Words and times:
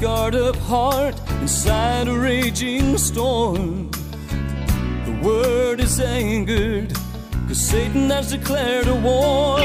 scarred 0.00 0.34
up 0.34 0.56
heart 0.56 1.14
inside 1.42 2.08
a 2.08 2.18
raging 2.18 2.96
storm. 2.96 3.90
The 5.04 5.20
word 5.22 5.78
is 5.78 6.00
angered, 6.00 6.94
cause 7.46 7.60
Satan 7.60 8.08
has 8.08 8.30
declared 8.30 8.88
a 8.88 8.94
war. 8.94 9.60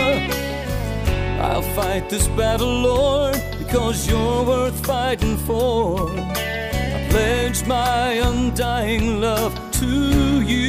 I'll 1.42 1.62
fight 1.74 2.10
this 2.10 2.28
battle, 2.40 2.68
Lord, 2.68 3.42
because 3.60 4.10
you're 4.10 4.44
worth 4.44 4.86
fighting 4.86 5.38
for. 5.38 6.10
I 6.10 7.08
pledge 7.10 7.66
my 7.66 8.20
undying 8.30 9.22
love 9.22 9.56
to 9.80 10.42
you. 10.42 10.66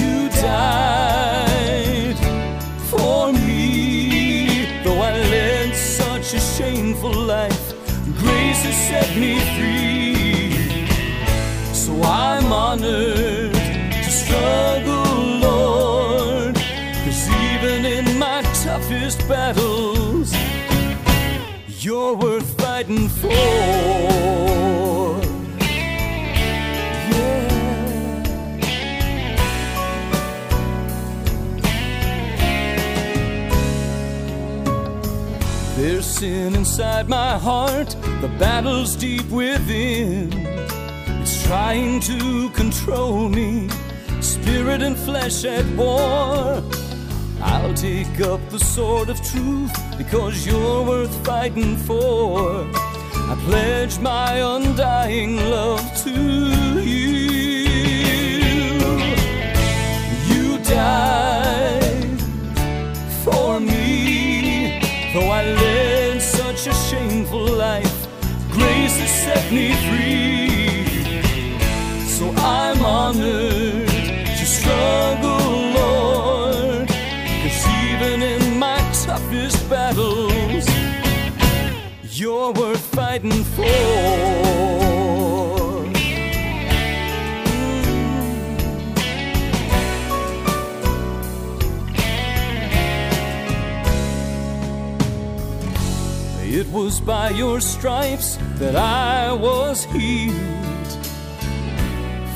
You 0.00 0.28
died 0.42 1.01
shameful 6.62 7.12
life. 7.12 7.74
Grace 8.22 8.62
has 8.66 8.78
set 8.88 9.10
me 9.16 9.32
free, 9.54 10.54
so 11.74 11.92
I'm 12.02 12.52
honored 12.52 13.52
to 14.04 14.10
struggle, 14.22 15.12
Lord. 15.48 16.54
Cause 17.04 17.24
even 17.46 17.84
in 17.84 18.06
my 18.16 18.42
toughest 18.64 19.26
battles, 19.28 20.32
you're 21.84 22.14
worth 22.14 22.50
fighting 22.60 23.08
for. 23.08 23.32
Inside 36.72 37.06
my 37.06 37.36
heart, 37.36 37.90
the 38.22 38.34
battle's 38.38 38.96
deep 38.96 39.28
within. 39.28 40.32
It's 41.20 41.46
trying 41.46 42.00
to 42.00 42.48
control 42.52 43.28
me, 43.28 43.68
spirit 44.22 44.80
and 44.80 44.96
flesh 44.96 45.44
at 45.44 45.66
war. 45.76 46.64
I'll 47.42 47.74
take 47.74 48.20
up 48.22 48.40
the 48.48 48.58
sword 48.58 49.10
of 49.10 49.22
truth 49.22 49.74
because 49.98 50.46
you're 50.46 50.82
worth 50.82 51.14
fighting 51.26 51.76
for. 51.76 52.66
I 53.32 53.36
pledge 53.44 53.98
my 53.98 54.36
undying 54.36 55.36
love 55.50 55.84
to 56.04 56.10
you. 56.80 57.32
You 60.30 60.58
died 60.64 61.41
shameful 67.22 67.56
life. 67.56 68.08
Grace 68.50 68.98
has 68.98 69.10
set 69.10 69.52
me 69.52 69.72
free, 69.86 70.86
so 72.06 72.32
I'm 72.36 72.84
honored 72.84 73.88
to 74.38 74.44
struggle, 74.44 75.70
Lord. 75.78 76.88
Cause 76.88 77.66
even 77.84 78.22
in 78.22 78.58
my 78.58 78.78
toughest 79.04 79.68
battles, 79.70 80.66
you're 82.02 82.52
worth 82.52 82.84
fighting 82.94 83.41
was 96.82 97.00
by 97.00 97.30
your 97.30 97.60
stripes 97.60 98.38
that 98.56 98.74
I 98.74 99.32
was 99.32 99.84
healed. 99.84 100.92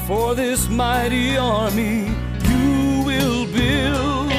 For 0.06 0.36
this 0.36 0.68
mighty 0.68 1.36
army 1.36 2.06
you 2.50 3.02
will 3.04 3.44
build. 3.46 4.30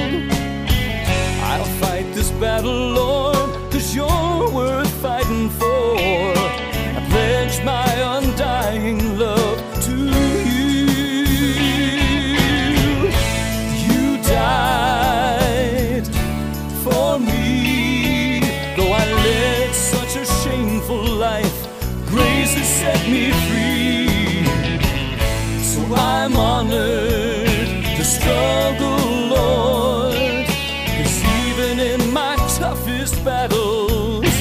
I'll 1.50 1.72
fight 1.82 2.08
this 2.14 2.32
battle, 2.44 2.92
Lord, 3.02 3.50
cause 3.70 3.94
you're 3.94 4.50
worth 4.60 4.94
fighting 5.02 5.50
for. 5.50 5.98
I 6.98 7.06
pledge 7.10 7.62
my 7.66 7.92
undying 8.18 9.20
love 9.20 9.37
set 22.88 23.10
me 23.10 23.32
free. 23.48 24.46
So 25.72 25.80
I'm 25.96 26.36
honored 26.38 27.70
to 27.98 28.04
struggle, 28.16 29.02
Lord. 29.36 30.48
Cause 30.98 31.20
even 31.46 31.80
in 31.92 32.14
my 32.14 32.36
toughest 32.60 33.16
battles, 33.26 34.34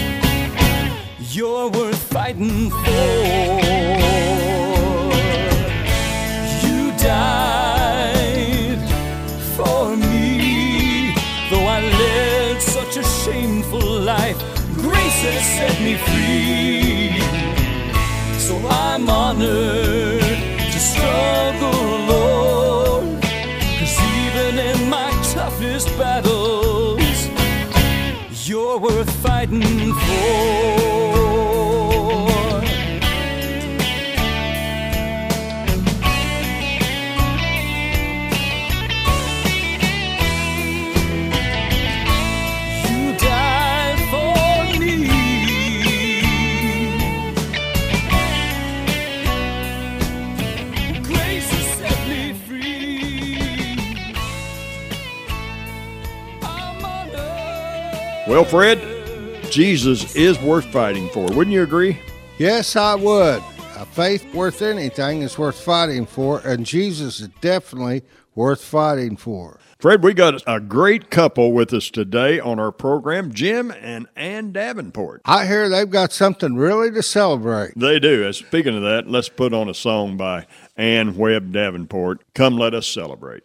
you're 1.34 1.68
worth 1.70 2.02
fighting 2.14 2.70
for. 2.70 3.55
Fighting 29.48 29.92
for. 29.92 30.06
You 42.82 43.16
died 43.18 44.00
for 44.10 44.78
me. 44.80 44.92
Grace 51.02 51.50
has 51.50 51.66
set 51.78 52.00
me 52.08 52.22
free. 52.46 53.78
I'm. 56.42 56.82
Well, 58.28 58.44
Fred, 58.44 58.95
Jesus 59.56 60.14
is 60.14 60.38
worth 60.40 60.66
fighting 60.66 61.08
for. 61.08 61.24
Wouldn't 61.28 61.54
you 61.54 61.62
agree? 61.62 61.98
Yes, 62.36 62.76
I 62.76 62.94
would. 62.94 63.42
A 63.76 63.86
faith 63.86 64.34
worth 64.34 64.60
anything 64.60 65.22
is 65.22 65.38
worth 65.38 65.58
fighting 65.58 66.04
for, 66.04 66.40
and 66.40 66.66
Jesus 66.66 67.20
is 67.20 67.28
definitely 67.40 68.02
worth 68.34 68.62
fighting 68.62 69.16
for. 69.16 69.58
Fred, 69.78 70.02
we 70.02 70.12
got 70.12 70.42
a 70.46 70.60
great 70.60 71.10
couple 71.10 71.52
with 71.52 71.72
us 71.72 71.88
today 71.88 72.38
on 72.38 72.60
our 72.60 72.70
program, 72.70 73.32
Jim 73.32 73.70
and 73.70 74.08
Ann 74.14 74.52
Davenport. 74.52 75.22
I 75.24 75.46
hear 75.46 75.70
they've 75.70 75.88
got 75.88 76.12
something 76.12 76.56
really 76.56 76.90
to 76.90 77.02
celebrate. 77.02 77.72
They 77.76 77.98
do. 77.98 78.26
As 78.26 78.36
Speaking 78.36 78.76
of 78.76 78.82
that, 78.82 79.08
let's 79.08 79.30
put 79.30 79.54
on 79.54 79.70
a 79.70 79.74
song 79.74 80.18
by 80.18 80.46
Ann 80.76 81.16
Webb 81.16 81.54
Davenport. 81.54 82.20
Come 82.34 82.58
let 82.58 82.74
us 82.74 82.86
celebrate. 82.86 83.44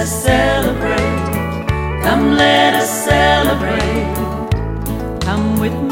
Us 0.00 0.24
celebrate. 0.24 2.02
Come 2.02 2.34
let 2.34 2.74
us 2.74 2.88
celebrate. 3.04 4.16
Come 5.20 5.60
with 5.60 5.74
me 5.74 5.89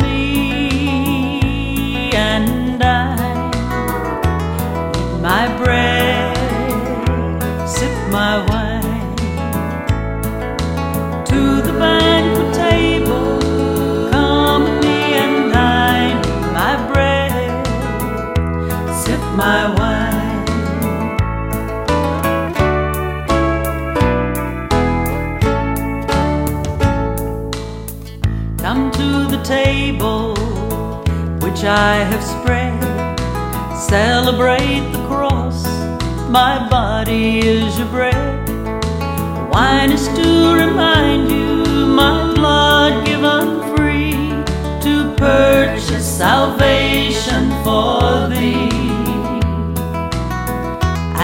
table 29.49 30.35
which 31.41 31.65
I 31.65 32.05
have 32.11 32.23
spread. 32.23 32.79
Celebrate 33.75 34.93
the 34.93 35.03
cross, 35.07 35.65
my 36.29 36.69
body 36.69 37.39
is 37.39 37.79
your 37.79 37.89
bread. 37.89 38.47
Wine 39.51 39.93
is 39.93 40.07
to 40.09 40.55
remind 40.55 41.31
you, 41.31 41.87
my 41.87 42.35
blood 42.35 43.07
given 43.07 43.75
free, 43.75 44.13
to 44.83 45.15
purchase 45.17 46.07
salvation 46.07 47.49
for 47.65 48.29
thee. 48.29 48.69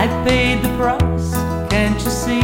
I 0.03 0.05
paid 0.27 0.63
the 0.65 0.75
price, 0.79 1.35
can't 1.71 2.03
you 2.03 2.11
see? 2.11 2.44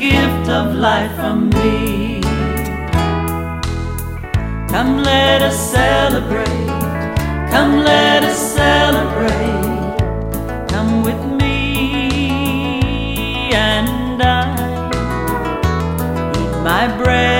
Gift 0.00 0.48
of 0.48 0.74
life 0.74 1.14
from 1.16 1.50
me. 1.50 2.22
Come, 4.72 5.02
let 5.02 5.42
us 5.42 5.58
celebrate. 5.72 6.68
Come, 7.52 7.84
let 7.84 8.24
us 8.24 8.38
celebrate. 8.54 9.98
Come 10.70 11.02
with 11.02 11.22
me 11.40 12.72
and 13.52 14.18
dine. 14.18 14.90
Eat 16.40 16.54
my 16.64 16.86
bread 16.96 17.39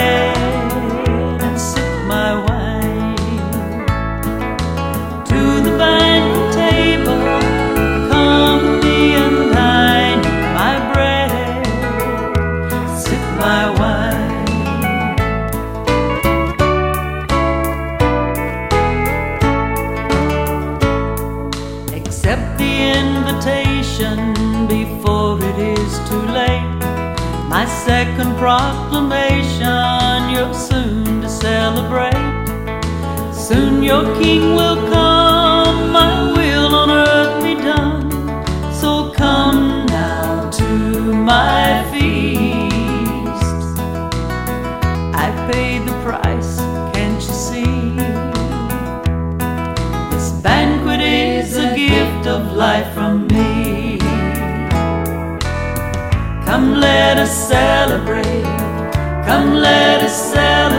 proclamation, 28.40 30.30
you're 30.30 30.54
soon 30.54 31.20
to 31.20 31.28
celebrate. 31.28 32.14
Soon 33.34 33.82
your 33.82 34.04
king 34.18 34.54
will 34.54 34.76
come, 34.88 35.92
my 35.92 36.32
will 36.32 36.74
on 36.74 36.90
earth 36.90 37.44
be 37.44 37.54
done. 37.54 38.10
So 38.72 39.12
come 39.12 39.84
now 39.84 40.48
to 40.48 40.68
my 41.12 41.84
feast. 41.92 43.52
I 45.24 45.26
paid 45.52 45.86
the 45.86 45.92
price, 46.02 46.56
can't 46.94 47.20
you 47.20 47.34
see? 47.46 47.96
This 50.12 50.30
banquet 50.40 51.02
is 51.02 51.58
a 51.58 51.76
gift 51.76 52.26
of 52.26 52.54
life 52.54 52.96
let 56.90 57.18
us 57.18 57.32
celebrate. 57.48 58.42
Come, 59.26 59.54
let 59.54 60.02
us 60.02 60.16
celebrate. 60.32 60.69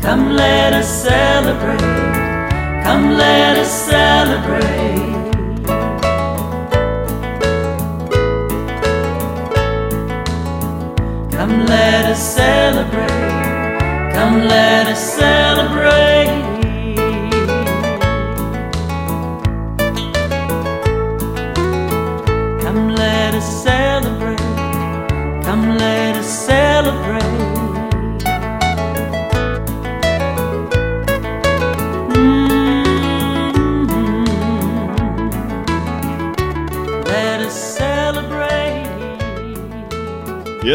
Come, 0.00 0.36
let 0.36 0.72
us 0.72 0.88
celebrate. 0.88 1.80
Come, 2.84 3.16
let 3.18 3.58
us 3.58 3.68
celebrate. 3.68 5.18
Come, 11.32 11.66
let 11.66 12.04
us 12.06 12.34
celebrate. 12.36 14.12
Come, 14.14 14.40
let 14.48 14.86
us 14.86 14.98
celebrate. 14.98 16.17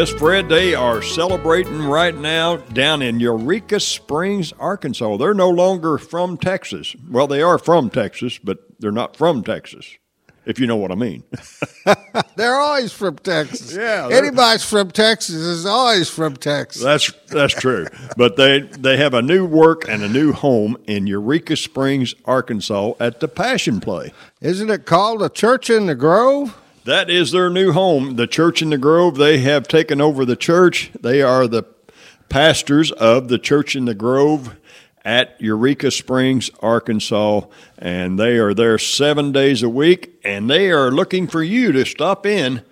Yes, 0.04 0.12
Fred, 0.12 0.50
they 0.50 0.74
are 0.74 1.00
celebrating 1.00 1.82
right 1.82 2.14
now 2.14 2.56
down 2.58 3.00
in 3.00 3.20
Eureka 3.20 3.80
Springs, 3.80 4.52
Arkansas. 4.58 5.16
They're 5.16 5.32
no 5.32 5.48
longer 5.48 5.96
from 5.96 6.36
Texas. 6.36 6.94
Well, 7.08 7.26
they 7.26 7.40
are 7.40 7.56
from 7.56 7.88
Texas, 7.88 8.36
but 8.36 8.58
they're 8.78 8.92
not 8.92 9.16
from 9.16 9.42
Texas, 9.42 9.96
if 10.44 10.58
you 10.58 10.66
know 10.66 10.76
what 10.76 10.92
I 10.92 10.94
mean. 10.94 11.24
They're 12.36 12.56
always 12.56 12.92
from 12.92 13.16
Texas. 13.16 13.74
Yeah, 13.74 14.10
Anybody's 14.12 14.62
from 14.62 14.90
Texas 14.90 15.36
is 15.36 15.64
always 15.64 16.10
from 16.10 16.36
Texas. 16.36 16.82
That's 16.82 17.10
that's 17.28 17.54
true. 17.54 17.86
But 18.18 18.36
they 18.36 18.60
they 18.60 18.98
have 18.98 19.14
a 19.14 19.22
new 19.22 19.46
work 19.46 19.88
and 19.88 20.02
a 20.02 20.08
new 20.08 20.32
home 20.32 20.76
in 20.86 21.06
Eureka 21.06 21.56
Springs, 21.56 22.14
Arkansas 22.26 22.92
at 23.00 23.20
the 23.20 23.28
Passion 23.28 23.80
Play. 23.80 24.12
Isn't 24.42 24.68
it 24.68 24.84
called 24.84 25.22
a 25.22 25.30
church 25.30 25.70
in 25.70 25.86
the 25.86 25.94
Grove? 25.94 26.60
That 26.84 27.08
is 27.08 27.32
their 27.32 27.48
new 27.48 27.72
home, 27.72 28.16
the 28.16 28.26
Church 28.26 28.60
in 28.60 28.68
the 28.68 28.76
Grove. 28.76 29.16
They 29.16 29.38
have 29.38 29.66
taken 29.66 30.02
over 30.02 30.26
the 30.26 30.36
church. 30.36 30.90
They 31.00 31.22
are 31.22 31.48
the 31.48 31.64
pastors 32.28 32.92
of 32.92 33.28
the 33.28 33.38
Church 33.38 33.74
in 33.74 33.86
the 33.86 33.94
Grove 33.94 34.54
at 35.02 35.40
Eureka 35.40 35.90
Springs, 35.90 36.50
Arkansas, 36.60 37.42
and 37.78 38.18
they 38.18 38.36
are 38.36 38.52
there 38.52 38.76
seven 38.76 39.32
days 39.32 39.62
a 39.62 39.68
week. 39.68 40.20
And 40.24 40.50
they 40.50 40.70
are 40.70 40.90
looking 40.90 41.26
for 41.26 41.42
you 41.42 41.72
to 41.72 41.86
stop 41.86 42.26
in, 42.26 42.62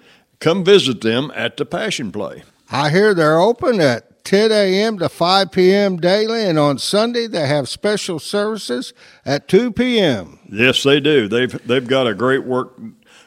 come 0.40 0.62
visit 0.62 1.00
them 1.00 1.32
at 1.34 1.56
the 1.56 1.64
Passion 1.64 2.12
Play. 2.12 2.42
I 2.70 2.90
hear 2.90 3.14
they're 3.14 3.40
open 3.40 3.80
at 3.80 4.24
10 4.24 4.52
a.m. 4.52 4.98
to 4.98 5.08
5 5.08 5.52
p.m. 5.52 5.96
daily, 5.96 6.44
and 6.44 6.58
on 6.58 6.76
Sunday 6.76 7.26
they 7.26 7.46
have 7.46 7.66
special 7.66 8.18
services 8.18 8.92
at 9.24 9.48
2 9.48 9.72
p.m. 9.72 10.38
Yes, 10.50 10.82
they 10.82 11.00
do. 11.00 11.28
They've 11.28 11.66
they've 11.66 11.86
got 11.86 12.06
a 12.06 12.14
great 12.14 12.44
work 12.44 12.78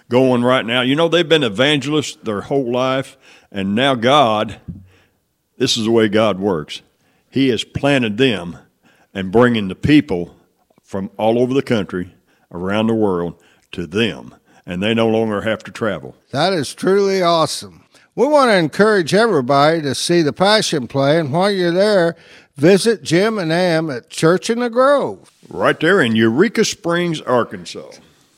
going 0.09 0.43
right 0.43 0.65
now. 0.65 0.81
You 0.81 0.95
know, 0.95 1.07
they've 1.07 1.27
been 1.27 1.43
evangelists 1.43 2.17
their 2.23 2.41
whole 2.41 2.71
life, 2.71 3.17
and 3.51 3.75
now 3.75 3.95
God, 3.95 4.59
this 5.57 5.77
is 5.77 5.85
the 5.85 5.91
way 5.91 6.07
God 6.07 6.39
works. 6.39 6.81
He 7.29 7.49
has 7.49 7.63
planted 7.63 8.17
them 8.17 8.57
and 9.13 9.31
bringing 9.31 9.67
the 9.67 9.75
people 9.75 10.35
from 10.83 11.09
all 11.17 11.39
over 11.39 11.53
the 11.53 11.61
country, 11.61 12.13
around 12.51 12.87
the 12.87 12.93
world, 12.93 13.41
to 13.71 13.87
them, 13.87 14.35
and 14.65 14.81
they 14.81 14.93
no 14.93 15.07
longer 15.07 15.41
have 15.41 15.63
to 15.63 15.71
travel. 15.71 16.15
That 16.31 16.53
is 16.53 16.73
truly 16.73 17.21
awesome. 17.21 17.83
We 18.15 18.27
want 18.27 18.49
to 18.49 18.55
encourage 18.55 19.13
everybody 19.13 19.81
to 19.81 19.93
see 19.93 20.21
the 20.21 20.31
Passion 20.31 20.87
Play, 20.87 21.19
and 21.19 21.33
while 21.33 21.51
you're 21.51 21.71
there, 21.71 22.15
visit 22.55 23.03
Jim 23.03 23.37
and 23.37 23.51
Ann 23.51 23.89
at 23.89 24.09
Church 24.09 24.49
in 24.49 24.59
the 24.59 24.69
Grove. 24.69 25.31
Right 25.49 25.77
there 25.77 25.99
in 25.99 26.15
Eureka 26.15 26.63
Springs, 26.63 27.19
Arkansas. 27.19 27.91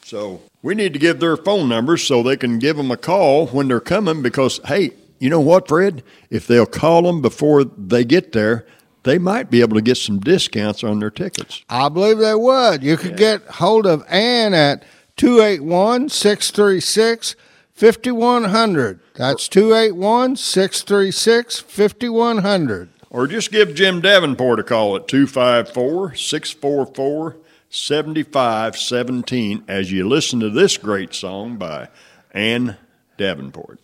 So 0.03 0.41
we 0.61 0.75
need 0.75 0.93
to 0.93 0.99
give 0.99 1.19
their 1.19 1.37
phone 1.37 1.69
numbers 1.69 2.03
so 2.03 2.23
they 2.23 2.37
can 2.37 2.59
give 2.59 2.77
them 2.77 2.91
a 2.91 2.97
call 2.97 3.47
when 3.47 3.67
they're 3.67 3.79
coming 3.79 4.21
because, 4.21 4.59
hey, 4.65 4.91
you 5.19 5.29
know 5.29 5.39
what, 5.39 5.67
Fred? 5.67 6.03
If 6.29 6.47
they'll 6.47 6.65
call 6.65 7.03
them 7.03 7.21
before 7.21 7.63
they 7.63 8.03
get 8.03 8.33
there, 8.33 8.65
they 9.03 9.17
might 9.17 9.49
be 9.49 9.61
able 9.61 9.75
to 9.75 9.81
get 9.81 9.97
some 9.97 10.19
discounts 10.19 10.83
on 10.83 10.99
their 10.99 11.09
tickets. 11.09 11.63
I 11.69 11.89
believe 11.89 12.17
they 12.17 12.35
would. 12.35 12.83
You 12.83 12.97
could 12.97 13.17
get 13.17 13.41
hold 13.43 13.85
of 13.85 14.03
Ann 14.09 14.53
at 14.53 14.83
281 15.15 16.09
636 16.09 17.35
5100. 17.73 18.99
That's 19.15 19.47
281 19.47 20.35
636 20.35 21.59
5100. 21.59 22.89
Or 23.09 23.27
just 23.27 23.51
give 23.51 23.73
Jim 23.73 24.01
Davenport 24.01 24.59
a 24.59 24.63
call 24.63 24.95
at 24.95 25.07
254 25.07 26.15
644 26.15 27.37
7517 27.69 29.65
as 29.67 29.91
you 29.91 30.07
listen 30.07 30.39
to 30.39 30.49
this 30.49 30.77
great 30.77 31.13
song 31.13 31.57
by 31.57 31.89
Ann 32.31 32.77
Davenport. 33.17 33.79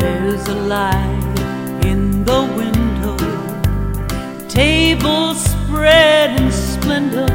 There's 0.00 0.48
a 0.48 0.54
light 0.54 1.82
in 1.82 2.24
the 2.24 2.42
window, 2.56 3.16
table 4.48 5.34
spread 5.34 6.38
in 6.38 6.52
splendor. 6.52 7.26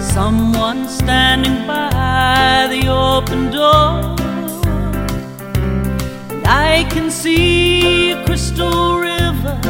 Someone 0.00 0.88
standing 0.88 1.66
by 1.68 2.66
the 2.68 2.88
open 2.88 3.52
door. 3.52 4.15
I 6.48 6.86
can 6.90 7.10
see 7.10 8.12
a 8.12 8.24
crystal 8.24 8.98
river. 8.98 9.60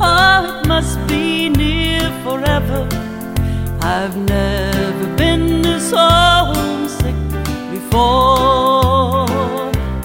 Oh, 0.00 0.60
it 0.60 0.66
must 0.66 0.98
be 1.06 1.48
near 1.48 2.10
forever. 2.24 2.88
I've 3.80 4.16
never 4.16 5.16
been 5.16 5.62
this 5.62 5.92
homesick 5.92 7.14
before. 7.70 9.28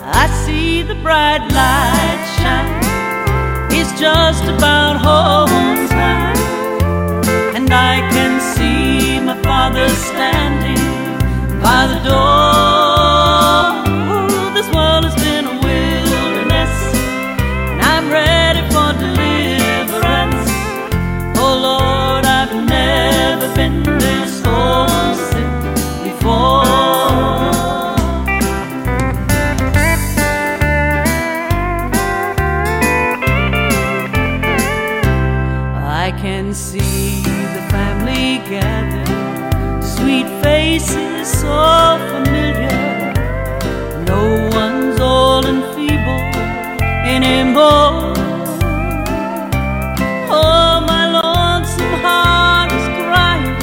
I 0.04 0.28
see 0.46 0.84
the 0.84 0.96
bright 0.96 1.42
light 1.60 2.24
shine. 2.38 3.72
It's 3.72 4.00
just 4.00 4.44
about 4.44 4.98
home 4.98 5.88
time. 5.88 6.38
And 7.56 7.74
I 7.74 8.00
can 8.12 8.40
see 8.56 9.20
my 9.20 9.42
father 9.42 9.90
standing 9.90 10.84
by 11.62 11.88
the 11.88 12.00
door. 12.08 12.55
Sweet 40.25 40.44
faces 40.44 41.27
so 41.27 41.98
familiar. 42.10 43.13
No 44.05 44.50
one's 44.53 45.00
old 45.00 45.46
and 45.46 45.63
feeble 45.75 46.24
anymore. 47.05 48.13
Oh, 50.29 50.84
my 50.88 51.05
lonesome 51.20 51.96
heart 52.05 52.72
is 52.72 52.88
crying. 53.03 53.55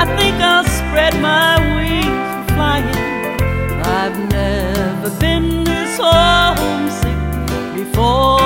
I 0.00 0.06
think 0.16 0.36
I'll 0.40 0.64
spread 0.64 1.14
my 1.20 1.58
wings 1.76 2.28
and 2.34 2.46
flying. 2.52 3.82
I've 3.84 4.18
never 4.30 5.10
been 5.20 5.64
this 5.64 5.98
homesick 5.98 7.18
before. 7.74 8.40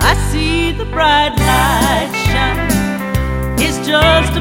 I 0.00 0.14
see 0.30 0.72
the 0.72 0.84
bright 0.86 1.34
light 1.36 2.12
shine. 2.26 2.70
It's 3.58 3.86
just 3.86 4.33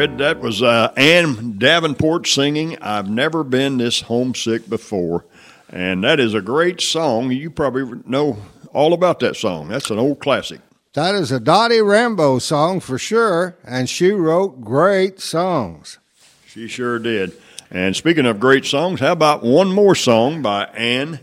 Fred, 0.00 0.16
that 0.16 0.40
was 0.40 0.62
uh, 0.62 0.94
Ann 0.96 1.58
Davenport 1.58 2.26
singing 2.26 2.78
I've 2.80 3.10
Never 3.10 3.44
Been 3.44 3.76
This 3.76 4.00
Homesick 4.00 4.66
Before. 4.66 5.26
And 5.68 6.02
that 6.04 6.18
is 6.18 6.32
a 6.32 6.40
great 6.40 6.80
song. 6.80 7.30
You 7.30 7.50
probably 7.50 8.00
know 8.06 8.38
all 8.72 8.94
about 8.94 9.20
that 9.20 9.36
song. 9.36 9.68
That's 9.68 9.90
an 9.90 9.98
old 9.98 10.18
classic. 10.20 10.62
That 10.94 11.14
is 11.14 11.30
a 11.30 11.38
Dottie 11.38 11.82
Rambo 11.82 12.38
song 12.38 12.80
for 12.80 12.96
sure, 12.96 13.58
and 13.62 13.90
she 13.90 14.12
wrote 14.12 14.62
great 14.62 15.20
songs. 15.20 15.98
She 16.46 16.66
sure 16.66 16.98
did. 16.98 17.34
And 17.70 17.94
speaking 17.94 18.24
of 18.24 18.40
great 18.40 18.64
songs, 18.64 19.00
how 19.00 19.12
about 19.12 19.42
one 19.42 19.70
more 19.70 19.94
song 19.94 20.40
by 20.40 20.64
Ann 20.68 21.20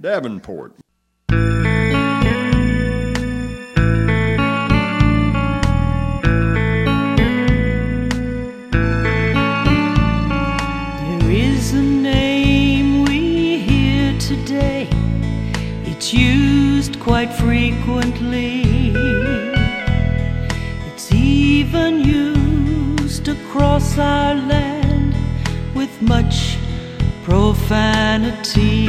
Davenport? 0.00 0.72
Quite 17.26 17.36
frequently. 17.38 18.92
It's 20.88 21.12
even 21.12 22.00
used 22.00 23.28
across 23.28 23.98
our 23.98 24.34
land 24.34 25.14
with 25.74 26.02
much 26.02 26.58
profanity. 27.22 28.86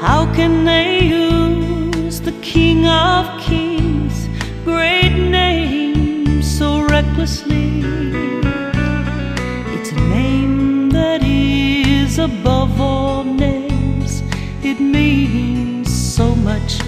How 0.00 0.26
can 0.34 0.64
they 0.64 1.00
use 1.00 2.20
the 2.20 2.32
King 2.42 2.86
of 2.86 3.40
Kings' 3.40 4.28
great 4.64 5.16
name 5.16 6.42
so 6.42 6.82
recklessly? 6.82 7.80
It's 9.74 9.92
a 9.92 10.00
name 10.10 10.90
that 10.90 11.22
is 11.22 12.18
above 12.18 12.80
all 12.80 13.24
names. 13.24 14.22
It 14.62 14.80
means 14.80 15.77
so 16.18 16.34
much 16.34 16.87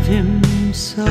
love 0.00 0.06
him 0.06 0.72
so. 0.72 1.04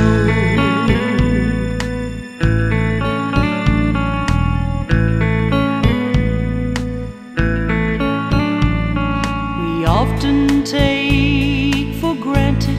We 9.61 9.85
often 9.85 10.63
take 10.63 11.95
for 11.95 12.15
granted 12.15 12.77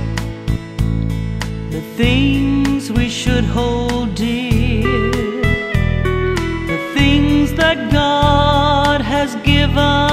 The 1.70 1.82
things 1.96 2.90
we 2.90 3.08
should 3.08 3.44
hold 3.44 4.14
dear 4.14 4.82
The 6.72 6.78
things 6.94 7.52
that 7.54 7.92
God 7.92 9.00
has 9.00 9.36
given 9.36 10.09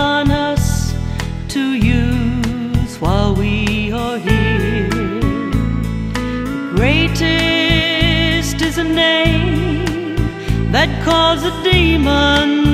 that 11.08 11.42
causes 11.42 11.54
demons 11.64 12.67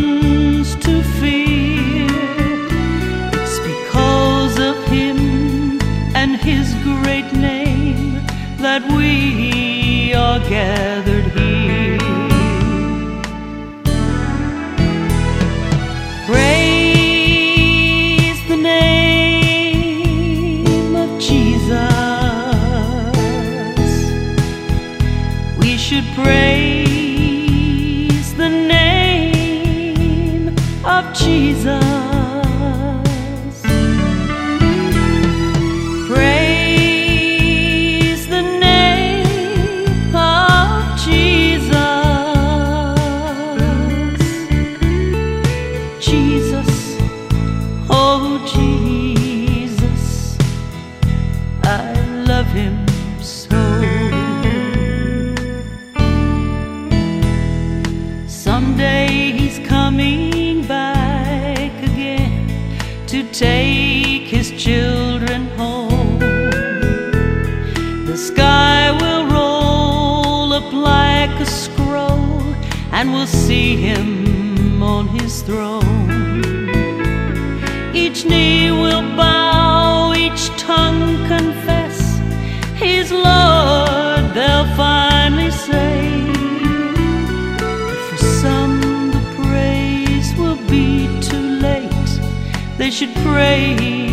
They 93.24 94.13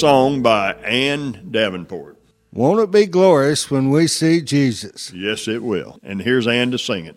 song 0.00 0.42
by 0.42 0.74
Ann 0.84 1.48
Davenport. 1.50 2.18
Won't 2.52 2.80
it 2.80 2.90
be 2.90 3.06
glorious 3.06 3.70
when 3.70 3.88
we 3.88 4.06
see 4.06 4.42
Jesus? 4.42 5.10
Yes, 5.14 5.48
it 5.48 5.62
will. 5.62 5.98
And 6.02 6.20
here's 6.20 6.46
Ann 6.46 6.70
to 6.72 6.78
sing 6.78 7.06
it. 7.06 7.16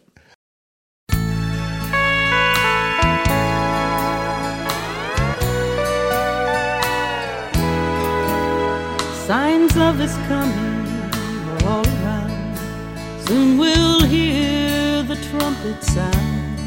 Signs 9.28 9.76
of 9.76 10.00
his 10.00 10.16
coming 10.28 10.88
are 11.50 11.68
all 11.68 11.86
around. 11.86 12.58
Soon 13.28 13.58
we'll 13.58 14.04
hear 14.06 15.04
the 15.04 15.18
trumpet 15.30 15.84
sound. 15.84 16.60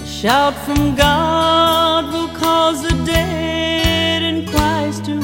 A 0.00 0.06
shout 0.06 0.54
from 0.64 0.96
God 0.96 2.10
will 2.12 2.34
cause 2.36 2.82
the 2.82 3.04
dead 3.04 4.22
in 4.22 4.46
Christ 4.48 5.04
to 5.04 5.21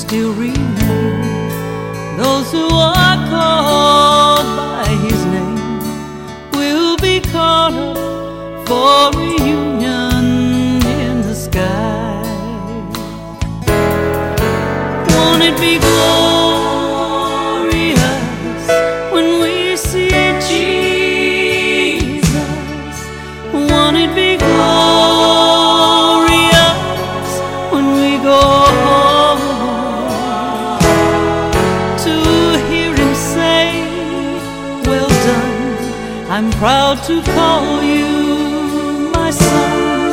still 0.00 0.32
remain, 0.32 1.20
those 2.16 2.50
who 2.52 2.68
are 2.72 3.18
called 3.28 4.48
by 4.56 4.86
his 5.06 5.20
name, 5.26 5.78
will 6.52 6.96
be 6.96 7.20
called 7.20 7.98
for 8.66 8.99
proud 36.60 37.02
to 37.02 37.22
call 37.22 37.82
you 37.82 39.08
my 39.14 39.30
son. 39.30 40.10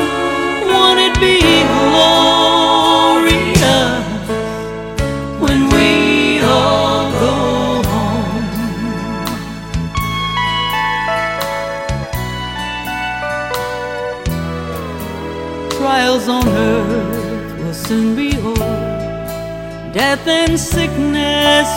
Won't 0.69 0.97
it 1.07 1.15
be 1.19 1.41
glorious 1.75 3.51
when 5.43 5.59
we 5.75 6.39
all 6.41 7.11
go 7.23 7.35
home? 7.91 8.47
Trials 15.77 16.29
on 16.29 16.47
earth 16.47 17.59
will 17.59 17.73
soon 17.73 18.15
be 18.15 18.37
over. 18.37 18.73
Death 19.91 20.25
and 20.25 20.57
sickness 20.57 21.67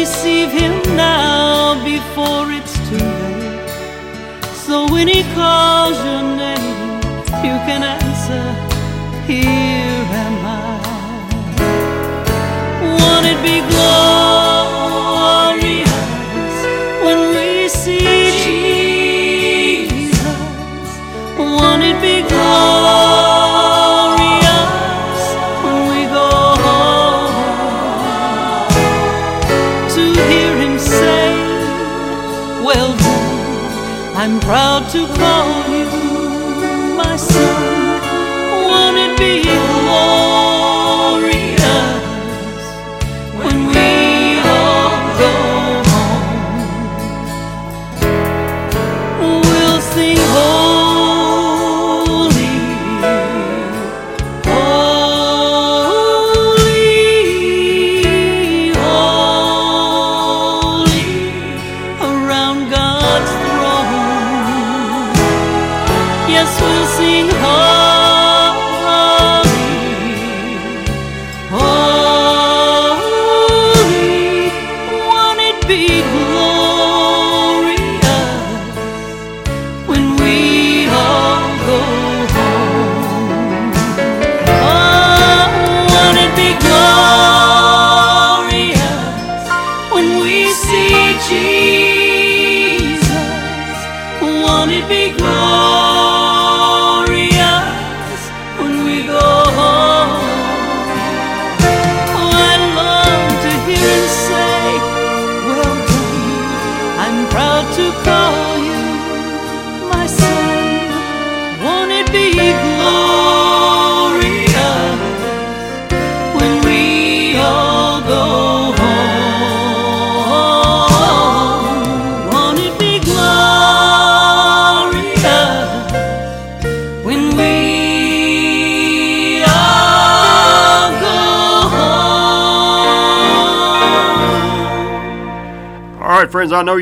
receive 0.00 0.50
Him 0.50 0.74
now 0.96 1.82
before 1.84 2.46
it's 2.58 2.76
too 2.88 3.10
late. 3.22 3.70
So 4.66 4.74
when 4.92 5.08
He 5.08 5.22
calls 5.34 5.96
your 6.08 6.24
name, 6.44 7.00
you 7.46 7.56
can 7.68 7.82
answer, 7.98 8.44
Here 9.30 10.06
am 10.24 10.36
I. 10.44 10.74
Won't 12.98 13.26
it 13.32 13.40
be 13.48 13.56
glorious? 13.70 14.25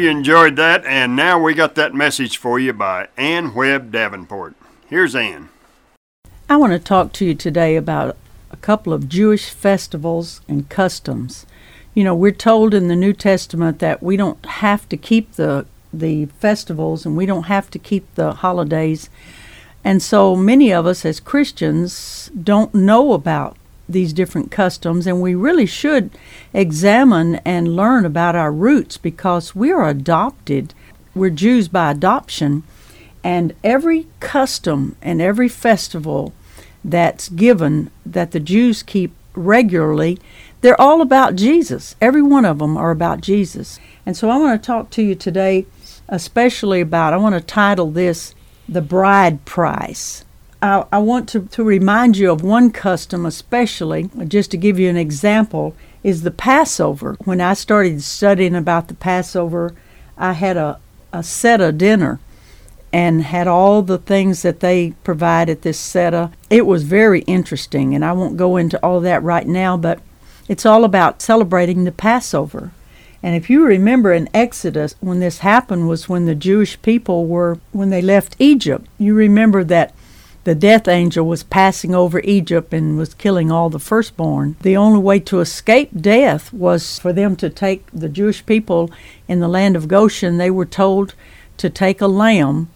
You 0.04 0.10
enjoyed 0.10 0.56
that, 0.56 0.84
and 0.84 1.16
now 1.16 1.40
we 1.40 1.54
got 1.54 1.74
that 1.76 1.94
message 1.94 2.36
for 2.36 2.58
you 2.60 2.74
by 2.74 3.08
Ann 3.16 3.54
Webb 3.54 3.90
Davenport. 3.90 4.54
Here's 4.86 5.16
Ann. 5.16 5.48
I 6.46 6.56
want 6.56 6.74
to 6.74 6.78
talk 6.78 7.12
to 7.14 7.24
you 7.24 7.34
today 7.34 7.74
about 7.74 8.18
a 8.50 8.56
couple 8.58 8.92
of 8.92 9.08
Jewish 9.08 9.48
festivals 9.48 10.42
and 10.46 10.68
customs. 10.68 11.46
You 11.94 12.04
know, 12.04 12.14
we're 12.14 12.32
told 12.32 12.74
in 12.74 12.88
the 12.88 12.96
New 12.96 13.14
Testament 13.14 13.78
that 13.78 14.02
we 14.02 14.18
don't 14.18 14.44
have 14.44 14.86
to 14.90 14.96
keep 14.98 15.32
the 15.32 15.64
the 15.90 16.26
festivals 16.26 17.06
and 17.06 17.16
we 17.16 17.24
don't 17.24 17.44
have 17.44 17.70
to 17.70 17.78
keep 17.78 18.14
the 18.14 18.32
holidays. 18.32 19.08
And 19.84 20.02
so 20.02 20.36
many 20.36 20.70
of 20.70 20.86
us 20.86 21.06
as 21.06 21.18
Christians 21.18 22.30
don't 22.42 22.74
know 22.74 23.14
about 23.14 23.56
these 23.88 24.12
different 24.12 24.50
customs 24.50 25.06
and 25.06 25.20
we 25.20 25.34
really 25.34 25.66
should 25.66 26.10
examine 26.52 27.36
and 27.44 27.76
learn 27.76 28.04
about 28.04 28.34
our 28.34 28.52
roots 28.52 28.96
because 28.96 29.54
we 29.54 29.70
are 29.70 29.88
adopted. 29.88 30.72
We're 31.14 31.30
Jews 31.30 31.68
by 31.68 31.90
adoption 31.90 32.62
and 33.22 33.54
every 33.64 34.06
custom 34.20 34.96
and 35.00 35.20
every 35.20 35.48
festival 35.48 36.32
that's 36.84 37.30
given 37.30 37.90
that 38.04 38.32
the 38.32 38.40
Jews 38.40 38.82
keep 38.82 39.12
regularly, 39.34 40.18
they're 40.60 40.80
all 40.80 41.00
about 41.00 41.34
Jesus. 41.34 41.96
Every 42.00 42.22
one 42.22 42.44
of 42.44 42.58
them 42.58 42.76
are 42.76 42.90
about 42.90 43.20
Jesus. 43.20 43.80
And 44.06 44.16
so 44.16 44.30
I 44.30 44.36
want 44.36 44.62
to 44.62 44.66
talk 44.66 44.90
to 44.90 45.02
you 45.02 45.14
today, 45.14 45.66
especially 46.08 46.80
about, 46.80 47.14
I 47.14 47.16
want 47.16 47.34
to 47.34 47.40
title 47.40 47.90
this 47.90 48.34
The 48.68 48.82
Bride 48.82 49.44
Price. 49.44 50.24
I, 50.64 50.86
I 50.92 50.98
want 50.98 51.28
to, 51.28 51.40
to 51.40 51.62
remind 51.62 52.16
you 52.16 52.32
of 52.32 52.42
one 52.42 52.70
custom, 52.70 53.26
especially, 53.26 54.08
just 54.26 54.50
to 54.52 54.56
give 54.56 54.78
you 54.78 54.88
an 54.88 54.96
example, 54.96 55.76
is 56.02 56.22
the 56.22 56.30
Passover. 56.30 57.18
When 57.24 57.38
I 57.42 57.52
started 57.52 58.02
studying 58.02 58.54
about 58.54 58.88
the 58.88 58.94
Passover, 58.94 59.74
I 60.16 60.32
had 60.32 60.56
a, 60.56 60.80
a 61.12 61.22
Seder 61.22 61.70
dinner 61.70 62.18
and 62.94 63.24
had 63.24 63.46
all 63.46 63.82
the 63.82 63.98
things 63.98 64.40
that 64.40 64.60
they 64.60 64.92
provide 65.04 65.50
at 65.50 65.60
this 65.60 65.78
Seder. 65.78 66.30
It 66.48 66.64
was 66.64 66.84
very 66.84 67.20
interesting, 67.22 67.94
and 67.94 68.02
I 68.02 68.12
won't 68.12 68.38
go 68.38 68.56
into 68.56 68.82
all 68.82 69.00
that 69.00 69.22
right 69.22 69.46
now, 69.46 69.76
but 69.76 70.00
it's 70.48 70.64
all 70.64 70.84
about 70.84 71.20
celebrating 71.20 71.84
the 71.84 71.92
Passover. 71.92 72.70
And 73.22 73.36
if 73.36 73.50
you 73.50 73.66
remember 73.66 74.14
in 74.14 74.30
Exodus, 74.32 74.94
when 75.00 75.20
this 75.20 75.40
happened 75.40 75.88
was 75.88 76.08
when 76.08 76.24
the 76.24 76.34
Jewish 76.34 76.80
people 76.80 77.26
were, 77.26 77.58
when 77.72 77.90
they 77.90 78.00
left 78.00 78.36
Egypt. 78.38 78.86
You 78.98 79.12
remember 79.12 79.62
that 79.64 79.94
the 80.44 80.54
death 80.54 80.86
angel 80.88 81.26
was 81.26 81.42
passing 81.42 81.94
over 81.94 82.20
Egypt 82.20 82.72
and 82.72 82.98
was 82.98 83.14
killing 83.14 83.50
all 83.50 83.70
the 83.70 83.78
firstborn. 83.78 84.56
The 84.60 84.76
only 84.76 85.00
way 85.00 85.18
to 85.20 85.40
escape 85.40 85.90
death 85.98 86.52
was 86.52 86.98
for 86.98 87.12
them 87.12 87.34
to 87.36 87.48
take 87.48 87.86
the 87.92 88.10
Jewish 88.10 88.44
people 88.44 88.90
in 89.26 89.40
the 89.40 89.48
land 89.48 89.74
of 89.74 89.88
Goshen. 89.88 90.36
They 90.36 90.50
were 90.50 90.66
told 90.66 91.14
to 91.56 91.70
take 91.70 92.00
a 92.00 92.06
lamb, 92.06 92.68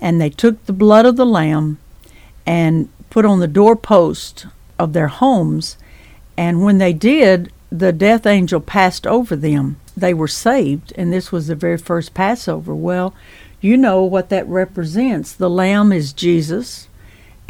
and 0.00 0.20
they 0.20 0.30
took 0.30 0.64
the 0.64 0.72
blood 0.72 1.06
of 1.06 1.16
the 1.16 1.26
lamb 1.26 1.78
and 2.44 2.88
put 3.08 3.24
on 3.24 3.38
the 3.38 3.46
doorpost 3.46 4.46
of 4.78 4.92
their 4.92 5.08
homes. 5.08 5.76
And 6.36 6.64
when 6.64 6.78
they 6.78 6.92
did, 6.92 7.52
the 7.70 7.92
death 7.92 8.26
angel 8.26 8.60
passed 8.60 9.06
over 9.06 9.36
them. 9.36 9.76
They 9.96 10.12
were 10.12 10.28
saved, 10.28 10.92
and 10.96 11.12
this 11.12 11.30
was 11.30 11.46
the 11.46 11.54
very 11.54 11.78
first 11.78 12.14
Passover. 12.14 12.74
Well, 12.74 13.14
you 13.60 13.76
know 13.76 14.02
what 14.02 14.28
that 14.30 14.48
represents. 14.48 15.32
The 15.32 15.50
lamb 15.50 15.92
is 15.92 16.12
Jesus, 16.12 16.88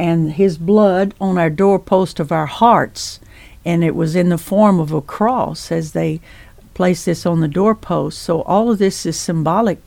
and 0.03 0.33
his 0.33 0.57
blood 0.57 1.13
on 1.21 1.37
our 1.37 1.49
doorpost 1.49 2.19
of 2.19 2.29
our 2.29 2.45
hearts. 2.45 3.21
And 3.63 3.85
it 3.85 3.95
was 3.95 4.17
in 4.17 4.27
the 4.27 4.37
form 4.37 4.77
of 4.81 4.91
a 4.91 5.01
cross 5.01 5.71
as 5.71 5.93
they 5.93 6.19
placed 6.73 7.05
this 7.05 7.25
on 7.25 7.39
the 7.39 7.47
doorpost. 7.47 8.21
So 8.21 8.41
all 8.41 8.69
of 8.69 8.79
this 8.79 9.05
is 9.05 9.17
symbolic. 9.17 9.79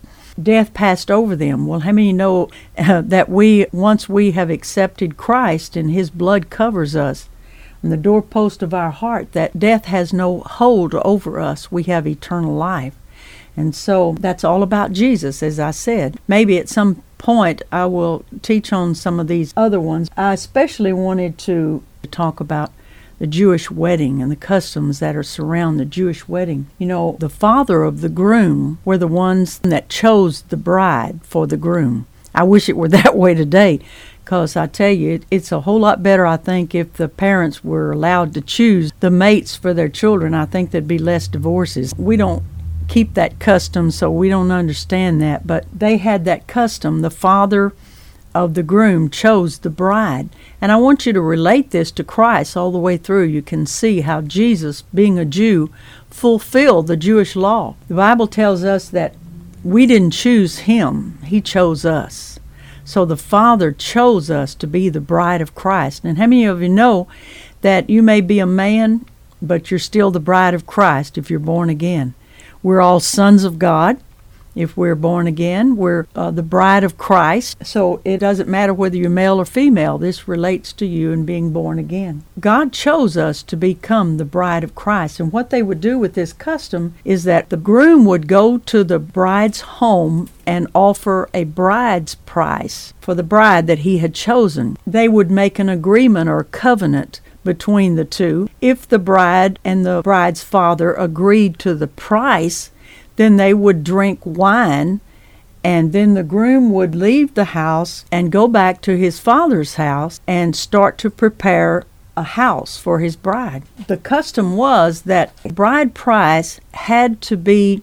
Death 0.43 0.73
passed 0.73 1.11
over 1.11 1.37
them. 1.37 1.67
Well, 1.67 1.81
how 1.81 1.93
many 1.93 2.15
know 2.15 2.49
uh, 2.79 3.03
that 3.03 3.29
we, 3.29 3.67
once 3.73 4.09
we 4.09 4.31
have 4.31 4.49
accepted 4.49 5.19
Christ 5.19 5.77
and 5.77 5.91
his 5.91 6.09
blood 6.09 6.49
covers 6.49 6.97
us, 6.97 7.29
on 7.85 7.91
the 7.91 7.99
doorpost 7.99 8.63
of 8.63 8.73
our 8.73 8.93
heart, 8.93 9.33
that 9.33 9.59
death 9.59 9.85
has 9.85 10.15
no 10.15 10.41
hold 10.41 10.95
over 10.95 11.39
us. 11.39 11.71
We 11.71 11.83
have 11.85 12.07
eternal 12.07 12.55
life. 12.55 12.97
And 13.55 13.75
so 13.75 14.17
that's 14.19 14.45
all 14.45 14.63
about 14.63 14.93
Jesus, 14.93 15.43
as 15.43 15.61
I 15.61 15.73
said. 15.73 16.19
Maybe 16.27 16.57
at 16.57 16.71
some 16.71 17.03
point 17.27 17.61
I 17.73 17.87
will 17.87 18.25
teach 18.41 18.73
on 18.73 18.95
some 18.95 19.19
of 19.19 19.27
these 19.27 19.53
other 19.57 19.81
ones. 19.81 20.09
I 20.17 20.33
especially 20.33 20.93
wanted 20.93 21.39
to 21.39 21.83
talk 22.13 22.39
about 22.39 22.71
the 23.19 23.27
Jewish 23.27 23.69
wedding 23.69 24.23
and 24.23 24.31
the 24.31 24.37
customs 24.37 25.01
that 25.01 25.17
are 25.17 25.25
surround 25.25 25.81
the 25.81 25.85
Jewish 25.85 26.29
wedding. 26.29 26.69
You 26.79 26.87
know, 26.87 27.17
the 27.19 27.29
father 27.29 27.83
of 27.83 28.01
the 28.01 28.09
groom 28.09 28.79
were 28.85 28.97
the 28.97 29.09
ones 29.09 29.59
that 29.59 29.89
chose 29.89 30.43
the 30.43 30.57
bride 30.57 31.19
for 31.25 31.49
the 31.49 31.57
groom. 31.57 32.07
I 32.33 32.45
wish 32.45 32.69
it 32.69 32.77
were 32.77 32.89
that 33.01 33.17
way 33.17 33.35
today 33.35 33.81
because 34.25 34.55
I 34.55 34.69
tell 34.69 34.93
you, 34.93 35.15
it, 35.15 35.25
it's 35.29 35.51
a 35.51 35.63
whole 35.63 35.81
lot 35.81 36.05
better, 36.05 36.27
I 36.27 36.37
think, 36.37 36.77
if 36.77 36.93
the 36.93 37.09
parents 37.09 37.65
were 37.65 37.91
allowed 37.91 38.35
to 38.35 38.41
choose 38.41 38.93
the 39.01 39.11
mates 39.11 39.57
for 39.57 39.75
their 39.75 39.89
children. 39.89 40.33
I 40.33 40.47
think 40.47 40.71
there'd 40.71 40.87
be 40.87 40.99
less 40.99 41.27
divorces. 41.27 41.93
We 41.99 42.17
don't 42.17 42.45
keep 42.89 43.15
that 43.15 43.39
custom, 43.39 43.91
so 43.91 44.11
we 44.11 44.29
don't 44.29 44.51
understand 44.51 45.21
that. 45.23 45.47
But 45.47 45.67
they 45.73 45.97
had 45.97 46.25
that 46.25 46.47
custom. 46.47 47.01
The 47.01 47.11
father 47.11 47.73
of 48.35 48.55
the 48.55 48.63
groom 48.63 49.09
chose 49.09 49.59
the 49.59 49.71
bride. 49.71 50.29
And 50.61 50.71
I 50.71 50.77
want 50.77 51.07
you 51.07 51.13
to 51.15 51.21
relate 51.23 51.71
this 51.71 51.91
to 51.93 52.05
Christ 52.05 52.57
all 52.57 52.71
the 52.71 52.79
way 52.79 52.97
through. 52.99 53.25
You 53.25 53.43
can 53.43 53.65
see 53.65 54.03
how 54.03 54.21
Jesus, 54.21 54.83
being 54.83 55.19
a 55.19 55.25
Jew, 55.25 55.73
fulfilled 56.11 56.87
the 56.87 56.97
Jewish 56.97 57.35
law. 57.35 57.77
The 57.89 57.95
Bible 57.95 58.27
tells 58.27 58.63
us 58.63 58.91
that 58.91 59.15
we 59.65 59.87
didn't 59.87 60.11
choose 60.11 60.61
him, 60.61 61.19
he 61.25 61.41
chose 61.41 61.85
us. 61.85 62.39
So 62.85 63.05
the 63.05 63.17
Father 63.17 63.73
chose 63.73 64.31
us 64.31 64.55
to 64.57 64.67
be 64.67 64.89
the 64.89 65.01
bride 65.01 65.41
of 65.41 65.57
Christ. 65.57 66.05
And 66.05 66.19
how 66.19 66.27
many 66.27 66.45
of 66.45 66.63
you 66.63 66.69
know 66.69 67.09
that 67.63 67.91
you 67.91 68.01
may 68.03 68.21
be 68.21 68.39
a 68.39 68.47
man, 68.47 69.05
but 69.43 69.71
you're 69.71 69.81
still 69.81 70.11
the 70.11 70.21
bride 70.21 70.55
of 70.55 70.67
Christ 70.67 71.19
if 71.19 71.31
you're 71.31 71.41
born 71.41 71.69
again? 71.69 72.15
We're 72.63 72.81
all 72.81 73.01
sons 73.01 73.45
of 73.45 73.59
God, 73.59 73.99
If 74.57 74.75
we're 74.75 74.95
born 74.95 75.27
again, 75.27 75.77
we're 75.77 76.07
uh, 76.17 76.31
the 76.31 76.43
bride 76.43 76.83
of 76.83 76.97
Christ. 76.97 77.59
So 77.63 78.01
it 78.07 78.17
doesn't 78.17 78.49
matter 78.49 78.73
whether 78.73 78.97
you're 78.97 79.11
male 79.11 79.39
or 79.39 79.45
female. 79.45 79.99
This 79.99 80.27
relates 80.27 80.73
to 80.75 80.87
you 80.87 81.13
and 81.13 81.27
being 81.27 81.53
born 81.53 81.79
again. 81.79 82.25
God 82.41 82.73
chose 82.73 83.19
us 83.19 83.43
to 83.45 83.57
become 83.57 84.17
the 84.17 84.25
bride 84.25 84.65
of 84.65 84.75
Christ. 84.75 85.21
And 85.21 85.31
what 85.31 85.51
they 85.51 85.63
would 85.63 85.83
do 85.83 85.99
with 85.99 86.15
this 86.15 86.33
custom 86.33 86.95
is 87.05 87.25
that 87.25 87.51
the 87.51 87.59
groom 87.59 88.07
would 88.07 88.27
go 88.27 88.57
to 88.57 88.83
the 88.83 88.99
bride's 88.99 89.61
home 89.61 90.31
and 90.47 90.69
offer 90.75 91.29
a 91.35 91.45
bride's 91.45 92.15
price 92.15 92.95
for 92.99 93.15
the 93.15 93.23
bride 93.23 93.67
that 93.67 93.81
he 93.81 93.99
had 93.99 94.15
chosen. 94.15 94.79
They 94.87 95.07
would 95.07 95.31
make 95.31 95.59
an 95.59 95.69
agreement 95.69 96.31
or 96.31 96.45
covenant 96.45 97.21
between 97.47 97.95
the 97.95 98.05
two. 98.05 98.51
If 98.61 98.87
the 98.87 98.99
bride 98.99 99.59
and 99.65 99.87
the 99.87 100.03
bride's 100.03 100.43
father 100.43 100.93
agreed 100.93 101.59
to 101.61 101.75
the 101.75 101.87
price, 101.87 102.71
then 103.17 103.37
they 103.37 103.55
would 103.55 103.83
drink 103.83 104.21
wine, 104.25 105.01
and 105.65 105.95
then 105.95 106.13
the 106.13 106.23
groom 106.23 106.71
would 106.73 106.95
leave 106.95 107.33
the 107.33 107.47
house 107.47 108.05
and 108.13 108.31
go 108.31 108.47
back 108.47 108.83
to 108.83 108.99
his 108.99 109.19
father's 109.19 109.77
house 109.77 110.21
and 110.27 110.55
start 110.55 110.99
to 110.99 111.09
prepare 111.09 111.85
a 112.17 112.23
house 112.23 112.77
for 112.77 112.99
his 112.99 113.17
bride. 113.17 113.63
The 113.87 113.97
custom 113.97 114.57
was 114.57 115.03
that 115.03 115.33
bride 115.55 115.95
price 115.95 116.61
had 116.73 117.21
to 117.23 117.37
be 117.37 117.83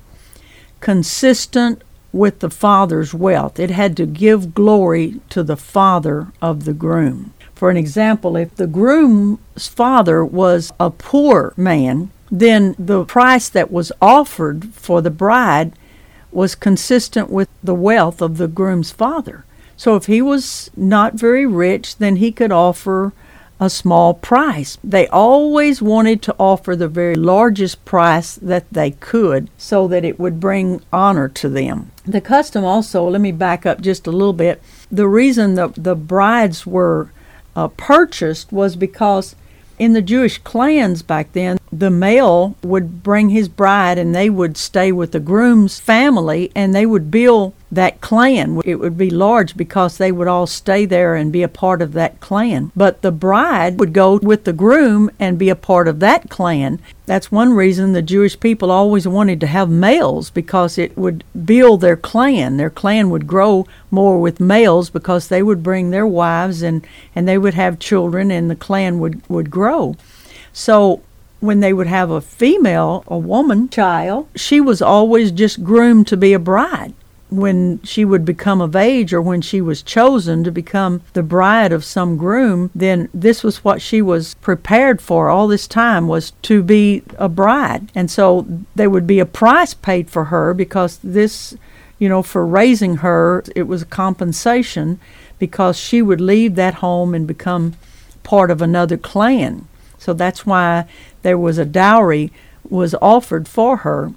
consistent 0.79 1.83
with 2.11 2.39
the 2.39 2.49
father's 2.49 3.13
wealth. 3.13 3.59
It 3.59 3.71
had 3.71 3.97
to 3.97 4.05
give 4.05 4.53
glory 4.53 5.19
to 5.29 5.43
the 5.43 5.57
father 5.57 6.31
of 6.41 6.65
the 6.65 6.73
groom. 6.73 7.33
For 7.55 7.69
an 7.69 7.77
example, 7.77 8.35
if 8.35 8.55
the 8.55 8.67
groom's 8.67 9.67
father 9.67 10.25
was 10.25 10.71
a 10.79 10.89
poor 10.89 11.53
man, 11.55 12.11
then 12.31 12.75
the 12.79 13.05
price 13.05 13.47
that 13.49 13.71
was 13.71 13.91
offered 14.01 14.73
for 14.73 15.01
the 15.01 15.11
bride 15.11 15.73
was 16.31 16.55
consistent 16.55 17.29
with 17.29 17.47
the 17.63 17.75
wealth 17.75 18.21
of 18.21 18.37
the 18.37 18.47
groom's 18.47 18.91
father. 18.91 19.45
So 19.77 19.95
if 19.95 20.05
he 20.05 20.21
was 20.21 20.71
not 20.75 21.13
very 21.13 21.45
rich, 21.45 21.97
then 21.97 22.17
he 22.17 22.31
could 22.31 22.51
offer 22.51 23.13
a 23.59 23.69
small 23.69 24.13
price. 24.13 24.77
They 24.83 25.07
always 25.07 25.81
wanted 25.81 26.21
to 26.23 26.35
offer 26.39 26.75
the 26.75 26.87
very 26.87 27.15
largest 27.15 27.85
price 27.85 28.35
that 28.35 28.65
they 28.71 28.91
could 28.91 29.49
so 29.57 29.87
that 29.87 30.03
it 30.03 30.19
would 30.19 30.39
bring 30.39 30.81
honor 30.91 31.29
to 31.29 31.49
them. 31.49 31.91
The 32.05 32.21
custom 32.21 32.63
also, 32.63 33.07
let 33.07 33.21
me 33.21 33.31
back 33.31 33.65
up 33.65 33.79
just 33.79 34.07
a 34.07 34.11
little 34.11 34.33
bit. 34.33 34.61
The 34.91 35.07
reason 35.07 35.55
the, 35.55 35.67
the 35.77 35.95
brides 35.95 36.65
were 36.65 37.11
uh, 37.55 37.67
purchased 37.69 38.51
was 38.51 38.75
because 38.75 39.35
in 39.79 39.93
the 39.93 40.01
Jewish 40.01 40.37
clans 40.39 41.01
back 41.01 41.33
then, 41.33 41.57
the 41.71 41.89
male 41.89 42.55
would 42.61 43.03
bring 43.03 43.29
his 43.29 43.49
bride 43.49 43.97
and 43.97 44.13
they 44.13 44.29
would 44.29 44.55
stay 44.57 44.91
with 44.91 45.11
the 45.11 45.19
groom's 45.19 45.79
family 45.79 46.51
and 46.55 46.73
they 46.73 46.85
would 46.85 47.09
build 47.09 47.53
that 47.75 48.01
clan. 48.01 48.61
It 48.65 48.75
would 48.75 48.97
be 48.97 49.09
large 49.09 49.57
because 49.57 49.97
they 49.97 50.11
would 50.11 50.27
all 50.27 50.47
stay 50.47 50.85
there 50.85 51.15
and 51.15 51.31
be 51.31 51.43
a 51.43 51.47
part 51.47 51.81
of 51.81 51.93
that 51.93 52.19
clan. 52.19 52.71
But 52.75 53.01
the 53.01 53.11
bride 53.11 53.79
would 53.79 53.93
go 53.93 54.17
with 54.17 54.43
the 54.43 54.53
groom 54.53 55.09
and 55.19 55.37
be 55.37 55.49
a 55.49 55.55
part 55.55 55.87
of 55.87 55.99
that 55.99 56.29
clan. 56.29 56.79
That's 57.05 57.31
one 57.31 57.53
reason 57.53 57.93
the 57.93 58.01
Jewish 58.01 58.39
people 58.39 58.71
always 58.71 59.07
wanted 59.07 59.39
to 59.41 59.47
have 59.47 59.69
males 59.69 60.29
because 60.29 60.77
it 60.77 60.97
would 60.97 61.23
build 61.45 61.81
their 61.81 61.97
clan. 61.97 62.57
Their 62.57 62.69
clan 62.69 63.09
would 63.09 63.27
grow 63.27 63.67
more 63.91 64.19
with 64.19 64.39
males 64.39 64.89
because 64.89 65.27
they 65.27 65.43
would 65.43 65.63
bring 65.63 65.89
their 65.89 66.07
wives 66.07 66.61
and, 66.61 66.85
and 67.15 67.27
they 67.27 67.37
would 67.37 67.53
have 67.55 67.79
children 67.79 68.31
and 68.31 68.49
the 68.49 68.55
clan 68.55 68.99
would, 68.99 69.27
would 69.29 69.51
grow. 69.51 69.95
So 70.53 71.01
when 71.39 71.59
they 71.59 71.73
would 71.73 71.87
have 71.87 72.09
a 72.09 72.21
female, 72.21 73.03
a 73.07 73.17
woman 73.17 73.67
child, 73.67 74.29
she 74.35 74.61
was 74.61 74.81
always 74.81 75.31
just 75.31 75.63
groomed 75.63 76.07
to 76.07 76.15
be 76.15 76.31
a 76.31 76.39
bride. 76.39 76.93
When 77.33 77.81
she 77.83 78.05
would 78.05 78.25
become 78.25 78.61
of 78.61 78.75
age 78.75 79.11
or 79.13 79.21
when 79.21 79.41
she 79.41 79.59
was 79.59 79.81
chosen 79.81 80.43
to 80.43 80.51
become 80.51 81.01
the 81.13 81.23
bride 81.23 81.71
of 81.71 81.83
some 81.83 82.15
groom, 82.15 82.69
then 82.75 83.09
this 83.13 83.43
was 83.43 83.63
what 83.63 83.81
she 83.81 84.01
was 84.01 84.35
prepared 84.35 85.01
for 85.01 85.29
all 85.29 85.47
this 85.47 85.67
time 85.67 86.07
was 86.07 86.31
to 86.43 86.61
be 86.61 87.01
a 87.17 87.27
bride. 87.27 87.91
And 87.95 88.11
so 88.11 88.45
there 88.75 88.89
would 88.89 89.07
be 89.07 89.19
a 89.19 89.25
price 89.25 89.73
paid 89.73 90.09
for 90.09 90.25
her 90.25 90.53
because 90.53 90.99
this, 91.03 91.55
you 91.97 92.07
know, 92.07 92.21
for 92.21 92.45
raising 92.45 92.97
her, 92.97 93.43
it 93.55 93.63
was 93.63 93.81
a 93.81 93.85
compensation 94.03 94.99
because 95.39 95.77
she 95.77 96.01
would 96.01 96.21
leave 96.21 96.55
that 96.55 96.75
home 96.75 97.15
and 97.15 97.25
become 97.25 97.73
part 98.21 98.51
of 98.51 98.61
another 98.61 98.97
clan. 98.97 99.67
So 99.97 100.13
that's 100.13 100.45
why 100.45 100.85
there 101.23 101.37
was 101.37 101.57
a 101.57 101.65
dowry 101.65 102.31
was 102.69 102.95
offered 103.01 103.47
for 103.47 103.77
her 103.77 104.13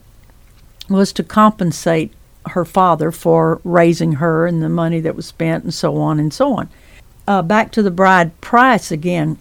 was 0.89 1.13
to 1.13 1.25
compensate 1.25 2.13
her 2.49 2.65
father 2.65 3.11
for 3.11 3.61
raising 3.65 4.13
her 4.13 4.47
and 4.47 4.63
the 4.63 4.69
money 4.69 5.01
that 5.01 5.17
was 5.17 5.27
spent 5.27 5.65
and 5.65 5.75
so 5.75 5.97
on 5.97 6.19
and 6.19 6.33
so 6.33 6.55
on. 6.55 6.69
Uh, 7.27 7.43
back 7.43 7.73
to 7.73 7.83
the 7.83 7.91
bride 7.91 8.41
price 8.41 8.91
again. 8.91 9.39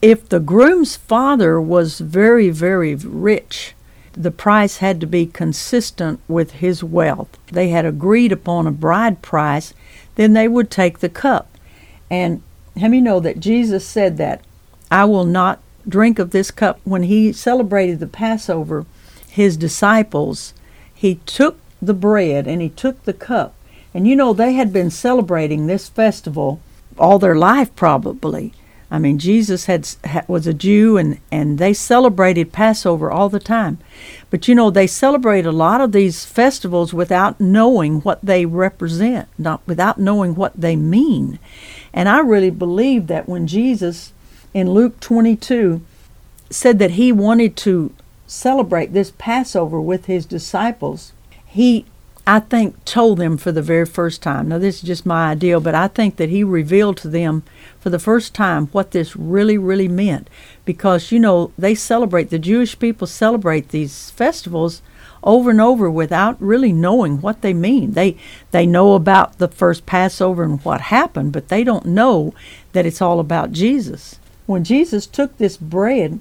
If 0.00 0.28
the 0.28 0.40
groom's 0.40 0.96
father 0.96 1.60
was 1.60 2.00
very, 2.00 2.50
very 2.50 2.94
rich, 2.96 3.74
the 4.12 4.32
price 4.32 4.78
had 4.78 5.00
to 5.00 5.06
be 5.06 5.26
consistent 5.26 6.20
with 6.26 6.52
his 6.52 6.82
wealth. 6.82 7.38
They 7.46 7.68
had 7.68 7.86
agreed 7.86 8.32
upon 8.32 8.66
a 8.66 8.72
bride 8.72 9.22
price, 9.22 9.72
then 10.16 10.32
they 10.32 10.48
would 10.48 10.70
take 10.70 10.98
the 10.98 11.08
cup. 11.08 11.56
And 12.10 12.42
how 12.76 12.88
many 12.88 13.00
know 13.00 13.20
that 13.20 13.40
Jesus 13.40 13.86
said 13.86 14.16
that? 14.18 14.42
I 14.90 15.04
will 15.04 15.24
not 15.24 15.60
drink 15.88 16.18
of 16.18 16.30
this 16.30 16.50
cup. 16.50 16.80
When 16.84 17.04
he 17.04 17.32
celebrated 17.32 18.00
the 18.00 18.06
Passover, 18.06 18.84
his 19.28 19.56
disciples, 19.56 20.52
he 20.92 21.16
took 21.26 21.58
the 21.82 21.94
bread 21.94 22.46
and 22.46 22.62
he 22.62 22.68
took 22.68 23.02
the 23.02 23.12
cup. 23.12 23.54
And 23.92 24.08
you 24.08 24.16
know, 24.16 24.32
they 24.32 24.54
had 24.54 24.72
been 24.72 24.90
celebrating 24.90 25.66
this 25.66 25.88
festival 25.88 26.60
all 26.96 27.18
their 27.18 27.34
life, 27.34 27.74
probably. 27.76 28.54
I 28.90 28.98
mean, 28.98 29.18
Jesus 29.18 29.64
had 29.64 29.88
was 30.28 30.46
a 30.46 30.52
Jew, 30.52 30.98
and 30.98 31.18
and 31.30 31.58
they 31.58 31.72
celebrated 31.72 32.52
Passover 32.52 33.10
all 33.10 33.30
the 33.30 33.40
time. 33.40 33.78
But 34.28 34.48
you 34.48 34.54
know, 34.54 34.70
they 34.70 34.86
celebrate 34.86 35.46
a 35.46 35.52
lot 35.52 35.80
of 35.80 35.92
these 35.92 36.26
festivals 36.26 36.92
without 36.92 37.40
knowing 37.40 38.00
what 38.00 38.20
they 38.22 38.44
represent, 38.44 39.28
not 39.38 39.62
without 39.66 39.98
knowing 39.98 40.34
what 40.34 40.52
they 40.54 40.76
mean. 40.76 41.38
And 41.94 42.06
I 42.06 42.20
really 42.20 42.50
believe 42.50 43.06
that 43.06 43.26
when 43.26 43.46
Jesus 43.46 44.12
in 44.52 44.70
Luke 44.70 45.00
22 45.00 45.80
said 46.50 46.78
that 46.78 46.92
he 46.92 47.12
wanted 47.12 47.56
to 47.56 47.94
celebrate 48.26 48.92
this 48.92 49.12
Passover 49.16 49.80
with 49.80 50.04
his 50.04 50.26
disciples, 50.26 51.12
he, 51.52 51.84
I 52.26 52.40
think, 52.40 52.82
told 52.86 53.18
them 53.18 53.36
for 53.36 53.52
the 53.52 53.60
very 53.60 53.84
first 53.84 54.22
time. 54.22 54.48
Now, 54.48 54.56
this 54.56 54.76
is 54.76 54.82
just 54.82 55.04
my 55.04 55.30
idea, 55.30 55.60
but 55.60 55.74
I 55.74 55.86
think 55.86 56.16
that 56.16 56.30
he 56.30 56.42
revealed 56.42 56.96
to 56.98 57.08
them 57.08 57.42
for 57.78 57.90
the 57.90 57.98
first 57.98 58.34
time 58.34 58.68
what 58.68 58.92
this 58.92 59.14
really, 59.14 59.58
really 59.58 59.86
meant. 59.86 60.30
Because, 60.64 61.12
you 61.12 61.20
know, 61.20 61.52
they 61.58 61.74
celebrate, 61.74 62.30
the 62.30 62.38
Jewish 62.38 62.78
people 62.78 63.06
celebrate 63.06 63.68
these 63.68 64.10
festivals 64.12 64.80
over 65.22 65.50
and 65.50 65.60
over 65.60 65.90
without 65.90 66.40
really 66.40 66.72
knowing 66.72 67.20
what 67.20 67.42
they 67.42 67.52
mean. 67.52 67.92
They 67.92 68.16
they 68.50 68.66
know 68.66 68.94
about 68.94 69.36
the 69.36 69.46
first 69.46 69.84
Passover 69.84 70.42
and 70.42 70.58
what 70.64 70.80
happened, 70.80 71.32
but 71.32 71.48
they 71.48 71.62
don't 71.64 71.86
know 71.86 72.34
that 72.72 72.86
it's 72.86 73.02
all 73.02 73.20
about 73.20 73.52
Jesus. 73.52 74.18
When 74.46 74.64
Jesus 74.64 75.06
took 75.06 75.36
this 75.36 75.58
bread 75.58 76.18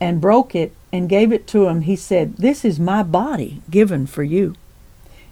and 0.00 0.20
broke 0.20 0.54
it 0.54 0.74
and 0.92 1.08
gave 1.08 1.32
it 1.32 1.46
to 1.48 1.66
him, 1.66 1.82
he 1.82 1.96
said, 1.96 2.36
This 2.36 2.64
is 2.64 2.80
my 2.80 3.02
body 3.02 3.62
given 3.70 4.06
for 4.06 4.22
you. 4.22 4.54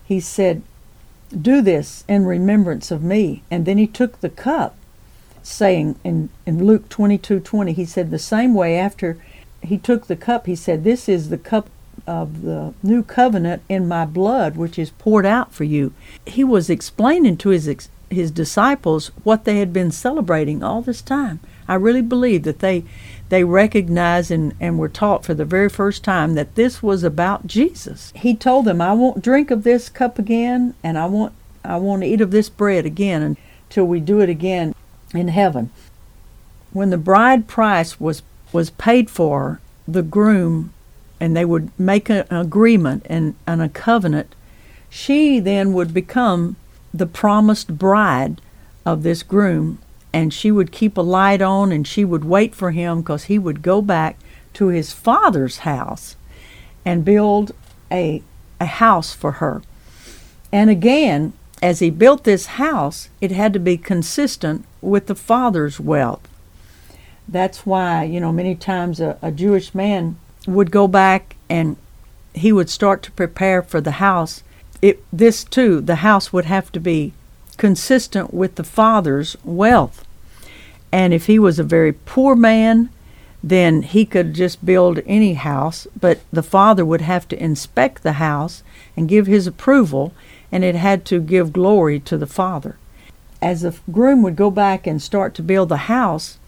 He 0.05 0.21
said, 0.21 0.62
Do 1.31 1.62
this 1.62 2.05
in 2.09 2.27
remembrance 2.27 2.90
of 2.90 3.03
me. 3.03 3.42
And 3.51 3.64
then 3.64 3.79
he 3.79 3.87
took 3.87 4.21
the 4.21 4.31
cup, 4.31 4.77
saying 5.42 5.97
in, 6.05 6.29
in 6.45 6.64
Luke 6.64 6.88
22 6.88 7.40
20, 7.40 7.73
he 7.73 7.85
said, 7.85 8.11
The 8.11 8.19
same 8.19 8.55
way 8.55 8.79
after 8.79 9.19
he 9.62 9.79
took 9.79 10.07
the 10.07 10.16
cup, 10.16 10.47
he 10.47 10.57
said, 10.57 10.85
This 10.85 11.09
is 11.09 11.29
the 11.29 11.38
cup 11.38 11.69
of 12.07 12.42
the 12.42 12.73
new 12.83 13.03
covenant 13.03 13.62
in 13.69 13.88
my 13.88 14.05
blood, 14.05 14.57
which 14.57 14.79
is 14.79 14.90
poured 14.90 15.27
out 15.27 15.53
for 15.53 15.64
you. 15.64 15.92
He 16.27 16.45
was 16.45 16.71
explaining 16.71 17.37
to 17.38 17.49
his, 17.49 17.88
his 18.11 18.31
disciples 18.31 19.09
what 19.25 19.45
they 19.45 19.59
had 19.59 19.73
been 19.73 19.90
celebrating 19.90 20.62
all 20.62 20.83
this 20.83 21.03
time. 21.03 21.40
I 21.69 21.75
really 21.75 22.03
believe 22.03 22.45
that 22.45 22.61
they 22.61 22.85
they 23.29 23.45
recognized 23.45 24.31
and, 24.31 24.55
and 24.61 24.79
were 24.79 24.89
taught 24.89 25.25
for 25.25 25.35
the 25.35 25.45
very 25.45 25.69
first 25.69 26.05
time 26.05 26.35
that 26.35 26.55
this 26.55 26.83
was 26.83 27.03
about 27.03 27.47
Jesus. 27.47 28.12
He 28.15 28.35
told 28.35 28.65
them, 28.65 28.81
I 28.81 28.93
won't 28.93 29.23
drink 29.23 29.51
of 29.51 29.65
this 29.65 29.89
cup 29.89 30.19
again 30.19 30.75
and 30.83 30.97
I 30.99 31.07
won't 31.07 31.33
I 31.65 31.79
won't 31.79 32.05
eat 32.05 32.21
of 32.21 32.31
this 32.31 32.49
bread 32.49 32.87
again 32.87 33.37
until 33.69 33.87
we 33.87 33.99
do 33.99 34.21
it 34.21 34.29
again 34.29 34.73
in 35.12 35.29
heaven. 35.29 35.71
When 36.73 36.91
the 36.91 36.99
bride 36.99 37.49
price 37.49 37.99
was 37.99 38.23
was 38.53 38.71
paid 38.71 39.11
for, 39.11 39.61
the 39.89 40.03
groom 40.03 40.73
and 41.19 41.37
they 41.37 41.45
would 41.45 41.71
make 41.79 42.09
an 42.09 42.27
agreement 42.31 43.07
and, 43.09 43.35
and 43.47 43.62
a 43.62 43.69
covenant, 43.69 44.35
she 44.89 45.41
then 45.41 45.73
would 45.73 45.95
become 45.95 46.57
the 46.93 47.07
promised 47.07 47.79
bride 47.79 48.41
of 48.85 49.03
this 49.03 49.23
groom 49.23 49.79
and 50.17 50.33
she 50.33 50.51
would 50.51 50.73
keep 50.73 50.97
a 50.97 51.03
light 51.03 51.43
on 51.43 51.71
and 51.71 51.87
she 51.87 52.03
would 52.03 52.25
wait 52.25 52.55
for 52.55 52.71
him 52.71 53.03
because 53.03 53.25
he 53.25 53.39
would 53.39 53.61
go 53.61 53.83
back 53.83 54.19
to 54.55 54.69
his 54.69 54.91
father's 54.91 55.59
house 55.59 56.17
and 56.87 57.05
build 57.05 57.53
a, 57.93 58.23
a 58.59 58.65
house 58.65 59.13
for 59.13 59.33
her. 59.33 59.61
And 60.51 60.71
again, 60.71 61.35
as 61.61 61.81
he 61.81 61.91
built 61.91 62.25
this 62.25 62.47
house, 62.47 63.11
it 63.21 63.31
had 63.31 63.53
to 63.53 63.59
be 63.59 63.77
consistent 63.77 64.65
with 64.81 65.07
the 65.07 65.15
father's 65.15 65.79
wealth. 65.79 66.27
That's 67.29 67.67
why, 67.67 68.05
you 68.05 68.19
know, 68.19 68.33
many 68.33 68.55
times 68.55 69.01
a, 69.01 69.19
a 69.21 69.31
Jewish 69.31 69.75
man 69.75 70.17
would 70.47 70.71
go 70.71 70.89
back 70.89 71.37
and 71.51 71.77
he 72.33 72.53
would 72.53 72.71
start 72.71 73.03
to 73.03 73.13
prepare 73.13 73.63
for 73.63 73.83
the 73.83 74.01
house. 74.01 74.43
It, 74.81 75.05
this 75.13 75.45
too, 75.45 75.83
the 75.83 75.97
house 75.97 76.33
would 76.33 76.47
have 76.47 76.73
to 76.73 76.81
be 76.81 77.13
consistent 77.59 78.33
with 78.33 78.55
the 78.55 78.65
father's 78.65 79.37
wealth. 79.45 80.06
And 80.92 81.12
if 81.12 81.27
he 81.27 81.38
was 81.38 81.59
a 81.59 81.64
very 81.64 81.92
poor 81.92 82.35
man, 82.35 82.90
then 83.42 83.83
he 83.83 84.05
could 84.05 84.35
just 84.35 84.64
build 84.64 85.01
any 85.07 85.35
house, 85.35 85.87
but 85.99 86.20
the 86.33 86.42
father 86.42 86.85
would 86.85 87.03
have 87.03 87.29
to 87.29 87.42
inspect 87.42 88.03
the 88.03 88.14
house 88.14 88.62
and 88.96 89.09
give 89.09 89.27
his 89.27 89.46
approval, 89.46 90.12
and 90.51 90.64
it 90.64 90.75
had 90.75 91.05
to 91.07 91.20
give 91.20 91.53
glory 91.53 92.01
to 92.01 92.18
the 92.18 92.27
father. 92.27 92.77
As 93.40 93.61
the 93.61 93.79
groom 93.92 94.22
would 94.22 94.37
go 94.37 94.51
back 94.51 94.87
and 94.87 95.01
start 95.01 95.35
to 95.35 95.42
build 95.42 95.68
the 95.68 95.77
house, 95.77 96.38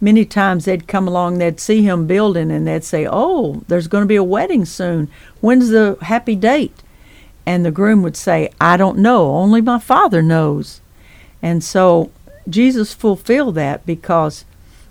many 0.00 0.24
times 0.24 0.64
they'd 0.64 0.88
come 0.88 1.08
along, 1.08 1.38
they'd 1.38 1.60
see 1.60 1.82
him 1.82 2.06
building, 2.06 2.50
and 2.50 2.66
they'd 2.66 2.84
say, 2.84 3.06
Oh, 3.10 3.62
there's 3.68 3.88
going 3.88 4.02
to 4.02 4.08
be 4.08 4.16
a 4.16 4.24
wedding 4.24 4.64
soon. 4.64 5.08
When's 5.40 5.70
the 5.70 5.96
happy 6.02 6.36
date? 6.36 6.82
And 7.46 7.64
the 7.64 7.70
groom 7.70 8.02
would 8.02 8.16
say, 8.16 8.50
I 8.60 8.76
don't 8.76 8.98
know, 8.98 9.30
only 9.30 9.60
my 9.60 9.78
father 9.78 10.20
knows. 10.20 10.80
And 11.40 11.64
so 11.64 12.10
Jesus 12.48 12.92
fulfilled 12.92 13.54
that 13.54 13.84
because 13.86 14.44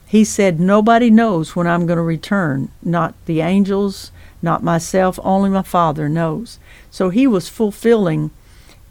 he 0.08 0.24
said, 0.24 0.60
Nobody 0.60 1.10
knows 1.10 1.56
when 1.56 1.68
I'm 1.68 1.86
going 1.86 1.98
to 1.98 2.04
return, 2.04 2.72
not 2.82 3.14
the 3.26 3.42
angels, 3.42 4.12
not 4.42 4.64
myself, 4.64 5.20
only 5.24 5.50
my 5.50 5.62
Father 5.62 6.10
knows. 6.10 6.60
So 6.90 7.10
he 7.10 7.28
was 7.28 7.50
fulfilling 7.50 8.32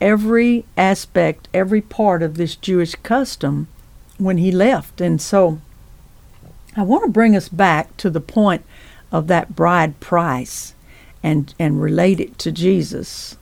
every 0.01 0.65
aspect, 0.77 1.49
every 1.53 1.81
part 1.81 2.23
of 2.23 2.37
this 2.37 2.57
Jewish 2.57 2.95
custom 3.03 3.69
when 4.19 4.39
he 4.39 4.51
left. 4.51 5.01
And 5.01 5.21
so 5.21 5.61
I 6.77 6.83
want 6.83 7.05
to 7.05 7.11
bring 7.11 7.37
us 7.37 7.49
back 7.49 7.97
to 7.99 8.11
the 8.11 8.21
point 8.21 8.65
of 9.13 9.27
that 9.27 9.57
bride 9.57 10.01
price 10.01 10.75
and, 11.23 11.53
and 11.59 11.83
relate 11.83 12.21
it 12.21 12.39
to 12.39 12.53
Jesus. 12.53 13.37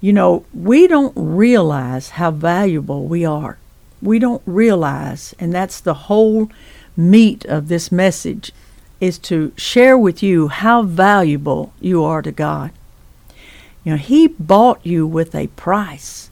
You 0.00 0.12
know, 0.12 0.44
we 0.52 0.86
don't 0.86 1.14
realize 1.16 2.10
how 2.10 2.30
valuable 2.30 3.06
we 3.06 3.24
are. 3.24 3.58
We 4.02 4.18
don't 4.18 4.42
realize, 4.46 5.34
and 5.38 5.52
that's 5.52 5.80
the 5.80 5.94
whole 5.94 6.50
meat 6.96 7.44
of 7.46 7.68
this 7.68 7.90
message, 7.90 8.52
is 9.00 9.18
to 9.18 9.52
share 9.56 9.98
with 9.98 10.22
you 10.22 10.48
how 10.48 10.82
valuable 10.82 11.72
you 11.80 12.04
are 12.04 12.22
to 12.22 12.32
God. 12.32 12.70
You 13.84 13.92
know, 13.92 13.98
He 13.98 14.26
bought 14.26 14.84
you 14.84 15.06
with 15.06 15.34
a 15.34 15.48
price. 15.48 16.30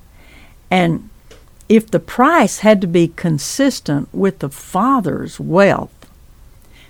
And 0.70 1.10
if 1.68 1.90
the 1.90 2.00
price 2.00 2.60
had 2.60 2.80
to 2.80 2.86
be 2.86 3.08
consistent 3.08 4.08
with 4.12 4.40
the 4.40 4.50
Father's 4.50 5.38
wealth, 5.38 6.08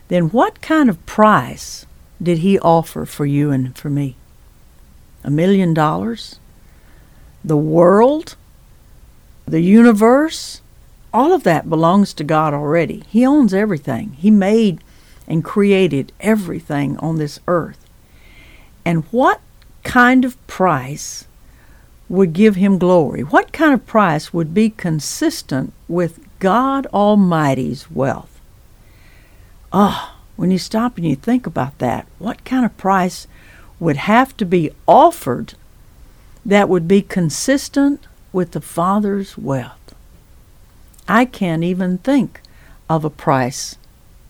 then 0.08 0.30
what 0.30 0.60
kind 0.60 0.88
of 0.88 1.04
price 1.06 1.86
did 2.22 2.38
He 2.38 2.58
offer 2.58 3.04
for 3.04 3.26
you 3.26 3.50
and 3.50 3.76
for 3.76 3.90
me? 3.90 4.16
A 5.22 5.30
million 5.30 5.74
dollars? 5.74 6.38
the 7.44 7.56
world, 7.56 8.36
the 9.46 9.60
universe, 9.60 10.62
all 11.14 11.32
of 11.32 11.44
that 11.44 11.70
belongs 11.70 12.12
to 12.14 12.24
God 12.24 12.52
already. 12.52 13.04
He 13.08 13.24
owns 13.24 13.54
everything. 13.54 14.14
He 14.14 14.32
made 14.32 14.82
and 15.28 15.44
created 15.44 16.12
everything 16.20 16.98
on 16.98 17.16
this 17.16 17.38
earth. 17.46 17.86
And 18.84 19.04
what 19.12 19.40
kind 19.84 20.24
of 20.24 20.44
price 20.46 21.26
would 22.08 22.32
give 22.32 22.56
him 22.56 22.78
glory? 22.78 23.22
What 23.22 23.52
kind 23.52 23.72
of 23.72 23.86
price 23.86 24.34
would 24.34 24.52
be 24.52 24.70
consistent 24.70 25.72
with 25.88 26.18
God 26.40 26.86
Almighty's 26.92 27.90
wealth? 27.90 28.40
Ah, 29.72 30.16
oh, 30.16 30.20
when 30.36 30.50
you 30.50 30.58
stop 30.58 30.96
and 30.96 31.06
you 31.06 31.14
think 31.14 31.46
about 31.46 31.78
that, 31.78 32.06
what 32.18 32.44
kind 32.44 32.64
of 32.64 32.76
price 32.76 33.26
would 33.78 33.96
have 33.96 34.36
to 34.36 34.44
be 34.44 34.70
offered 34.86 35.54
that 36.44 36.68
would 36.68 36.86
be 36.86 37.02
consistent 37.02 38.06
with 38.32 38.50
the 38.50 38.60
Father's 38.60 39.38
wealth. 39.38 39.83
I 41.08 41.24
can't 41.24 41.64
even 41.64 41.98
think 41.98 42.40
of 42.88 43.04
a 43.04 43.10
price 43.10 43.76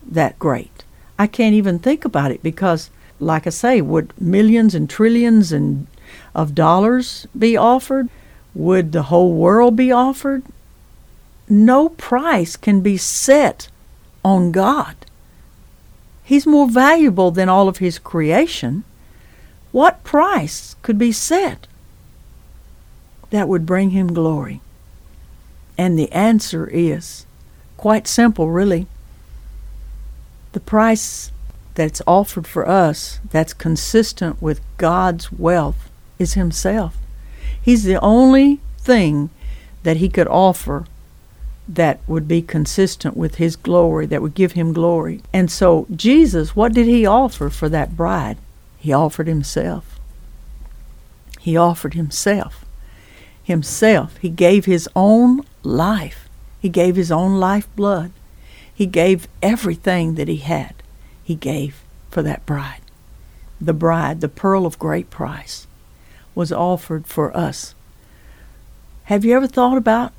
that 0.05 0.37
great. 0.39 0.83
I 1.17 1.27
can't 1.27 1.55
even 1.55 1.79
think 1.79 2.05
about 2.05 2.31
it 2.31 2.43
because, 2.43 2.89
like 3.19 3.47
I 3.47 3.51
say, 3.51 3.81
would 3.81 4.13
millions 4.19 4.75
and 4.75 4.89
trillions 4.89 5.51
and 5.51 5.87
of 6.33 6.53
dollars 6.53 7.27
be 7.37 7.55
offered? 7.55 8.09
Would 8.53 8.91
the 8.91 9.03
whole 9.03 9.33
world 9.33 9.75
be 9.75 9.91
offered? 9.91 10.43
No 11.47 11.89
price 11.89 12.55
can 12.55 12.81
be 12.81 12.97
set 12.97 13.69
on 14.23 14.51
God. 14.51 14.95
He's 16.23 16.47
more 16.47 16.67
valuable 16.67 17.31
than 17.31 17.49
all 17.49 17.67
of 17.67 17.77
His 17.77 17.99
creation. 17.99 18.83
What 19.71 20.03
price 20.03 20.75
could 20.81 20.97
be 20.97 21.11
set 21.11 21.67
that 23.29 23.49
would 23.49 23.65
bring 23.65 23.89
him 23.89 24.13
glory? 24.13 24.61
And 25.77 25.99
the 25.99 26.11
answer 26.11 26.67
is 26.67 27.25
quite 27.77 28.07
simple, 28.07 28.49
really. 28.49 28.87
The 30.53 30.59
price 30.59 31.31
that's 31.75 32.01
offered 32.07 32.47
for 32.47 32.67
us 32.67 33.19
that's 33.29 33.53
consistent 33.53 34.41
with 34.41 34.61
God's 34.77 35.31
wealth 35.31 35.89
is 36.17 36.33
Himself. 36.33 36.97
He's 37.61 37.83
the 37.83 37.99
only 37.99 38.61
thing 38.77 39.29
that 39.83 39.97
He 39.97 40.09
could 40.09 40.27
offer 40.27 40.85
that 41.67 41.99
would 42.07 42.27
be 42.27 42.41
consistent 42.41 43.17
with 43.17 43.35
His 43.35 43.55
glory, 43.55 44.05
that 44.05 44.21
would 44.21 44.35
give 44.35 44.53
Him 44.53 44.71
glory. 44.71 45.21
And 45.33 45.51
so, 45.51 45.87
Jesus, 45.93 46.55
what 46.55 46.73
did 46.73 46.85
He 46.87 47.05
offer 47.05 47.49
for 47.49 47.67
that 47.69 47.97
bride? 47.97 48.37
He 48.77 48.93
offered 48.93 49.27
Himself. 49.27 49.99
He 51.41 51.57
offered 51.57 51.95
Himself 51.95 52.64
himself. 53.45 54.17
He 54.17 54.29
gave 54.29 54.65
his 54.65 54.89
own 54.95 55.45
life. 55.63 56.27
He 56.59 56.67
gave 56.67 56.95
his 56.95 57.11
own 57.11 57.39
life 57.39 57.73
blood. 57.75 58.11
He 58.73 58.87
gave 58.87 59.27
everything 59.41 60.15
that 60.15 60.27
he 60.27 60.37
had. 60.37 60.73
He 61.23 61.35
gave 61.35 61.81
for 62.09 62.21
that 62.23 62.45
bride. 62.45 62.81
The 63.61 63.73
bride, 63.73 64.19
the 64.19 64.27
pearl 64.27 64.65
of 64.65 64.79
great 64.79 65.09
price, 65.09 65.67
was 66.33 66.51
offered 66.51 67.07
for 67.07 67.35
us. 67.37 67.73
Have 69.05 69.23
you 69.23 69.35
ever 69.35 69.47
thought 69.47 69.77
about 69.77 70.11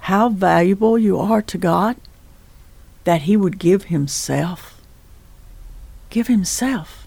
how 0.00 0.30
valuable 0.30 0.98
you 0.98 1.18
are 1.18 1.42
to 1.42 1.58
God? 1.58 1.96
That 3.04 3.22
He 3.22 3.36
would 3.36 3.58
give 3.58 3.84
Himself. 3.84 4.80
Give 6.08 6.26
Himself. 6.26 7.06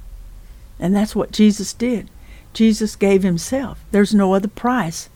And 0.80 0.96
that's 0.96 1.16
what 1.16 1.32
Jesus 1.32 1.74
did. 1.74 2.10
Jesus 2.54 2.96
gave 2.96 3.24
Himself. 3.24 3.84
There's 3.92 4.14
no 4.14 4.34
other 4.34 4.48
price 4.48 5.10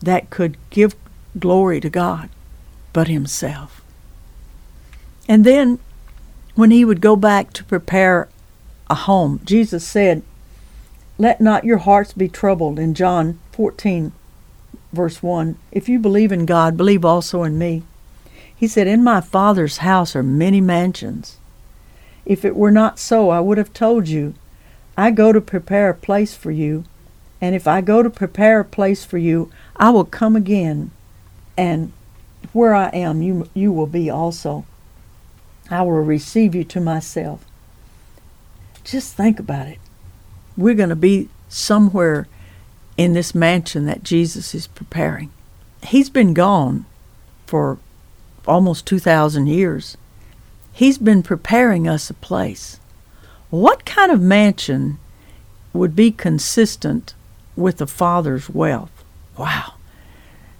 that 0.00 0.30
could 0.30 0.56
give 0.70 0.94
glory 1.38 1.80
to 1.80 1.90
God 1.90 2.28
but 2.92 3.08
himself. 3.08 3.82
And 5.28 5.44
then 5.44 5.78
when 6.54 6.70
he 6.70 6.84
would 6.84 7.00
go 7.00 7.16
back 7.16 7.52
to 7.52 7.64
prepare 7.64 8.28
a 8.88 8.94
home, 8.94 9.40
Jesus 9.44 9.86
said, 9.86 10.22
Let 11.18 11.40
not 11.40 11.64
your 11.64 11.78
hearts 11.78 12.12
be 12.12 12.28
troubled 12.28 12.78
in 12.78 12.94
John 12.94 13.38
14, 13.52 14.12
verse 14.92 15.22
1. 15.22 15.56
If 15.70 15.88
you 15.88 15.98
believe 15.98 16.32
in 16.32 16.46
God, 16.46 16.76
believe 16.76 17.04
also 17.04 17.44
in 17.44 17.58
me. 17.58 17.84
He 18.54 18.66
said, 18.66 18.86
In 18.86 19.04
my 19.04 19.20
Father's 19.20 19.78
house 19.78 20.16
are 20.16 20.22
many 20.22 20.60
mansions. 20.60 21.38
If 22.26 22.44
it 22.44 22.56
were 22.56 22.70
not 22.70 22.98
so, 22.98 23.30
I 23.30 23.40
would 23.40 23.58
have 23.58 23.72
told 23.72 24.08
you, 24.08 24.34
I 24.96 25.10
go 25.10 25.32
to 25.32 25.40
prepare 25.40 25.90
a 25.90 25.94
place 25.94 26.34
for 26.34 26.50
you. 26.50 26.84
And 27.40 27.54
if 27.54 27.66
I 27.66 27.80
go 27.80 28.02
to 28.02 28.10
prepare 28.10 28.60
a 28.60 28.64
place 28.64 29.04
for 29.04 29.16
you, 29.16 29.50
I 29.80 29.88
will 29.88 30.04
come 30.04 30.36
again, 30.36 30.90
and 31.56 31.92
where 32.52 32.74
I 32.74 32.90
am, 32.90 33.22
you, 33.22 33.48
you 33.54 33.72
will 33.72 33.86
be 33.86 34.10
also. 34.10 34.66
I 35.70 35.80
will 35.80 36.02
receive 36.02 36.54
you 36.54 36.64
to 36.64 36.82
myself. 36.82 37.46
Just 38.84 39.14
think 39.14 39.40
about 39.40 39.68
it. 39.68 39.78
We're 40.54 40.74
going 40.74 40.90
to 40.90 40.96
be 40.96 41.30
somewhere 41.48 42.28
in 42.98 43.14
this 43.14 43.34
mansion 43.34 43.86
that 43.86 44.02
Jesus 44.02 44.54
is 44.54 44.66
preparing. 44.66 45.32
He's 45.82 46.10
been 46.10 46.34
gone 46.34 46.84
for 47.46 47.78
almost 48.46 48.86
2,000 48.86 49.46
years. 49.46 49.96
He's 50.74 50.98
been 50.98 51.22
preparing 51.22 51.88
us 51.88 52.10
a 52.10 52.14
place. 52.14 52.78
What 53.48 53.86
kind 53.86 54.12
of 54.12 54.20
mansion 54.20 54.98
would 55.72 55.96
be 55.96 56.10
consistent 56.10 57.14
with 57.56 57.78
the 57.78 57.86
Father's 57.86 58.50
wealth? 58.50 58.99
Wow. 59.40 59.72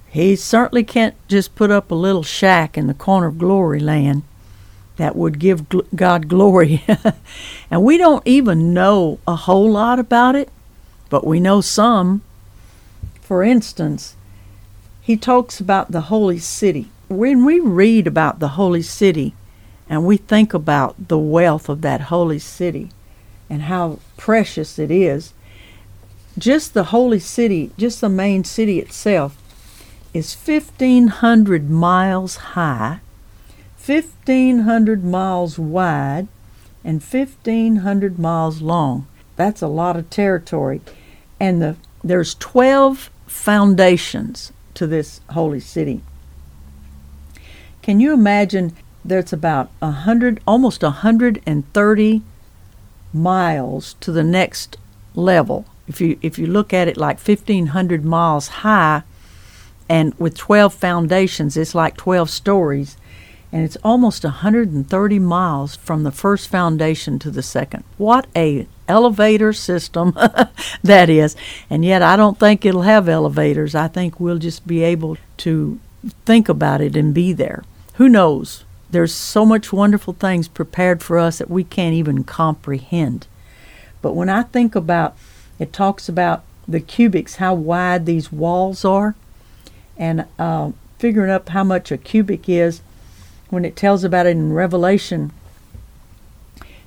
He 0.08 0.36
certainly 0.36 0.84
can't 0.84 1.14
just 1.28 1.54
put 1.54 1.70
up 1.70 1.90
a 1.90 1.94
little 1.94 2.22
shack 2.22 2.78
in 2.78 2.86
the 2.86 2.94
corner 2.94 3.26
of 3.26 3.36
glory 3.36 3.78
land 3.78 4.22
that 4.96 5.14
would 5.14 5.38
give 5.38 5.66
God 5.94 6.28
glory. 6.28 6.82
and 7.70 7.84
we 7.84 7.98
don't 7.98 8.26
even 8.26 8.72
know 8.72 9.18
a 9.26 9.36
whole 9.36 9.70
lot 9.70 9.98
about 9.98 10.34
it, 10.34 10.48
but 11.10 11.26
we 11.26 11.40
know 11.40 11.60
some. 11.60 12.22
For 13.20 13.42
instance, 13.42 14.16
he 15.02 15.14
talks 15.14 15.60
about 15.60 15.92
the 15.92 16.08
holy 16.12 16.38
city. 16.38 16.88
When 17.10 17.44
we 17.44 17.60
read 17.60 18.06
about 18.06 18.38
the 18.38 18.56
holy 18.56 18.80
city 18.80 19.34
and 19.90 20.06
we 20.06 20.16
think 20.16 20.54
about 20.54 21.08
the 21.08 21.18
wealth 21.18 21.68
of 21.68 21.82
that 21.82 22.00
holy 22.02 22.38
city 22.38 22.88
and 23.50 23.62
how 23.62 23.98
precious 24.16 24.78
it 24.78 24.90
is, 24.90 25.34
just 26.38 26.74
the 26.74 26.84
holy 26.84 27.18
city, 27.18 27.70
just 27.76 28.00
the 28.00 28.08
main 28.08 28.44
city 28.44 28.78
itself, 28.78 29.36
is 30.12 30.34
1,500 30.34 31.70
miles 31.70 32.36
high, 32.36 33.00
1,500 33.84 35.04
miles 35.04 35.58
wide, 35.58 36.28
and 36.84 37.02
1,500 37.02 38.18
miles 38.18 38.60
long. 38.62 39.06
That's 39.36 39.62
a 39.62 39.68
lot 39.68 39.96
of 39.96 40.10
territory. 40.10 40.80
And 41.38 41.62
the, 41.62 41.76
there's 42.02 42.34
12 42.34 43.10
foundations 43.26 44.52
to 44.74 44.86
this 44.86 45.20
holy 45.30 45.60
city. 45.60 46.02
Can 47.82 48.00
you 48.00 48.12
imagine 48.12 48.74
there's 49.04 49.32
about 49.32 49.70
a 49.80 49.90
hundred 49.90 50.40
almost 50.46 50.82
a 50.82 50.90
hundred 50.90 51.40
and 51.46 51.70
thirty 51.72 52.22
miles 53.12 53.94
to 54.00 54.12
the 54.12 54.22
next 54.22 54.76
level. 55.14 55.64
If 55.90 56.00
you 56.00 56.18
if 56.22 56.38
you 56.38 56.46
look 56.46 56.72
at 56.72 56.86
it 56.86 56.96
like 56.96 57.18
fifteen 57.18 57.66
hundred 57.66 58.04
miles 58.04 58.46
high 58.62 59.02
and 59.88 60.14
with 60.20 60.36
twelve 60.36 60.72
foundations, 60.72 61.56
it's 61.56 61.74
like 61.74 61.96
twelve 61.96 62.30
stories. 62.30 62.96
And 63.52 63.64
it's 63.64 63.76
almost 63.82 64.22
130 64.22 65.18
miles 65.18 65.74
from 65.74 66.04
the 66.04 66.12
first 66.12 66.48
foundation 66.48 67.18
to 67.18 67.32
the 67.32 67.42
second. 67.42 67.82
What 67.98 68.28
a 68.36 68.68
elevator 68.86 69.52
system 69.52 70.16
that 70.84 71.10
is. 71.10 71.34
And 71.68 71.84
yet 71.84 72.00
I 72.00 72.14
don't 72.14 72.38
think 72.38 72.64
it'll 72.64 72.82
have 72.82 73.08
elevators. 73.08 73.74
I 73.74 73.88
think 73.88 74.20
we'll 74.20 74.38
just 74.38 74.68
be 74.68 74.84
able 74.84 75.16
to 75.38 75.80
think 76.24 76.48
about 76.48 76.80
it 76.80 76.94
and 76.94 77.12
be 77.12 77.32
there. 77.32 77.64
Who 77.94 78.08
knows? 78.08 78.62
There's 78.88 79.12
so 79.12 79.44
much 79.44 79.72
wonderful 79.72 80.14
things 80.14 80.46
prepared 80.46 81.02
for 81.02 81.18
us 81.18 81.38
that 81.38 81.50
we 81.50 81.64
can't 81.64 81.94
even 81.94 82.22
comprehend. 82.22 83.26
But 84.00 84.14
when 84.14 84.28
I 84.28 84.44
think 84.44 84.76
about 84.76 85.16
it 85.60 85.72
talks 85.72 86.08
about 86.08 86.42
the 86.66 86.80
cubits, 86.80 87.36
how 87.36 87.54
wide 87.54 88.06
these 88.06 88.32
walls 88.32 88.84
are, 88.84 89.14
and 89.96 90.26
uh, 90.38 90.72
figuring 90.98 91.30
up 91.30 91.50
how 91.50 91.62
much 91.62 91.92
a 91.92 91.96
cubit 91.96 92.48
is 92.48 92.80
when 93.50 93.64
it 93.64 93.76
tells 93.76 94.02
about 94.02 94.26
it 94.26 94.30
in 94.30 94.52
Revelation. 94.52 95.30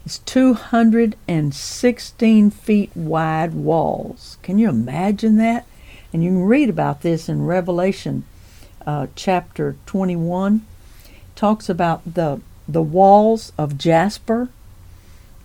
It's 0.05 0.17
216 0.19 2.51
feet 2.51 2.91
wide 2.93 3.53
walls. 3.53 4.37
Can 4.41 4.59
you 4.59 4.67
imagine 4.67 5.37
that? 5.37 5.65
And 6.11 6.21
you 6.23 6.31
can 6.31 6.43
read 6.43 6.69
about 6.69 7.01
this 7.01 7.29
in 7.29 7.45
Revelation 7.45 8.25
uh, 8.85 9.07
chapter 9.15 9.77
21. 9.85 10.65
It 11.05 11.35
talks 11.35 11.69
about 11.69 12.13
the 12.13 12.41
the 12.67 12.81
walls 12.81 13.51
of 13.57 13.77
jasper 13.77 14.49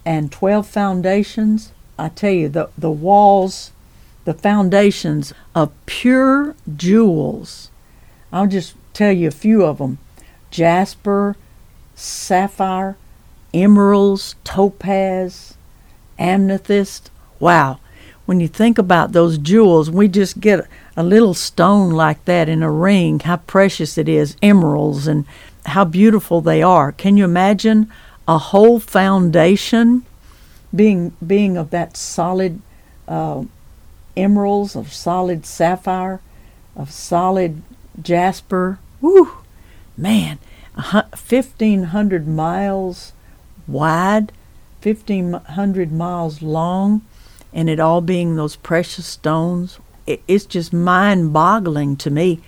and 0.04 0.30
12 0.30 0.66
foundations. 0.66 1.72
I 1.98 2.08
tell 2.08 2.32
you, 2.32 2.48
the, 2.48 2.70
the 2.78 2.90
walls, 2.90 3.72
the 4.24 4.34
foundations 4.34 5.32
of 5.54 5.72
pure 5.86 6.54
jewels. 6.76 7.70
I'll 8.32 8.46
just 8.46 8.74
tell 8.92 9.12
you 9.12 9.28
a 9.28 9.32
few 9.32 9.64
of 9.64 9.78
them 9.78 9.98
jasper, 10.50 11.36
sapphire, 11.94 12.96
emeralds, 13.52 14.34
topaz, 14.44 15.54
amethyst. 16.18 17.10
Wow. 17.40 17.80
When 18.26 18.40
you 18.40 18.48
think 18.48 18.76
about 18.76 19.12
those 19.12 19.38
jewels, 19.38 19.90
we 19.90 20.06
just 20.06 20.40
get 20.40 20.66
a 20.96 21.02
little 21.02 21.32
stone 21.32 21.90
like 21.90 22.22
that 22.26 22.48
in 22.48 22.62
a 22.62 22.70
ring, 22.70 23.20
how 23.20 23.38
precious 23.38 23.96
it 23.96 24.08
is, 24.08 24.36
emeralds, 24.42 25.06
and 25.06 25.24
how 25.64 25.84
beautiful 25.84 26.40
they 26.40 26.62
are. 26.62 26.92
Can 26.92 27.16
you 27.16 27.24
imagine 27.24 27.90
a 28.26 28.36
whole 28.36 28.78
foundation 28.80 30.04
being 30.74 31.16
being 31.24 31.56
of 31.56 31.70
that 31.70 31.96
solid 31.96 32.60
uh, 33.06 33.44
emeralds, 34.16 34.76
of 34.76 34.92
solid 34.92 35.46
sapphire, 35.46 36.20
of 36.76 36.90
solid 36.90 37.62
jasper? 38.00 38.78
Woo! 39.00 39.30
Man, 39.96 40.38
1,500 40.74 42.28
miles 42.28 43.12
wide, 43.66 44.32
1,500 44.82 45.92
miles 45.92 46.40
long, 46.42 47.02
and 47.52 47.68
it 47.68 47.80
all 47.80 48.00
being 48.00 48.36
those 48.36 48.56
precious 48.56 49.06
stones. 49.06 49.78
it's 50.06 50.46
just 50.46 50.72
mind 50.72 51.32
boggling 51.34 51.96
to 51.96 52.10
me. 52.10 52.40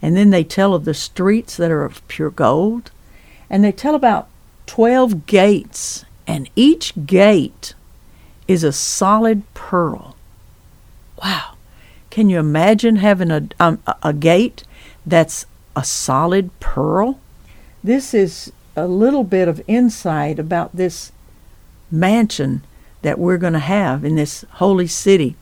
And 0.00 0.16
then 0.16 0.30
they 0.30 0.44
tell 0.44 0.74
of 0.74 0.84
the 0.84 0.94
streets 0.94 1.56
that 1.56 1.70
are 1.70 1.84
of 1.84 2.06
pure 2.08 2.30
gold, 2.30 2.90
and 3.50 3.64
they 3.64 3.72
tell 3.72 3.94
about 3.94 4.28
12 4.66 5.26
gates, 5.26 6.04
and 6.28 6.50
each 6.54 6.92
gate 7.06 7.74
is 8.46 8.62
a 8.62 8.70
solid 8.70 9.42
pearl. 9.54 10.14
Wow. 11.22 11.54
Can 12.10 12.28
you 12.28 12.38
imagine 12.38 12.96
having 12.96 13.30
a, 13.30 13.48
um, 13.58 13.82
a 14.02 14.12
gate 14.12 14.64
that's 15.06 15.46
a 15.74 15.82
solid 15.82 16.50
pearl? 16.60 17.18
This 17.82 18.12
is 18.12 18.52
a 18.76 18.86
little 18.86 19.24
bit 19.24 19.48
of 19.48 19.62
insight 19.66 20.38
about 20.38 20.76
this 20.76 21.12
mansion 21.90 22.62
that 23.02 23.18
we're 23.18 23.38
going 23.38 23.54
to 23.54 23.58
have 23.58 24.04
in 24.04 24.16
this 24.16 24.44
holy 24.52 24.86
city. 24.86 25.34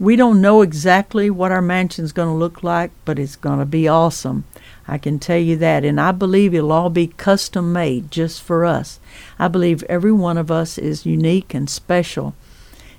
We 0.00 0.16
don't 0.16 0.40
know 0.40 0.62
exactly 0.62 1.30
what 1.30 1.52
our 1.52 1.62
mansion's 1.62 2.12
going 2.12 2.28
to 2.28 2.34
look 2.34 2.64
like, 2.64 2.90
but 3.04 3.18
it's 3.18 3.36
going 3.36 3.60
to 3.60 3.64
be 3.64 3.86
awesome. 3.86 4.44
I 4.86 4.98
can 4.98 5.18
tell 5.18 5.38
you 5.38 5.56
that. 5.56 5.84
And 5.84 6.00
I 6.00 6.12
believe 6.12 6.54
it'll 6.54 6.72
all 6.72 6.90
be 6.90 7.06
custom 7.06 7.72
made 7.72 8.10
just 8.10 8.42
for 8.42 8.64
us. 8.64 9.00
I 9.38 9.48
believe 9.48 9.82
every 9.84 10.12
one 10.12 10.36
of 10.36 10.50
us 10.50 10.78
is 10.78 11.06
unique 11.06 11.54
and 11.54 11.68
special. 11.68 12.34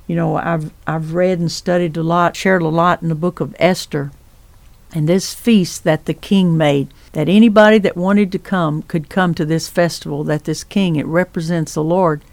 You 0.08 0.16
know, 0.16 0.36
I've 0.38 0.72
I've 0.86 1.14
read 1.14 1.40
and 1.40 1.52
studied 1.52 1.98
a 1.98 2.04
lot, 2.04 2.36
shared 2.36 2.62
a 2.62 2.68
lot 2.68 3.02
in 3.02 3.10
the 3.10 3.16
book 3.16 3.40
of 3.40 3.56
Esther. 3.60 4.12
And 4.94 5.10
this 5.10 5.34
feast 5.34 5.84
that 5.84 6.06
the 6.06 6.14
king 6.14 6.56
made, 6.56 6.88
that 7.12 7.28
anybody 7.28 7.80
that 7.80 7.98
wanted 7.98 8.32
to 8.32 8.40
come 8.40 8.84
could 8.84 9.10
come 9.10 9.34
to 9.34 9.46
this 9.46 9.68
festival, 9.68 10.24
that 10.24 10.46
this 10.46 10.64
king, 10.64 10.96
it 10.96 11.06
represents 11.06 11.74
the 11.74 11.84
Lord. 11.84 12.24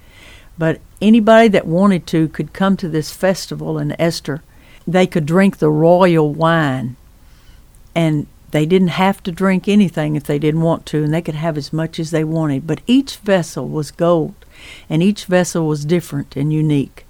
But 0.57 0.81
anybody 1.01 1.49
that 1.49 1.67
wanted 1.67 2.07
to 2.09 2.29
could 2.29 2.53
come 2.53 2.77
to 2.77 2.89
this 2.89 3.11
festival 3.11 3.79
in 3.79 4.01
Esther. 4.01 4.43
They 4.87 5.07
could 5.07 5.27
drink 5.27 5.59
the 5.59 5.71
royal 5.71 6.33
wine. 6.33 6.97
And 7.95 8.27
they 8.53 8.67
didn't 8.67 8.89
have 8.89 9.23
to 9.25 9.33
drink 9.33 9.67
anything 9.67 10.15
if 10.15 10.25
they 10.25 10.39
didn't 10.39 10.61
want 10.61 10.87
to, 10.87 11.03
and 11.03 11.13
they 11.13 11.23
could 11.23 11.35
have 11.35 11.59
as 11.59 11.73
much 11.73 11.99
as 11.99 12.11
they 12.11 12.23
wanted. 12.23 12.67
But 12.67 12.83
each 12.87 13.17
vessel 13.17 13.69
was 13.69 13.91
gold, 13.91 14.35
and 14.89 15.03
each 15.03 15.25
vessel 15.25 15.67
was 15.67 15.85
different 15.85 16.37
and 16.37 16.53
unique. 16.53 17.05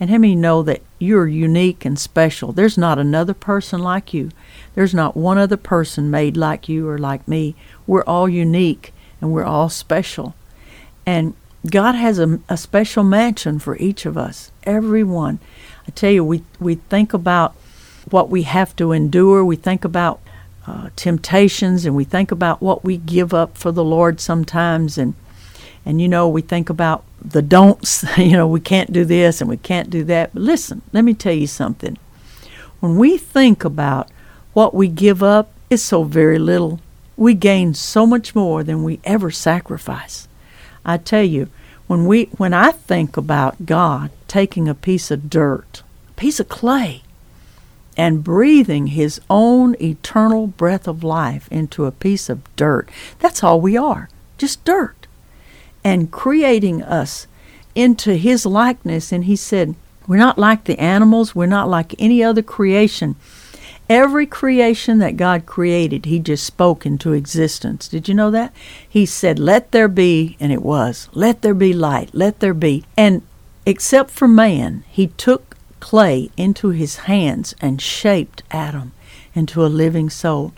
And 0.00 0.10
how 0.10 0.18
many 0.18 0.34
know 0.34 0.62
that 0.62 0.82
you're 0.98 1.26
unique 1.26 1.84
and 1.84 1.98
special? 1.98 2.52
There's 2.52 2.76
not 2.76 2.98
another 2.98 3.34
person 3.34 3.80
like 3.80 4.12
you. 4.12 4.30
There's 4.74 4.94
not 4.94 5.16
one 5.16 5.38
other 5.38 5.56
person 5.56 6.10
made 6.10 6.36
like 6.36 6.68
you 6.68 6.88
or 6.88 6.98
like 6.98 7.26
me. 7.26 7.54
We're 7.86 8.04
all 8.04 8.28
unique 8.28 8.92
and 9.20 9.32
we're 9.32 9.44
all 9.44 9.70
special. 9.70 10.34
And 11.06 11.34
God 11.70 11.94
has 11.94 12.18
a, 12.18 12.40
a 12.48 12.56
special 12.56 13.04
mansion 13.04 13.58
for 13.58 13.76
each 13.78 14.04
of 14.04 14.18
us, 14.18 14.52
everyone. 14.64 15.38
I 15.88 15.92
tell 15.92 16.10
you, 16.10 16.24
we, 16.24 16.42
we 16.60 16.74
think 16.74 17.14
about 17.14 17.54
what 18.10 18.28
we 18.28 18.42
have 18.42 18.76
to 18.76 18.92
endure, 18.92 19.44
we 19.44 19.56
think 19.56 19.84
about 19.84 20.20
uh, 20.66 20.90
temptations, 20.96 21.84
and 21.84 21.94
we 21.94 22.04
think 22.04 22.30
about 22.30 22.60
what 22.60 22.84
we 22.84 22.96
give 22.96 23.32
up 23.32 23.56
for 23.56 23.70
the 23.70 23.84
Lord 23.84 24.20
sometimes. 24.20 24.98
And, 24.98 25.14
and, 25.84 26.00
you 26.00 26.08
know, 26.08 26.28
we 26.28 26.42
think 26.42 26.68
about 26.68 27.04
the 27.20 27.42
don'ts, 27.42 28.04
you 28.18 28.32
know, 28.32 28.46
we 28.46 28.60
can't 28.60 28.92
do 28.92 29.04
this 29.04 29.40
and 29.40 29.48
we 29.48 29.56
can't 29.56 29.90
do 29.90 30.04
that. 30.04 30.34
But 30.34 30.42
listen, 30.42 30.82
let 30.92 31.04
me 31.04 31.14
tell 31.14 31.32
you 31.34 31.46
something. 31.46 31.98
When 32.80 32.96
we 32.96 33.16
think 33.16 33.64
about 33.64 34.10
what 34.52 34.74
we 34.74 34.88
give 34.88 35.22
up, 35.22 35.52
it's 35.70 35.82
so 35.82 36.04
very 36.04 36.38
little. 36.38 36.80
We 37.16 37.34
gain 37.34 37.74
so 37.74 38.06
much 38.06 38.34
more 38.34 38.62
than 38.62 38.84
we 38.84 39.00
ever 39.04 39.30
sacrifice. 39.30 40.28
I 40.84 40.98
tell 40.98 41.22
you, 41.22 41.48
when 41.86 42.06
we 42.06 42.24
when 42.36 42.52
I 42.52 42.72
think 42.72 43.16
about 43.16 43.66
God 43.66 44.10
taking 44.28 44.68
a 44.68 44.74
piece 44.74 45.10
of 45.10 45.30
dirt, 45.30 45.82
a 46.08 46.12
piece 46.12 46.40
of 46.40 46.48
clay, 46.48 47.02
and 47.96 48.24
breathing 48.24 48.88
his 48.88 49.20
own 49.30 49.74
eternal 49.80 50.46
breath 50.46 50.86
of 50.86 51.02
life 51.02 51.48
into 51.50 51.86
a 51.86 51.92
piece 51.92 52.28
of 52.28 52.42
dirt, 52.56 52.88
that's 53.18 53.42
all 53.42 53.60
we 53.60 53.76
are, 53.76 54.08
just 54.38 54.64
dirt 54.64 54.96
and 55.86 56.10
creating 56.10 56.82
us 56.82 57.28
into 57.76 58.16
his 58.16 58.44
likeness. 58.44 59.12
And 59.12 59.26
he 59.26 59.36
said, 59.36 59.76
We're 60.08 60.16
not 60.16 60.36
like 60.36 60.64
the 60.64 60.76
animals, 60.80 61.32
we're 61.32 61.46
not 61.46 61.68
like 61.68 61.94
any 61.96 62.24
other 62.24 62.42
creation. 62.42 63.14
Every 63.88 64.26
creation 64.26 64.98
that 64.98 65.16
God 65.16 65.46
created, 65.46 66.06
he 66.06 66.18
just 66.18 66.44
spoke 66.44 66.84
into 66.84 67.12
existence. 67.12 67.86
Did 67.86 68.08
you 68.08 68.16
know 68.16 68.32
that? 68.32 68.52
He 68.88 69.06
said, 69.06 69.38
Let 69.38 69.70
there 69.70 69.86
be, 69.86 70.36
and 70.40 70.50
it 70.50 70.62
was. 70.62 71.08
Let 71.12 71.42
there 71.42 71.54
be 71.54 71.72
light, 71.72 72.10
let 72.12 72.40
there 72.40 72.52
be. 72.52 72.84
And 72.96 73.22
except 73.64 74.10
for 74.10 74.26
man, 74.26 74.82
he 74.88 75.06
took 75.06 75.55
clay 75.86 76.28
into 76.36 76.70
his 76.70 76.96
hands 77.06 77.54
and 77.60 77.80
shaped 77.80 78.42
Adam. 78.50 78.90
into 79.36 79.64
a 79.64 79.68
living 79.68 80.10
soul. 80.10 80.52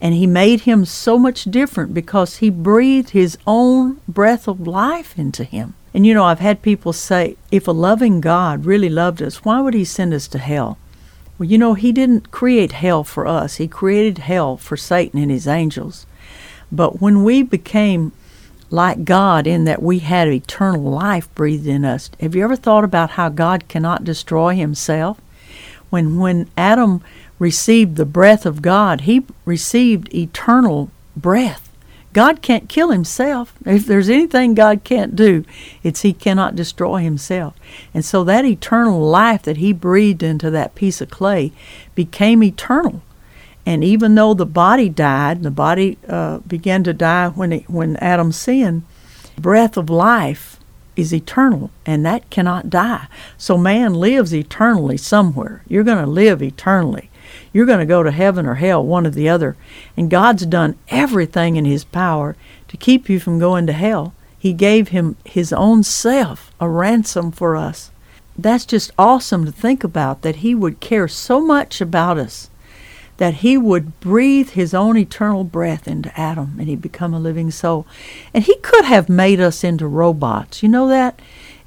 And 0.00 0.14
he 0.14 0.26
made 0.26 0.62
him 0.62 0.84
so 0.84 1.18
much 1.18 1.44
different 1.44 1.94
because 1.94 2.38
he 2.38 2.50
breathed 2.50 3.10
his 3.10 3.38
own 3.46 4.00
breath 4.08 4.48
of 4.48 4.66
life 4.66 5.16
into 5.16 5.44
him. 5.44 5.74
And 5.94 6.04
you 6.04 6.14
know, 6.14 6.24
I've 6.24 6.40
had 6.40 6.62
people 6.62 6.92
say, 6.92 7.36
if 7.52 7.68
a 7.68 7.72
loving 7.72 8.20
God 8.20 8.64
really 8.64 8.88
loved 8.88 9.22
us, 9.22 9.44
why 9.44 9.60
would 9.60 9.74
he 9.74 9.84
send 9.84 10.14
us 10.14 10.26
to 10.28 10.38
hell? 10.38 10.78
Well, 11.38 11.48
you 11.48 11.58
know, 11.58 11.74
he 11.74 11.92
didn't 11.92 12.30
create 12.30 12.72
hell 12.72 13.04
for 13.04 13.26
us, 13.26 13.56
he 13.56 13.68
created 13.68 14.18
hell 14.18 14.56
for 14.56 14.76
Satan 14.76 15.20
and 15.20 15.30
his 15.30 15.46
angels. 15.46 16.06
But 16.72 17.00
when 17.00 17.22
we 17.22 17.42
became 17.42 18.12
like 18.72 19.04
God 19.04 19.46
in 19.46 19.64
that 19.64 19.82
we 19.82 20.00
had 20.00 20.28
eternal 20.28 20.82
life 20.82 21.32
breathed 21.34 21.66
in 21.66 21.84
us, 21.84 22.10
have 22.20 22.34
you 22.34 22.44
ever 22.44 22.56
thought 22.56 22.84
about 22.84 23.10
how 23.10 23.28
God 23.28 23.68
cannot 23.68 24.04
destroy 24.04 24.54
himself? 24.54 25.20
When 25.90 26.18
when 26.18 26.48
Adam 26.56 27.02
received 27.38 27.96
the 27.96 28.06
breath 28.06 28.46
of 28.46 28.62
God, 28.62 29.02
he 29.02 29.24
received 29.44 30.14
eternal 30.14 30.90
breath. 31.16 31.68
God 32.12 32.42
can't 32.42 32.68
kill 32.68 32.90
himself. 32.90 33.54
If 33.64 33.86
there's 33.86 34.10
anything 34.10 34.54
God 34.54 34.84
can't 34.84 35.16
do, 35.16 35.44
it's 35.82 36.02
he 36.02 36.12
cannot 36.12 36.56
destroy 36.56 37.00
himself. 37.00 37.54
And 37.94 38.04
so 38.04 38.22
that 38.24 38.44
eternal 38.44 39.00
life 39.00 39.42
that 39.42 39.56
he 39.56 39.72
breathed 39.72 40.22
into 40.22 40.50
that 40.50 40.74
piece 40.74 41.00
of 41.00 41.10
clay 41.10 41.52
became 41.94 42.42
eternal. 42.42 43.02
And 43.64 43.84
even 43.84 44.14
though 44.14 44.34
the 44.34 44.46
body 44.46 44.88
died, 44.88 45.42
the 45.42 45.50
body 45.50 45.98
uh, 46.08 46.38
began 46.38 46.82
to 46.84 46.92
die 46.92 47.28
when 47.28 47.52
it, 47.52 47.70
when 47.70 47.96
Adam 47.96 48.32
sinned, 48.32 48.82
breath 49.38 49.76
of 49.76 49.88
life 49.88 50.58
is 50.96 51.14
eternal, 51.14 51.70
and 51.86 52.04
that 52.04 52.28
cannot 52.28 52.70
die. 52.70 53.06
So 53.38 53.56
man 53.56 53.94
lives 53.94 54.34
eternally 54.34 54.96
somewhere. 54.96 55.62
You're 55.66 55.84
going 55.84 56.04
to 56.04 56.10
live 56.10 56.42
eternally. 56.42 57.10
You're 57.52 57.66
going 57.66 57.78
to 57.78 57.86
go 57.86 58.02
to 58.02 58.10
heaven 58.10 58.46
or 58.46 58.56
hell, 58.56 58.84
one 58.84 59.06
or 59.06 59.10
the 59.10 59.28
other. 59.28 59.56
And 59.96 60.10
God's 60.10 60.44
done 60.44 60.76
everything 60.88 61.56
in 61.56 61.64
His 61.64 61.84
power 61.84 62.36
to 62.68 62.76
keep 62.76 63.08
you 63.08 63.20
from 63.20 63.38
going 63.38 63.66
to 63.68 63.72
hell. 63.72 64.12
He 64.38 64.52
gave 64.52 64.88
Him 64.88 65.16
His 65.24 65.52
own 65.52 65.82
self, 65.82 66.50
a 66.60 66.68
ransom 66.68 67.30
for 67.30 67.56
us. 67.56 67.90
That's 68.36 68.66
just 68.66 68.90
awesome 68.98 69.44
to 69.44 69.52
think 69.52 69.84
about 69.84 70.22
that 70.22 70.36
He 70.36 70.54
would 70.54 70.80
care 70.80 71.08
so 71.08 71.40
much 71.40 71.80
about 71.80 72.18
us 72.18 72.50
that 73.22 73.34
he 73.34 73.56
would 73.56 74.00
breathe 74.00 74.50
his 74.50 74.74
own 74.74 74.96
eternal 74.96 75.44
breath 75.44 75.86
into 75.86 76.18
Adam 76.18 76.56
and 76.58 76.66
he'd 76.66 76.82
become 76.82 77.14
a 77.14 77.20
living 77.20 77.52
soul. 77.52 77.86
And 78.34 78.42
he 78.42 78.56
could 78.56 78.84
have 78.84 79.08
made 79.08 79.38
us 79.38 79.62
into 79.62 79.86
robots. 79.86 80.60
You 80.60 80.68
know 80.68 80.88
that? 80.88 81.22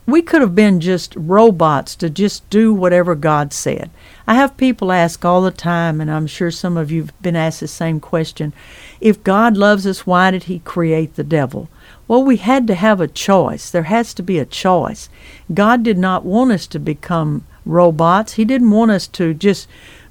We 0.05 0.21
could 0.21 0.41
have 0.41 0.53
been 0.53 0.81
just 0.81 1.15
robots 1.15 1.95
to 1.95 2.09
just 2.09 2.49
do 2.49 2.73
whatever 2.73 3.15
God 3.15 3.53
said. 3.53 3.89
I 4.27 4.35
have 4.35 4.57
people 4.57 4.91
ask 4.91 5.23
all 5.23 5.41
the 5.41 5.49
time, 5.49 6.01
and 6.01 6.11
I'm 6.11 6.27
sure 6.27 6.51
some 6.51 6.75
of 6.75 6.91
you 6.91 7.03
have 7.03 7.21
been 7.21 7.37
asked 7.37 7.61
the 7.61 7.69
same 7.69 8.01
question 8.01 8.51
if 8.99 9.23
God 9.23 9.55
loves 9.55 9.87
us, 9.87 10.05
why 10.05 10.31
did 10.31 10.43
he 10.43 10.59
create 10.59 11.15
the 11.15 11.23
devil? 11.23 11.69
Well, 12.05 12.21
we 12.21 12.35
had 12.35 12.67
to 12.67 12.75
have 12.75 12.99
a 12.99 13.07
choice. 13.07 13.69
There 13.69 13.83
has 13.83 14.13
to 14.15 14.21
be 14.21 14.39
a 14.39 14.45
choice. 14.45 15.07
God 15.53 15.83
did 15.83 15.97
not 15.97 16.25
want 16.25 16.51
us 16.51 16.67
to 16.67 16.79
become 16.79 17.45
robots. 17.65 18.33
He 18.33 18.43
didn't 18.43 18.71
want 18.71 18.91
us 18.91 19.07
to 19.07 19.33
just 19.33 19.69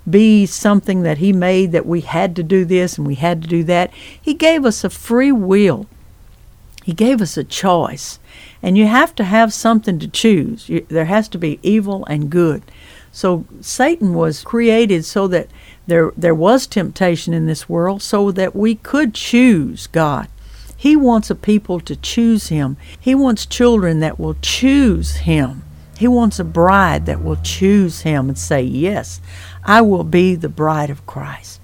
be 0.09 0.47
something 0.47 1.03
that 1.03 1.19
He 1.19 1.33
made 1.33 1.73
that 1.73 1.87
we 1.87 2.03
had 2.03 2.37
to 2.37 2.43
do 2.43 2.65
this 2.65 2.99
and 2.99 3.07
we 3.07 3.15
had 3.15 3.43
to 3.43 3.49
do 3.49 3.65
that. 3.65 3.93
He 4.21 4.35
gave 4.35 4.65
us 4.65 4.85
a 4.85 4.91
free 4.91 5.33
will. 5.33 5.87
He 6.85 6.93
gave 6.93 7.23
us 7.23 7.37
a 7.37 7.45
choice. 7.45 8.19
And 8.63 8.77
you 8.77 8.87
have 8.87 9.15
to 9.17 9.25
have 9.25 9.53
something 9.53 9.99
to 9.99 10.09
choose. 10.09 10.69
You, 10.69 10.87
there 10.89 11.07
has 11.07 11.29
to 11.31 11.39
be 11.39 11.59
evil 11.63 12.05
and 12.07 12.31
good. 12.31 12.63
So 13.11 13.47
Satan 13.61 14.15
was 14.15 14.43
created 14.43 15.05
so 15.05 15.29
that 15.29 15.49
there 15.87 16.13
there 16.17 16.35
was 16.35 16.67
temptation 16.67 17.33
in 17.33 17.47
this 17.47 17.69
world 17.69 18.03
so 18.03 18.31
that 18.33 18.57
we 18.57 18.75
could 18.75 19.15
choose 19.15 19.87
God. 19.87 20.29
He 20.77 20.97
wants 20.97 21.31
a 21.31 21.35
people 21.35 21.79
to 21.81 21.97
choose 21.97 22.49
him. 22.49 22.77
He 23.01 23.15
wants 23.15 23.47
children 23.47 24.01
that 24.01 24.19
will 24.19 24.35
choose 24.43 25.17
him. 25.19 25.63
He 25.97 26.09
wants 26.09 26.39
a 26.41 26.45
bride 26.45 27.07
that 27.07 27.23
will 27.23 27.37
choose 27.37 28.01
him 28.01 28.29
and 28.29 28.37
say, 28.37 28.63
"Yes, 28.63 29.21
I 29.65 29.81
will 29.81 30.05
be 30.05 30.35
the 30.35 30.49
bride 30.49 30.91
of 30.91 31.07
Christ. 31.07 31.61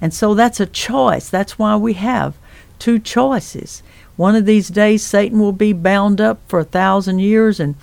And 0.00 0.12
so 0.12 0.34
that's 0.34 0.60
a 0.60 0.66
choice. 0.66 1.28
That's 1.28 1.58
why 1.58 1.76
we 1.76 1.94
have 1.94 2.34
two 2.78 2.98
choices. 2.98 3.82
One 4.16 4.36
of 4.36 4.46
these 4.46 4.68
days, 4.68 5.02
Satan 5.02 5.38
will 5.38 5.52
be 5.52 5.72
bound 5.72 6.20
up 6.20 6.40
for 6.48 6.60
a 6.60 6.64
thousand 6.64 7.20
years 7.20 7.58
and 7.58 7.76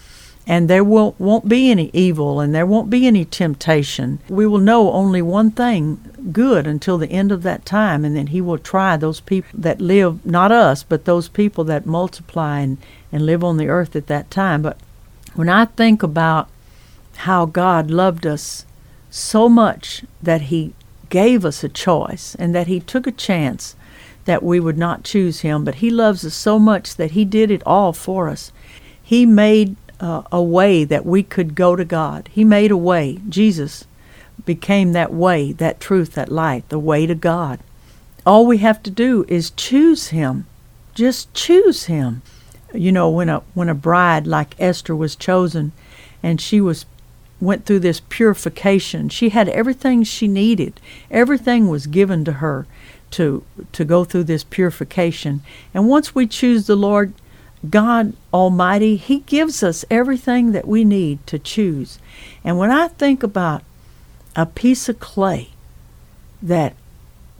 and 0.48 0.68
there 0.68 0.84
won't, 0.84 1.20
won't 1.20 1.48
be 1.48 1.70
any 1.70 1.92
evil 1.94 2.40
and 2.40 2.54
there 2.54 2.66
won't 2.66 2.90
be 2.90 3.06
any 3.06 3.24
temptation. 3.26 4.20
We 4.28 4.48
will 4.48 4.58
know 4.58 4.92
only 4.92 5.22
one 5.22 5.52
thing 5.52 6.00
good 6.32 6.66
until 6.66 6.98
the 6.98 7.12
end 7.12 7.32
of 7.32 7.44
that 7.44 7.66
time, 7.66 8.04
and 8.04 8.16
then 8.16 8.28
He 8.28 8.42
will 8.42 8.58
try 8.58 8.98
those 8.98 9.20
people 9.20 9.52
that 9.54 9.80
live, 9.80 10.26
not 10.26 10.52
us, 10.52 10.84
but 10.84 11.06
those 11.06 11.30
people 11.30 11.64
that 11.66 11.86
multiply 11.86 12.60
and, 12.60 12.78
and 13.12 13.26
live 13.26 13.44
on 13.44 13.58
the 13.58 13.68
earth 13.68 13.96
at 13.96 14.08
that 14.08 14.32
time. 14.32 14.64
But 14.64 14.80
when 15.36 15.48
I 15.48 15.66
think 15.66 16.02
about 16.02 16.50
how 17.18 17.46
God 17.46 17.92
loved 17.92 18.26
us 18.26 18.66
so 19.12 19.48
much 19.48 20.04
that 20.24 20.44
he 20.44 20.74
gave 21.10 21.46
us 21.46 21.64
a 21.64 21.70
choice 21.70 22.34
and 22.36 22.56
that 22.56 22.68
he 22.68 22.80
took 22.80 23.06
a 23.06 23.12
chance 23.12 23.76
that 24.26 24.42
we 24.42 24.60
would 24.60 24.78
not 24.78 25.04
choose 25.04 25.42
him, 25.42 25.64
but 25.64 25.76
he 25.76 25.90
loves 25.90 26.26
us 26.26 26.34
so 26.34 26.58
much 26.58 26.96
that 26.96 27.12
he 27.12 27.26
did 27.26 27.52
it 27.52 27.62
all 27.66 27.92
for 27.92 28.30
us. 28.30 28.52
He 29.04 29.26
made 29.26 29.76
uh, 30.00 30.24
a 30.32 30.42
way 30.42 30.84
that 30.86 31.06
we 31.06 31.22
could 31.22 31.54
go 31.54 31.76
to 31.76 31.86
God. 31.86 32.30
He 32.32 32.44
made 32.44 32.72
a 32.72 32.78
way. 32.78 33.20
Jesus 33.28 33.86
became 34.46 34.94
that 34.94 35.14
way, 35.14 35.52
that 35.54 35.80
truth, 35.80 36.14
that 36.14 36.32
light, 36.32 36.68
the 36.70 36.80
way 36.80 37.06
to 37.06 37.16
God. 37.16 37.60
All 38.26 38.46
we 38.46 38.60
have 38.60 38.82
to 38.84 38.90
do 38.90 39.26
is 39.28 39.52
choose 39.52 40.08
him. 40.08 40.46
Just 40.94 41.34
choose 41.34 41.86
him. 41.86 42.22
You 42.74 42.92
know, 42.92 43.10
when 43.10 43.28
a 43.28 43.44
when 43.54 43.70
a 43.70 43.76
bride 43.76 44.26
like 44.26 44.56
Esther 44.60 44.96
was 44.96 45.16
chosen 45.16 45.74
and 46.24 46.40
she 46.40 46.62
was 46.62 46.86
went 47.42 47.66
through 47.66 47.80
this 47.80 48.02
purification. 48.08 49.10
She 49.10 49.30
had 49.30 49.50
everything 49.50 50.04
she 50.04 50.28
needed. 50.28 50.80
Everything 51.10 51.68
was 51.68 51.88
given 51.88 52.24
to 52.26 52.34
her 52.34 52.68
to 53.12 53.44
to 53.74 53.84
go 53.84 54.04
through 54.06 54.26
this 54.26 54.44
purification. 54.44 55.42
And 55.74 55.90
once 55.90 56.16
we 56.16 56.28
choose 56.28 56.68
the 56.68 56.76
Lord 56.76 57.14
God 57.70 58.14
Almighty, 58.34 58.96
He 58.96 59.20
gives 59.20 59.64
us 59.64 59.84
everything 59.90 60.52
that 60.52 60.68
we 60.68 60.84
need 60.84 61.26
to 61.28 61.40
choose. 61.40 62.00
And 62.44 62.58
when 62.58 62.72
I 62.72 62.88
think 62.88 63.24
about 63.24 63.64
a 64.36 64.46
piece 64.46 64.88
of 64.88 65.00
clay 65.00 65.50
that 66.42 66.76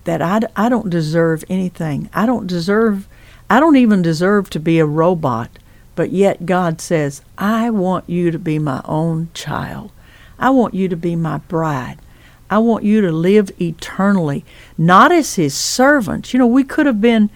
that 0.04 0.22
I, 0.22 0.42
I 0.56 0.68
don't 0.68 0.90
deserve 0.90 1.44
anything. 1.48 2.10
I 2.14 2.26
don't 2.26 2.48
deserve 2.48 3.08
I 3.50 3.60
don't 3.60 3.76
even 3.76 4.02
deserve 4.02 4.50
to 4.52 4.60
be 4.60 4.80
a 4.80 4.86
robot. 4.86 5.50
But 5.96 6.12
yet 6.12 6.46
God 6.46 6.82
says, 6.82 7.22
I 7.38 7.70
want 7.70 8.10
you 8.10 8.32
to 8.32 8.40
be 8.40 8.60
my 8.60 8.82
own 8.86 9.30
child. 9.34 9.92
I 10.40 10.50
want 10.50 10.74
you 10.74 10.88
to 10.88 10.96
be 10.96 11.16
my 11.16 11.38
bride. 11.38 11.98
I 12.50 12.58
want 12.58 12.84
you 12.84 13.02
to 13.02 13.12
live 13.12 13.52
eternally, 13.62 14.44
not 14.78 15.12
as 15.12 15.36
his 15.36 15.54
servants. 15.54 16.34
You 16.34 16.40
know, 16.40 16.48
we 16.48 16.64
could 16.64 16.86
have 16.86 17.00
been 17.00 17.30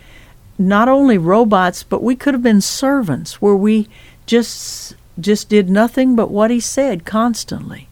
not 0.58 0.89
only 0.89 1.18
robots, 1.18 1.84
but 1.84 2.03
we 2.03 2.16
could 2.16 2.34
have 2.34 2.43
been 2.43 2.62
servants 2.62 3.41
where 3.41 3.56
we 3.56 3.88
just 4.26 4.95
just 5.18 5.47
did 5.47 5.70
nothing 5.70 6.16
but 6.16 6.30
what 6.30 6.51
he 6.51 6.60
said 6.60 7.06
constantly. 7.06 7.88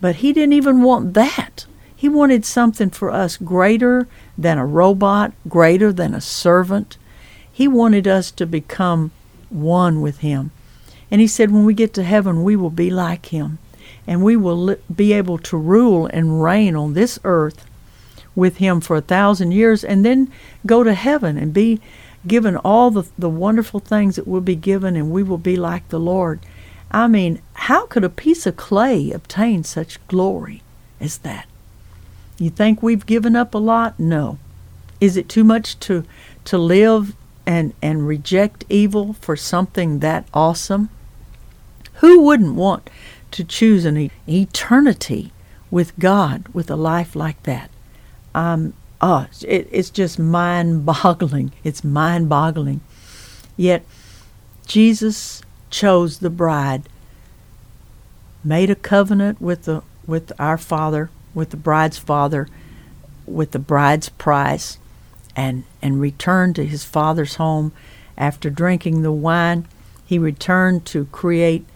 But 0.00 0.16
he 0.16 0.32
didn't 0.32 0.54
even 0.54 0.82
want 0.82 1.14
that. 1.14 1.66
He 1.94 2.08
wanted 2.08 2.44
something 2.44 2.90
for 2.90 3.10
us 3.10 3.36
greater 3.36 4.08
than 4.36 4.58
a 4.58 4.66
robot, 4.66 5.32
greater 5.48 5.92
than 5.92 6.12
a 6.14 6.20
servant. 6.20 6.98
He 7.50 7.68
wanted 7.68 8.08
us 8.08 8.30
to 8.32 8.46
become 8.46 9.12
one 9.56 10.00
with 10.00 10.18
Him. 10.18 10.50
And 11.10 11.20
He 11.20 11.26
said, 11.26 11.50
when 11.50 11.64
we 11.64 11.74
get 11.74 11.94
to 11.94 12.02
heaven, 12.02 12.44
we 12.44 12.54
will 12.56 12.70
be 12.70 12.90
like 12.90 13.26
Him. 13.26 13.58
And 14.06 14.22
we 14.22 14.36
will 14.36 14.56
li- 14.56 14.76
be 14.94 15.12
able 15.12 15.38
to 15.38 15.56
rule 15.56 16.06
and 16.06 16.42
reign 16.42 16.76
on 16.76 16.94
this 16.94 17.18
earth 17.24 17.64
with 18.34 18.58
Him 18.58 18.80
for 18.80 18.96
a 18.96 19.00
thousand 19.00 19.52
years 19.52 19.82
and 19.82 20.04
then 20.04 20.30
go 20.64 20.84
to 20.84 20.94
heaven 20.94 21.36
and 21.36 21.52
be 21.52 21.80
given 22.26 22.56
all 22.58 22.90
the, 22.90 23.04
the 23.18 23.30
wonderful 23.30 23.80
things 23.80 24.16
that 24.16 24.26
will 24.26 24.40
be 24.40 24.56
given, 24.56 24.96
and 24.96 25.10
we 25.10 25.22
will 25.22 25.38
be 25.38 25.56
like 25.56 25.88
the 25.88 26.00
Lord. 26.00 26.40
I 26.90 27.08
mean, 27.08 27.40
how 27.54 27.86
could 27.86 28.04
a 28.04 28.08
piece 28.08 28.46
of 28.46 28.56
clay 28.56 29.10
obtain 29.10 29.64
such 29.64 30.04
glory 30.08 30.62
as 31.00 31.18
that? 31.18 31.46
You 32.38 32.50
think 32.50 32.82
we've 32.82 33.06
given 33.06 33.34
up 33.36 33.54
a 33.54 33.58
lot? 33.58 33.98
No. 33.98 34.38
Is 35.00 35.16
it 35.16 35.28
too 35.28 35.44
much 35.44 35.78
to 35.80 36.04
to 36.44 36.58
live 36.58 37.14
and, 37.46 37.72
and 37.80 38.06
reject 38.06 38.64
evil 38.68 39.14
for 39.14 39.36
something 39.36 40.00
that 40.00 40.26
awesome? 40.34 40.90
Who 41.94 42.20
wouldn't 42.20 42.54
want 42.54 42.90
to 43.30 43.44
choose 43.44 43.84
an 43.84 44.10
eternity 44.28 45.32
with 45.70 45.98
God 45.98 46.48
with 46.52 46.70
a 46.70 46.76
life 46.76 47.14
like 47.14 47.42
that? 47.44 47.70
Um, 48.34 48.74
oh, 49.00 49.28
it, 49.46 49.68
it's 49.70 49.90
just 49.90 50.18
mind 50.18 50.84
boggling. 50.84 51.52
It's 51.64 51.84
mind 51.84 52.28
boggling. 52.28 52.80
Yet, 53.56 53.84
Jesus 54.66 55.42
chose 55.70 56.18
the 56.18 56.30
bride, 56.30 56.88
made 58.44 58.70
a 58.70 58.74
covenant 58.74 59.40
with, 59.40 59.64
the, 59.64 59.82
with 60.06 60.32
our 60.38 60.58
Father, 60.58 61.10
with 61.34 61.50
the 61.50 61.56
bride's 61.56 61.98
Father, 61.98 62.48
with 63.26 63.52
the 63.52 63.58
bride's 63.58 64.08
price 64.10 64.78
and, 65.36 65.64
and 65.82 66.00
returned 66.00 66.56
to 66.56 66.64
his 66.64 66.84
father's 66.84 67.36
home 67.36 67.72
after 68.16 68.50
drinking 68.50 69.02
the 69.02 69.12
wine. 69.12 69.68
He 70.04 70.18
returned 70.18 70.86
to 70.86 71.04
create 71.06 71.66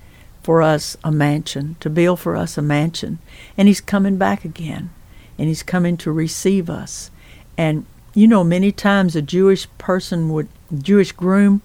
for 0.43 0.63
us 0.63 0.97
a 1.05 1.13
mansion, 1.13 1.77
to 1.81 1.91
build 1.91 2.19
for 2.19 2.35
us 2.35 2.57
a 2.57 2.63
mansion. 2.63 3.19
And 3.57 3.69
he's 3.69 3.81
coming 3.81 4.17
back 4.17 4.45
again. 4.45 4.91
And 5.39 5.49
he's 5.49 5.63
coming 5.63 5.97
to 5.99 6.11
receive 6.11 6.69
us. 6.69 7.11
And 7.57 7.87
you 8.15 8.27
know, 8.27 8.43
many 8.43 8.73
times 8.73 9.15
a 9.15 9.23
Jewish 9.23 9.69
person 9.79 10.31
would, 10.31 10.49
Jewish 10.77 11.13
groom 11.13 11.63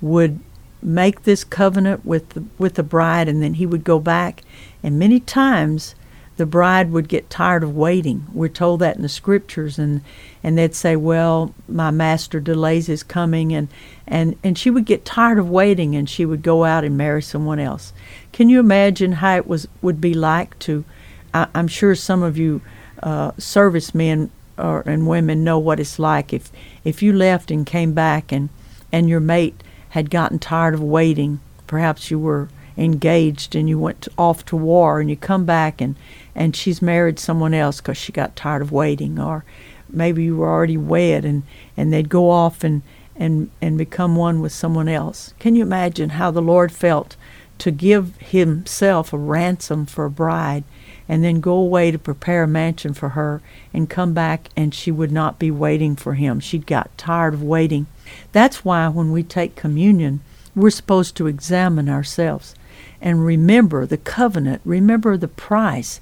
would 0.00 0.40
make 0.82 1.22
this 1.22 1.44
covenant 1.44 2.04
with 2.04 2.30
the, 2.30 2.44
with 2.58 2.74
the 2.74 2.82
bride, 2.82 3.28
and 3.28 3.42
then 3.42 3.54
he 3.54 3.66
would 3.66 3.84
go 3.84 3.98
back. 3.98 4.42
And 4.82 4.98
many 4.98 5.20
times 5.20 5.94
the 6.40 6.46
bride 6.46 6.90
would 6.90 7.06
get 7.06 7.28
tired 7.28 7.62
of 7.62 7.76
waiting. 7.76 8.26
We're 8.32 8.48
told 8.48 8.80
that 8.80 8.96
in 8.96 9.02
the 9.02 9.10
scriptures, 9.10 9.78
and 9.78 10.00
and 10.42 10.56
they'd 10.56 10.74
say, 10.74 10.96
"Well, 10.96 11.54
my 11.68 11.90
master 11.90 12.40
delays 12.40 12.86
his 12.86 13.02
coming," 13.02 13.52
and 13.52 13.68
and 14.06 14.36
and 14.42 14.56
she 14.56 14.70
would 14.70 14.86
get 14.86 15.04
tired 15.04 15.38
of 15.38 15.50
waiting, 15.50 15.94
and 15.94 16.08
she 16.08 16.24
would 16.24 16.42
go 16.42 16.64
out 16.64 16.82
and 16.82 16.96
marry 16.96 17.20
someone 17.20 17.58
else. 17.58 17.92
Can 18.32 18.48
you 18.48 18.58
imagine 18.58 19.12
how 19.12 19.36
it 19.36 19.46
was 19.46 19.68
would 19.82 20.00
be 20.00 20.14
like 20.14 20.58
to? 20.60 20.86
I, 21.34 21.46
am 21.54 21.68
sure 21.68 21.94
some 21.94 22.22
of 22.22 22.38
you 22.38 22.62
uh, 23.02 23.32
servicemen 23.36 24.30
or, 24.56 24.82
and 24.86 25.06
women 25.06 25.44
know 25.44 25.58
what 25.58 25.78
it's 25.78 25.98
like 25.98 26.32
if 26.32 26.50
if 26.84 27.02
you 27.02 27.12
left 27.12 27.50
and 27.50 27.66
came 27.66 27.92
back 27.92 28.32
and 28.32 28.48
and 28.90 29.10
your 29.10 29.20
mate 29.20 29.62
had 29.90 30.08
gotten 30.08 30.38
tired 30.38 30.72
of 30.72 30.82
waiting. 30.82 31.40
Perhaps 31.66 32.10
you 32.10 32.18
were 32.18 32.48
engaged 32.76 33.54
and 33.54 33.68
you 33.68 33.78
went 33.78 34.02
to, 34.02 34.10
off 34.16 34.44
to 34.44 34.56
war 34.56 35.00
and 35.00 35.10
you 35.10 35.16
come 35.16 35.44
back 35.44 35.80
and 35.80 35.96
and 36.34 36.54
she's 36.54 36.80
married 36.80 37.18
someone 37.18 37.52
else 37.54 37.80
because 37.80 37.96
she 37.96 38.12
got 38.12 38.36
tired 38.36 38.62
of 38.62 38.72
waiting 38.72 39.18
or 39.18 39.44
maybe 39.88 40.24
you 40.24 40.36
were 40.36 40.48
already 40.48 40.76
wed 40.76 41.24
and 41.24 41.42
and 41.76 41.92
they'd 41.92 42.08
go 42.08 42.30
off 42.30 42.62
and 42.64 42.82
and 43.16 43.50
and 43.60 43.76
become 43.76 44.16
one 44.16 44.40
with 44.40 44.52
someone 44.52 44.88
else 44.88 45.34
can 45.38 45.54
you 45.54 45.62
imagine 45.62 46.10
how 46.10 46.30
the 46.30 46.42
lord 46.42 46.72
felt 46.72 47.16
to 47.60 47.70
give 47.70 48.16
himself 48.16 49.12
a 49.12 49.18
ransom 49.18 49.84
for 49.84 50.06
a 50.06 50.10
bride 50.10 50.64
and 51.10 51.22
then 51.22 51.40
go 51.40 51.54
away 51.54 51.90
to 51.90 51.98
prepare 51.98 52.44
a 52.44 52.48
mansion 52.48 52.94
for 52.94 53.10
her 53.10 53.42
and 53.74 53.90
come 53.90 54.14
back 54.14 54.48
and 54.56 54.72
she 54.72 54.90
would 54.90 55.12
not 55.12 55.38
be 55.38 55.50
waiting 55.50 55.96
for 55.96 56.14
him. 56.14 56.40
She'd 56.40 56.66
got 56.66 56.96
tired 56.96 57.34
of 57.34 57.42
waiting. 57.42 57.86
That's 58.32 58.64
why 58.64 58.88
when 58.88 59.10
we 59.10 59.22
take 59.22 59.56
communion, 59.56 60.20
we're 60.54 60.70
supposed 60.70 61.16
to 61.16 61.26
examine 61.26 61.88
ourselves 61.88 62.54
and 63.00 63.24
remember 63.24 63.86
the 63.86 63.96
covenant, 63.96 64.60
remember 64.64 65.16
the 65.16 65.28
price. 65.28 66.00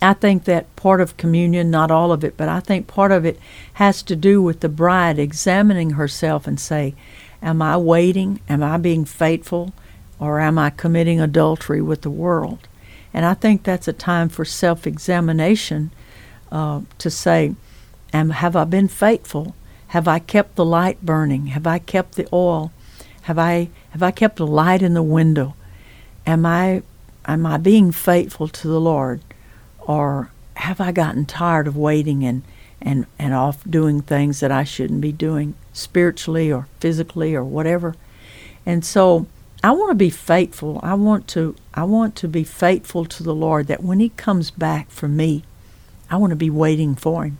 I 0.00 0.12
think 0.12 0.44
that 0.44 0.74
part 0.76 1.00
of 1.00 1.16
communion, 1.16 1.70
not 1.70 1.90
all 1.90 2.12
of 2.12 2.22
it, 2.22 2.36
but 2.36 2.48
I 2.48 2.60
think 2.60 2.86
part 2.86 3.10
of 3.10 3.24
it 3.24 3.38
has 3.74 4.02
to 4.04 4.14
do 4.14 4.40
with 4.40 4.60
the 4.60 4.68
bride 4.68 5.18
examining 5.18 5.90
herself 5.90 6.46
and 6.46 6.60
say, 6.60 6.94
Am 7.42 7.62
I 7.62 7.76
waiting? 7.76 8.40
Am 8.48 8.62
I 8.62 8.78
being 8.78 9.04
faithful? 9.04 9.72
Or 10.20 10.40
am 10.40 10.58
I 10.58 10.70
committing 10.70 11.20
adultery 11.20 11.80
with 11.80 12.02
the 12.02 12.10
world? 12.10 12.68
And 13.12 13.24
I 13.24 13.34
think 13.34 13.62
that's 13.62 13.88
a 13.88 13.92
time 13.92 14.28
for 14.28 14.44
self 14.44 14.86
examination 14.86 15.90
uh, 16.52 16.82
to 16.98 17.10
say, 17.10 17.54
Am, 18.12 18.30
Have 18.30 18.54
I 18.54 18.64
been 18.64 18.88
faithful? 18.88 19.54
Have 19.88 20.06
I 20.06 20.18
kept 20.18 20.56
the 20.56 20.64
light 20.64 21.04
burning? 21.04 21.46
Have 21.48 21.66
I 21.66 21.78
kept 21.78 22.14
the 22.14 22.28
oil? 22.32 22.72
Have 23.22 23.38
I, 23.38 23.70
have 23.90 24.02
I 24.02 24.10
kept 24.10 24.36
the 24.36 24.46
light 24.46 24.82
in 24.82 24.94
the 24.94 25.02
window? 25.02 25.54
Am 26.28 26.44
I, 26.44 26.82
am 27.24 27.46
I 27.46 27.56
being 27.56 27.90
faithful 27.90 28.48
to 28.48 28.68
the 28.68 28.78
Lord? 28.78 29.22
Or 29.78 30.30
have 30.58 30.78
I 30.78 30.92
gotten 30.92 31.24
tired 31.24 31.66
of 31.66 31.74
waiting 31.74 32.22
and, 32.22 32.42
and, 32.82 33.06
and 33.18 33.32
off 33.32 33.64
doing 33.64 34.02
things 34.02 34.40
that 34.40 34.52
I 34.52 34.62
shouldn't 34.62 35.00
be 35.00 35.10
doing 35.10 35.54
spiritually 35.72 36.52
or 36.52 36.68
physically 36.80 37.34
or 37.34 37.42
whatever? 37.42 37.94
And 38.66 38.84
so 38.84 39.26
I 39.64 39.70
want 39.70 39.90
to 39.92 39.94
be 39.94 40.10
faithful. 40.10 40.80
I 40.82 40.92
want 40.92 41.28
to 41.28 41.56
I 41.72 41.84
want 41.84 42.14
to 42.16 42.28
be 42.28 42.44
faithful 42.44 43.06
to 43.06 43.22
the 43.22 43.34
Lord 43.34 43.66
that 43.68 43.82
when 43.82 43.98
he 43.98 44.10
comes 44.10 44.50
back 44.50 44.90
for 44.90 45.08
me, 45.08 45.44
I 46.10 46.18
want 46.18 46.32
to 46.32 46.36
be 46.36 46.50
waiting 46.50 46.94
for 46.94 47.24
him. 47.24 47.38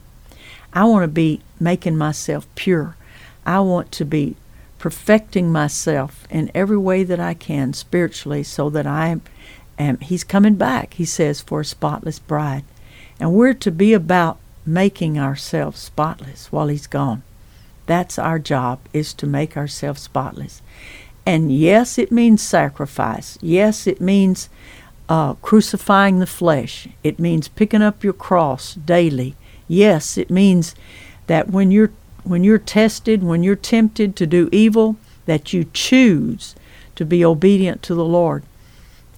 I 0.73 0.85
want 0.85 1.03
to 1.03 1.09
be 1.09 1.43
making 1.61 1.99
myself 1.99 2.47
pure. 2.55 2.97
I 3.45 3.61
want 3.61 3.93
to 3.93 4.07
be 4.07 4.37
perfecting 4.79 5.51
myself 5.51 6.27
in 6.31 6.51
every 6.55 6.79
way 6.79 7.05
that 7.05 7.21
I 7.21 7.35
can 7.35 7.73
spiritually 7.73 8.43
so 8.43 8.71
that 8.71 8.87
I 8.87 9.21
am 9.79 9.99
he's 10.01 10.25
coming 10.25 10.57
back, 10.57 10.95
he 10.95 11.05
says, 11.05 11.41
for 11.41 11.61
a 11.61 11.65
spotless 11.65 12.19
bride. 12.19 12.65
And 13.21 13.33
we're 13.33 13.55
to 13.55 13.71
be 13.71 13.93
about 13.93 14.39
making 14.67 15.19
ourselves 15.19 15.81
spotless 15.81 16.53
while 16.53 16.69
he's 16.69 16.87
gone. 16.87 17.23
That's 17.87 18.19
our 18.19 18.39
job 18.39 18.81
is 18.93 19.15
to 19.15 19.27
make 19.27 19.57
ourselves 19.57 20.03
spotless. 20.03 20.63
And 21.25 21.53
yes, 21.53 21.99
it 21.99 22.13
means 22.13 22.43
sacrifice. 22.43 23.39
Yes, 23.41 23.87
it 23.87 24.01
means 24.01 24.49
uh, 25.09 25.35
crucifying 25.35 26.19
the 26.19 26.27
flesh. 26.27 26.89
It 27.03 27.19
means 27.19 27.49
picking 27.49 27.83
up 27.83 28.05
your 28.05 28.13
cross 28.13 28.75
daily. 28.75 29.37
Yes, 29.67 30.19
it 30.19 30.31
means 30.31 30.75
that 31.27 31.51
when 31.51 31.71
you're 31.71 31.93
when 32.29 32.45
you're 32.45 32.59
tested, 32.59 33.23
when 33.23 33.43
you're 33.43 33.57
tempted 33.57 34.15
to 34.17 34.27
do 34.27 34.49
evil, 34.53 34.97
that 35.27 35.53
you 35.53 35.67
choose 35.73 36.55
to 36.97 37.05
be 37.05 37.25
obedient 37.25 37.83
to 37.83 37.95
the 37.95 38.05
Lord. 38.05 38.43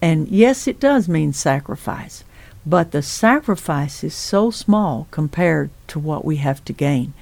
And 0.03 0.29
yes, 0.29 0.67
it 0.67 0.81
does 0.81 1.09
mean 1.09 1.33
sacrifice, 1.33 2.25
but 2.65 2.91
the 2.91 3.03
sacrifice 3.03 4.03
is 4.03 4.15
so 4.15 4.51
small 4.51 5.09
compared 5.11 5.71
to 5.89 5.99
what 5.99 6.25
we 6.25 6.37
have 6.37 6.65
to 6.67 6.73
gain. 6.73 7.13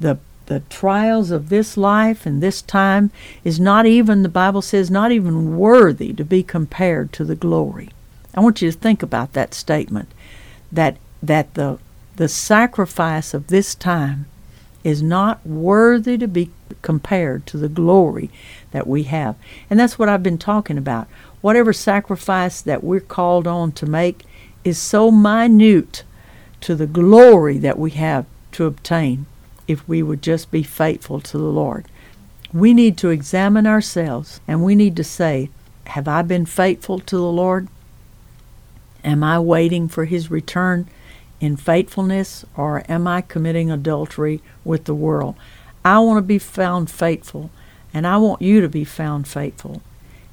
The 0.00 0.18
the 0.46 0.60
trials 0.70 1.30
of 1.30 1.48
this 1.48 1.76
life 1.76 2.24
and 2.24 2.40
this 2.40 2.62
time 2.62 3.10
is 3.44 3.58
not 3.58 3.84
even, 3.84 4.22
the 4.22 4.28
Bible 4.28 4.62
says, 4.62 4.90
not 4.90 5.12
even 5.12 5.56
worthy 5.56 6.12
to 6.12 6.24
be 6.24 6.42
compared 6.42 7.12
to 7.12 7.24
the 7.24 7.34
glory. 7.34 7.90
I 8.34 8.40
want 8.40 8.62
you 8.62 8.70
to 8.70 8.78
think 8.78 9.02
about 9.02 9.32
that 9.32 9.54
statement 9.54 10.08
that, 10.70 10.96
that 11.22 11.54
the, 11.54 11.78
the 12.14 12.28
sacrifice 12.28 13.34
of 13.34 13.48
this 13.48 13.74
time 13.74 14.26
is 14.86 15.02
not 15.02 15.44
worthy 15.44 16.16
to 16.16 16.28
be 16.28 16.48
compared 16.80 17.44
to 17.44 17.58
the 17.58 17.68
glory 17.68 18.30
that 18.70 18.86
we 18.86 19.02
have. 19.02 19.34
And 19.68 19.80
that's 19.80 19.98
what 19.98 20.08
I've 20.08 20.22
been 20.22 20.38
talking 20.38 20.78
about. 20.78 21.08
Whatever 21.40 21.72
sacrifice 21.72 22.60
that 22.60 22.84
we're 22.84 23.00
called 23.00 23.48
on 23.48 23.72
to 23.72 23.84
make 23.84 24.22
is 24.62 24.78
so 24.78 25.10
minute 25.10 26.04
to 26.60 26.76
the 26.76 26.86
glory 26.86 27.58
that 27.58 27.80
we 27.80 27.90
have 27.90 28.26
to 28.52 28.64
obtain 28.64 29.26
if 29.66 29.86
we 29.88 30.04
would 30.04 30.22
just 30.22 30.52
be 30.52 30.62
faithful 30.62 31.18
to 31.18 31.36
the 31.36 31.42
Lord. 31.42 31.86
We 32.52 32.72
need 32.72 32.96
to 32.98 33.10
examine 33.10 33.66
ourselves 33.66 34.40
and 34.46 34.62
we 34.62 34.76
need 34.76 34.94
to 34.98 35.04
say, 35.04 35.50
Have 35.88 36.06
I 36.06 36.22
been 36.22 36.46
faithful 36.46 37.00
to 37.00 37.16
the 37.16 37.22
Lord? 37.22 37.66
Am 39.02 39.24
I 39.24 39.40
waiting 39.40 39.88
for 39.88 40.04
His 40.04 40.30
return 40.30 40.88
in 41.40 41.56
faithfulness 41.56 42.44
or 42.56 42.82
am 42.88 43.06
I 43.06 43.20
committing 43.20 43.70
adultery 43.70 44.42
with 44.64 44.84
the 44.84 44.94
world? 44.94 45.34
I 45.84 45.98
want 46.00 46.18
to 46.18 46.22
be 46.22 46.38
found 46.38 46.90
faithful 46.90 47.50
and 47.92 48.06
I 48.06 48.16
want 48.16 48.42
you 48.42 48.60
to 48.60 48.68
be 48.68 48.84
found 48.84 49.26
faithful. 49.26 49.82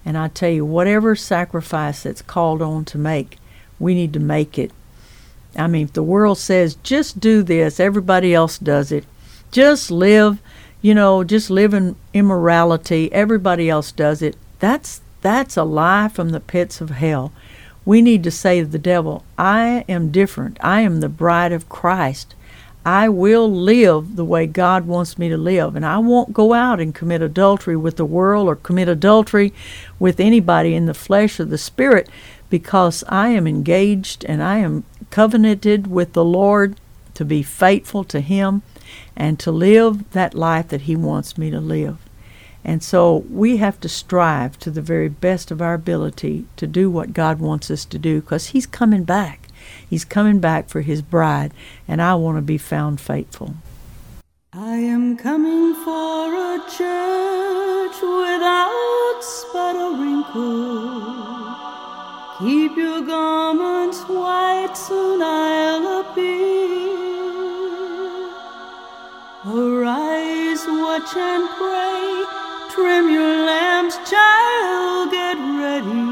And 0.05 0.17
I 0.17 0.27
tell 0.27 0.49
you, 0.49 0.65
whatever 0.65 1.15
sacrifice 1.15 2.03
that's 2.03 2.21
called 2.21 2.61
on 2.61 2.85
to 2.85 2.97
make, 2.97 3.37
we 3.79 3.93
need 3.93 4.13
to 4.13 4.19
make 4.19 4.57
it. 4.57 4.71
I 5.55 5.67
mean, 5.67 5.85
if 5.85 5.93
the 5.93 6.03
world 6.03 6.37
says, 6.37 6.75
just 6.83 7.19
do 7.19 7.43
this, 7.43 7.79
everybody 7.79 8.33
else 8.33 8.57
does 8.57 8.91
it, 8.91 9.05
just 9.51 9.91
live, 9.91 10.39
you 10.81 10.93
know, 10.93 11.23
just 11.23 11.49
live 11.49 11.73
in 11.73 11.95
immorality. 12.13 13.11
Everybody 13.13 13.69
else 13.69 13.91
does 13.91 14.21
it. 14.21 14.35
That's 14.59 15.01
that's 15.21 15.55
a 15.55 15.63
lie 15.63 16.09
from 16.09 16.29
the 16.29 16.41
pits 16.41 16.81
of 16.81 16.89
hell. 16.89 17.31
We 17.85 18.01
need 18.01 18.23
to 18.23 18.31
say 18.31 18.61
to 18.61 18.65
the 18.65 18.79
devil, 18.79 19.23
I 19.37 19.85
am 19.89 20.11
different. 20.11 20.57
I 20.61 20.81
am 20.81 20.99
the 20.99 21.09
bride 21.09 21.51
of 21.51 21.69
Christ. 21.69 22.35
I 22.85 23.07
will 23.07 23.49
live 23.49 24.15
the 24.15 24.25
way 24.25 24.45
God 24.45 24.85
wants 24.85 25.17
me 25.17 25.29
to 25.29 25.37
live. 25.37 25.75
And 25.75 25.85
I 25.85 25.97
won't 25.99 26.33
go 26.33 26.53
out 26.53 26.79
and 26.79 26.93
commit 26.93 27.21
adultery 27.21 27.77
with 27.77 27.97
the 27.97 28.05
world 28.05 28.47
or 28.47 28.55
commit 28.55 28.89
adultery 28.89 29.53
with 29.99 30.19
anybody 30.19 30.75
in 30.75 30.85
the 30.85 30.93
flesh 30.93 31.39
or 31.39 31.45
the 31.45 31.57
spirit 31.57 32.09
because 32.49 33.03
I 33.07 33.29
am 33.29 33.47
engaged 33.47 34.25
and 34.25 34.43
I 34.43 34.57
am 34.57 34.83
covenanted 35.09 35.87
with 35.87 36.13
the 36.13 36.25
Lord 36.25 36.79
to 37.13 37.25
be 37.25 37.41
faithful 37.41 38.03
to 38.05 38.19
Him 38.19 38.63
and 39.15 39.39
to 39.39 39.51
live 39.51 40.11
that 40.11 40.33
life 40.33 40.67
that 40.69 40.81
He 40.81 40.95
wants 40.95 41.37
me 41.37 41.49
to 41.51 41.59
live. 41.59 41.97
And 42.63 42.81
so 42.81 43.25
we 43.29 43.57
have 43.57 43.79
to 43.81 43.89
strive 43.89 44.57
to 44.59 44.71
the 44.71 44.81
very 44.81 45.09
best 45.09 45.51
of 45.51 45.61
our 45.61 45.73
ability 45.73 46.45
to 46.55 46.65
do 46.65 46.89
what 46.89 47.13
God 47.13 47.39
wants 47.39 47.69
us 47.69 47.83
to 47.85 47.99
do 47.99 48.21
because 48.21 48.47
He's 48.47 48.65
coming 48.65 49.03
back. 49.03 49.47
He's 49.89 50.05
coming 50.05 50.39
back 50.39 50.69
for 50.69 50.81
His 50.81 51.01
bride, 51.01 51.53
and 51.87 52.01
I 52.01 52.15
want 52.15 52.37
to 52.37 52.41
be 52.41 52.57
found 52.57 53.01
faithful. 53.01 53.55
I 54.53 54.75
am 54.75 55.17
coming 55.17 55.73
for 55.83 56.33
a 56.33 56.59
church 56.69 58.01
without 58.01 59.19
spot 59.21 59.75
or 59.75 59.95
wrinkle. 59.97 61.33
Keep 62.39 62.77
your 62.77 63.01
garments 63.01 64.01
white, 64.07 64.73
soon 64.75 65.21
I'll 65.21 66.01
appear. 66.01 66.63
Arise, 69.45 70.65
watch, 70.67 71.15
and 71.17 71.49
pray. 71.57 72.32
Trim 72.73 73.07
your 73.11 73.45
lamps, 73.45 73.97
child, 74.09 75.11
get 75.11 75.37
ready. 75.61 76.07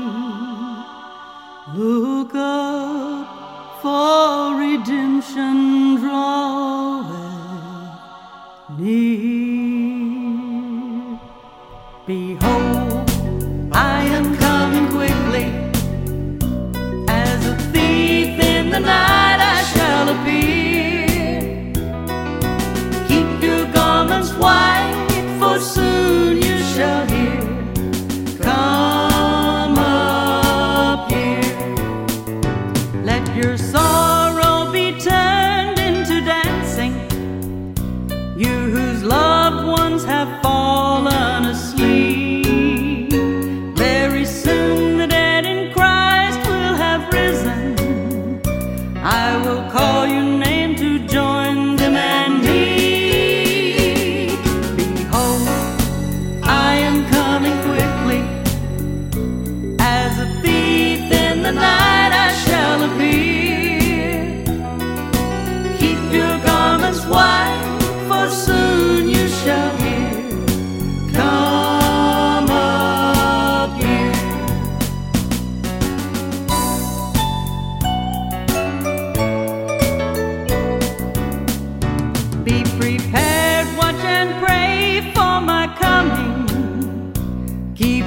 Look 1.76 2.36
up, 2.36 3.82
for 3.82 4.56
redemption 4.60 5.96
draweth 5.96 7.10
near. 8.78 9.31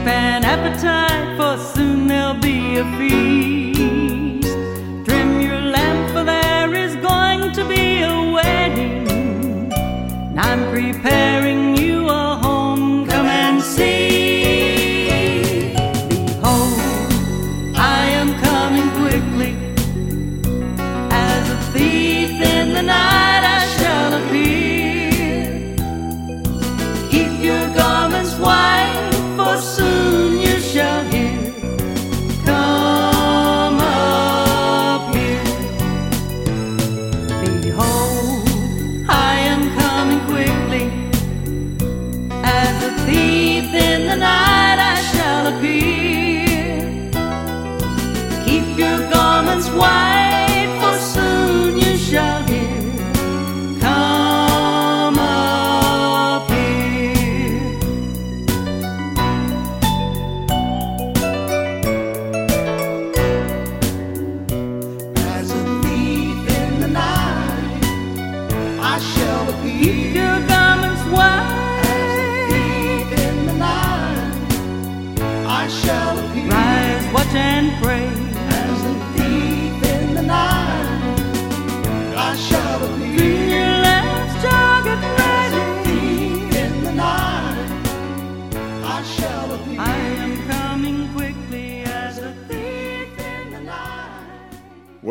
An 0.06 0.44
appetite, 0.44 1.36
for 1.36 1.56
soon 1.74 2.06
there'll 2.08 2.34
be 2.34 2.78
a 2.78 2.84
feast. 2.96 4.52
Trim 5.06 5.40
your 5.40 5.60
lamp, 5.60 6.10
for 6.12 6.24
there 6.24 6.74
is 6.74 6.94
going 6.96 7.52
to 7.52 7.64
be 7.66 8.02
a 8.02 8.32
wedding. 8.36 9.72
And 9.72 10.40
I'm 10.40 10.62
preparing 10.70 11.53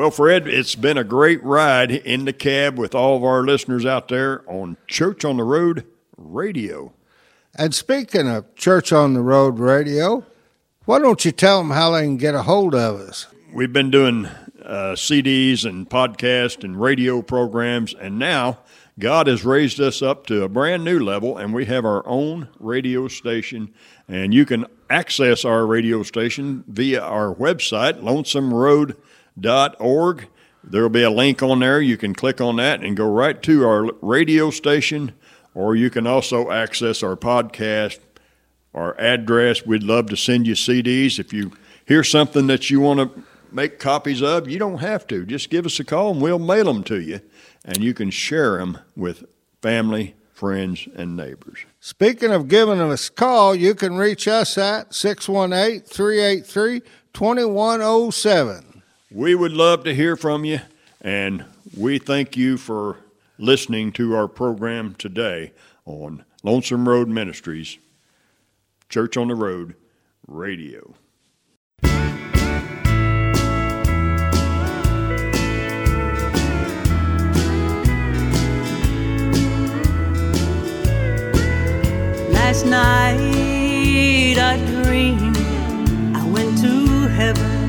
Well, 0.03 0.11
Fred, 0.11 0.49
it's 0.49 0.75
been 0.75 0.97
a 0.97 1.05
great 1.05 1.41
ride 1.45 1.89
in 1.89 2.25
the 2.25 2.33
cab 2.33 2.77
with 2.77 2.93
all 2.93 3.15
of 3.15 3.23
our 3.23 3.41
listeners 3.41 3.85
out 3.85 4.09
there 4.09 4.43
on 4.51 4.75
Church 4.85 5.23
on 5.23 5.37
the 5.37 5.45
Road 5.45 5.85
Radio. 6.17 6.91
And 7.55 7.73
speaking 7.73 8.27
of 8.27 8.53
Church 8.55 8.91
on 8.91 9.13
the 9.13 9.21
Road 9.21 9.59
Radio, 9.59 10.25
why 10.83 10.99
don't 10.99 11.23
you 11.23 11.31
tell 11.31 11.59
them 11.59 11.71
how 11.71 11.91
they 11.91 12.01
can 12.01 12.17
get 12.17 12.35
a 12.35 12.41
hold 12.41 12.75
of 12.75 12.99
us? 12.99 13.27
We've 13.53 13.71
been 13.71 13.91
doing 13.91 14.25
uh, 14.25 14.95
CDs 14.97 15.63
and 15.63 15.89
podcast 15.89 16.65
and 16.65 16.81
radio 16.81 17.21
programs, 17.21 17.93
and 17.93 18.19
now 18.19 18.59
God 18.99 19.27
has 19.27 19.45
raised 19.45 19.79
us 19.79 20.01
up 20.01 20.27
to 20.27 20.43
a 20.43 20.49
brand 20.49 20.83
new 20.83 20.99
level, 20.99 21.37
and 21.37 21.53
we 21.53 21.63
have 21.67 21.85
our 21.85 22.05
own 22.05 22.49
radio 22.59 23.07
station. 23.07 23.73
And 24.09 24.33
you 24.33 24.45
can 24.45 24.65
access 24.89 25.45
our 25.45 25.65
radio 25.65 26.03
station 26.03 26.65
via 26.67 27.01
our 27.01 27.33
website, 27.33 28.03
lonesomeroad.org. 29.39 30.27
There 30.63 30.81
will 30.81 30.89
be 30.89 31.03
a 31.03 31.09
link 31.11 31.43
on 31.43 31.59
there. 31.59 31.81
You 31.81 31.97
can 31.97 32.13
click 32.15 32.39
on 32.39 32.55
that 32.55 32.81
and 32.81 32.95
go 32.95 33.09
right 33.09 33.41
to 33.43 33.65
our 33.67 33.91
radio 34.01 34.49
station, 34.49 35.13
or 35.53 35.75
you 35.75 35.89
can 35.89 36.07
also 36.07 36.51
access 36.51 37.03
our 37.03 37.17
podcast 37.17 37.99
our 38.73 38.99
address. 38.99 39.65
We'd 39.65 39.83
love 39.83 40.07
to 40.07 40.17
send 40.17 40.47
you 40.47 40.55
CDs. 40.55 41.19
If 41.19 41.31
you 41.31 41.51
hear 41.85 42.03
something 42.03 42.47
that 42.47 42.69
you 42.69 42.79
want 42.79 42.99
to 42.99 43.23
make 43.51 43.79
copies 43.79 44.21
of, 44.21 44.49
you 44.49 44.57
don't 44.57 44.79
have 44.79 45.05
to. 45.07 45.25
Just 45.25 45.49
give 45.49 45.65
us 45.65 45.79
a 45.79 45.83
call 45.83 46.11
and 46.11 46.21
we'll 46.21 46.39
mail 46.39 46.65
them 46.65 46.83
to 46.85 46.99
you. 46.99 47.21
And 47.63 47.79
you 47.79 47.93
can 47.93 48.09
share 48.09 48.57
them 48.57 48.79
with 48.95 49.25
family, 49.61 50.15
friends, 50.33 50.87
and 50.95 51.15
neighbors. 51.15 51.59
Speaking 51.79 52.31
of 52.31 52.47
giving 52.47 52.81
us 52.81 53.09
a 53.09 53.11
call, 53.11 53.55
you 53.55 53.75
can 53.75 53.95
reach 53.95 54.27
us 54.27 54.57
at 54.57 54.93
618 54.93 55.81
383 55.81 56.81
2107. 57.13 58.72
We 59.13 59.35
would 59.35 59.51
love 59.53 59.83
to 59.83 59.93
hear 59.93 60.15
from 60.15 60.43
you, 60.43 60.61
and 60.99 61.45
we 61.77 61.99
thank 61.99 62.35
you 62.35 62.57
for 62.57 62.97
listening 63.37 63.91
to 63.91 64.15
our 64.15 64.27
program 64.27 64.95
today 64.95 65.51
on 65.85 66.25
Lonesome 66.41 66.89
Road 66.89 67.07
Ministries, 67.07 67.77
Church 68.89 69.15
on 69.15 69.27
the 69.27 69.35
Road 69.35 69.75
Radio. 70.27 70.95
Last 82.31 82.65
night 82.65 84.37
I 84.39 84.57
dreamed 84.83 85.37
I 86.17 86.27
went 86.33 86.57
to 86.61 87.07
heaven, 87.09 87.62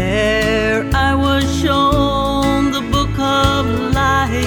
there 0.00 0.78
I 1.08 1.10
was 1.26 1.44
shown 1.62 2.72
the 2.76 2.84
book 2.94 3.14
of 3.18 3.62
life. 4.02 4.38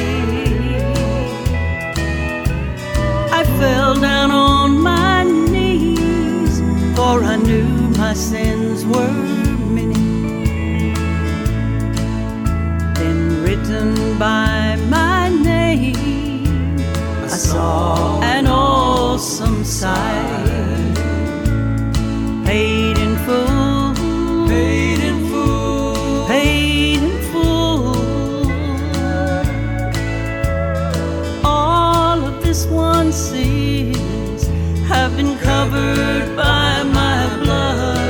I 3.39 3.41
fell 3.59 3.93
down 4.09 4.29
on 4.31 4.69
my 4.91 5.17
knees, 5.51 6.53
for 6.95 7.15
I 7.33 7.35
knew 7.47 7.71
my 8.03 8.13
sins 8.29 8.79
were 8.93 9.19
many. 9.77 10.93
Then 12.99 13.19
written 13.43 13.89
by 14.25 14.55
my 14.97 15.21
name 15.51 16.77
I 17.25 17.37
saw 17.49 18.21
an 18.35 18.45
awesome 18.47 19.59
sight. 19.63 20.97
Paid 22.47 22.97
in 23.05 23.13
full, 23.25 23.62
covered 35.73 36.35
by 36.35 36.83
my 36.83 37.27
blood. 37.41 38.05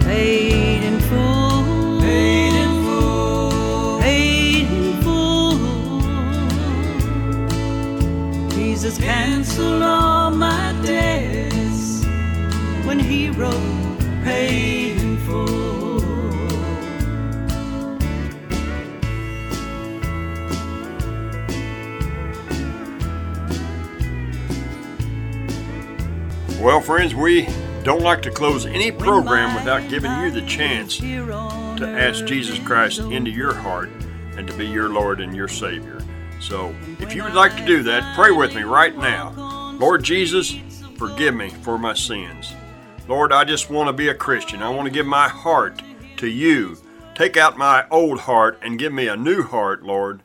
Paid 0.00 0.82
in 0.84 1.00
full, 1.00 2.00
paid 2.00 2.54
in 2.64 2.72
full, 2.84 4.00
paid 4.00 4.66
in 4.80 5.02
full. 5.02 5.58
Jesus 8.50 8.96
canceled 8.98 9.82
all 9.82 10.30
my 10.30 10.74
debts 10.82 12.04
when 12.86 12.98
he 12.98 13.30
wrote 13.30 13.98
paid 14.24 14.96
in 14.98 15.16
full. 15.26 15.67
Well, 26.68 26.82
friends, 26.82 27.14
we 27.14 27.48
don't 27.82 28.02
like 28.02 28.20
to 28.20 28.30
close 28.30 28.66
any 28.66 28.92
program 28.92 29.54
without 29.54 29.88
giving 29.88 30.14
you 30.20 30.30
the 30.30 30.42
chance 30.42 30.98
to 30.98 31.78
ask 31.82 32.26
Jesus 32.26 32.58
Christ 32.58 32.98
into 32.98 33.30
your 33.30 33.54
heart 33.54 33.88
and 34.36 34.46
to 34.46 34.54
be 34.54 34.66
your 34.66 34.90
Lord 34.90 35.22
and 35.22 35.34
your 35.34 35.48
Savior. 35.48 35.98
So, 36.42 36.74
if 37.00 37.14
you 37.14 37.24
would 37.24 37.32
like 37.32 37.56
to 37.56 37.64
do 37.64 37.82
that, 37.84 38.14
pray 38.14 38.32
with 38.32 38.54
me 38.54 38.64
right 38.64 38.94
now. 38.94 39.32
Lord 39.78 40.02
Jesus, 40.02 40.56
forgive 40.98 41.34
me 41.34 41.48
for 41.48 41.78
my 41.78 41.94
sins. 41.94 42.52
Lord, 43.08 43.32
I 43.32 43.44
just 43.44 43.70
want 43.70 43.86
to 43.86 43.94
be 43.94 44.10
a 44.10 44.14
Christian. 44.14 44.62
I 44.62 44.68
want 44.68 44.84
to 44.84 44.92
give 44.92 45.06
my 45.06 45.26
heart 45.26 45.80
to 46.18 46.26
you. 46.26 46.76
Take 47.14 47.38
out 47.38 47.56
my 47.56 47.86
old 47.90 48.20
heart 48.20 48.58
and 48.60 48.78
give 48.78 48.92
me 48.92 49.08
a 49.08 49.16
new 49.16 49.42
heart, 49.42 49.84
Lord, 49.84 50.22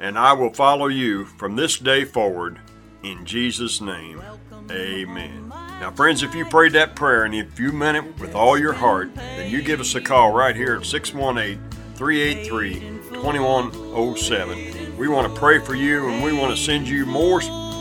and 0.00 0.18
I 0.18 0.32
will 0.32 0.52
follow 0.52 0.88
you 0.88 1.26
from 1.26 1.54
this 1.54 1.78
day 1.78 2.04
forward. 2.04 2.58
In 3.04 3.24
Jesus' 3.24 3.80
name, 3.80 4.20
amen. 4.68 5.45
Now, 5.80 5.90
friends, 5.90 6.22
if 6.22 6.34
you 6.34 6.46
prayed 6.46 6.72
that 6.72 6.96
prayer 6.96 7.24
and 7.24 7.34
if 7.34 7.60
you 7.60 7.70
meant 7.70 7.98
it 7.98 8.18
with 8.18 8.34
all 8.34 8.58
your 8.58 8.72
heart, 8.72 9.14
then 9.14 9.50
you 9.50 9.60
give 9.60 9.78
us 9.78 9.94
a 9.94 10.00
call 10.00 10.32
right 10.32 10.56
here 10.56 10.76
at 10.76 10.86
618 10.86 11.60
383 11.96 12.80
2107. 13.12 14.96
We 14.96 15.08
want 15.08 15.32
to 15.32 15.38
pray 15.38 15.58
for 15.58 15.74
you 15.74 16.08
and 16.08 16.24
we 16.24 16.32
want 16.32 16.56
to 16.56 16.62
send 16.62 16.88
you 16.88 17.04
more 17.04 17.40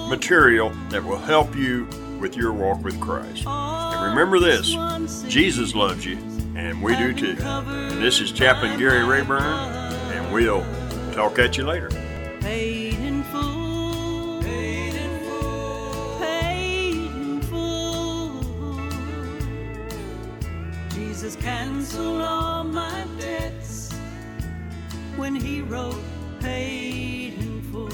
material 0.09 0.71
that 0.89 1.03
will 1.03 1.17
help 1.17 1.55
you 1.55 1.87
with 2.19 2.35
your 2.35 2.51
walk 2.51 2.83
with 2.83 2.99
Christ. 2.99 3.45
And 3.47 4.09
remember 4.09 4.39
this 4.39 4.73
Jesus 5.29 5.73
loves 5.73 6.05
you, 6.05 6.17
and 6.55 6.81
we 6.81 6.95
do 6.97 7.13
too. 7.13 7.37
And 7.41 8.01
this 8.03 8.19
is 8.19 8.31
Chaplain 8.31 8.77
Gary 8.77 9.03
Rayburn, 9.03 9.41
and 9.41 10.33
we'll 10.33 10.65
talk 11.13 11.39
at 11.39 11.57
you 11.57 11.65
later. 11.65 11.89
Jesus 21.25 21.41
canceled 21.41 22.21
all 22.21 22.63
my 22.63 23.03
debts 23.19 23.91
when 25.15 25.33
he 25.33 25.61
wrote 25.61 26.03
paid 26.39 27.33
in 27.33 27.63
full. 27.71 27.89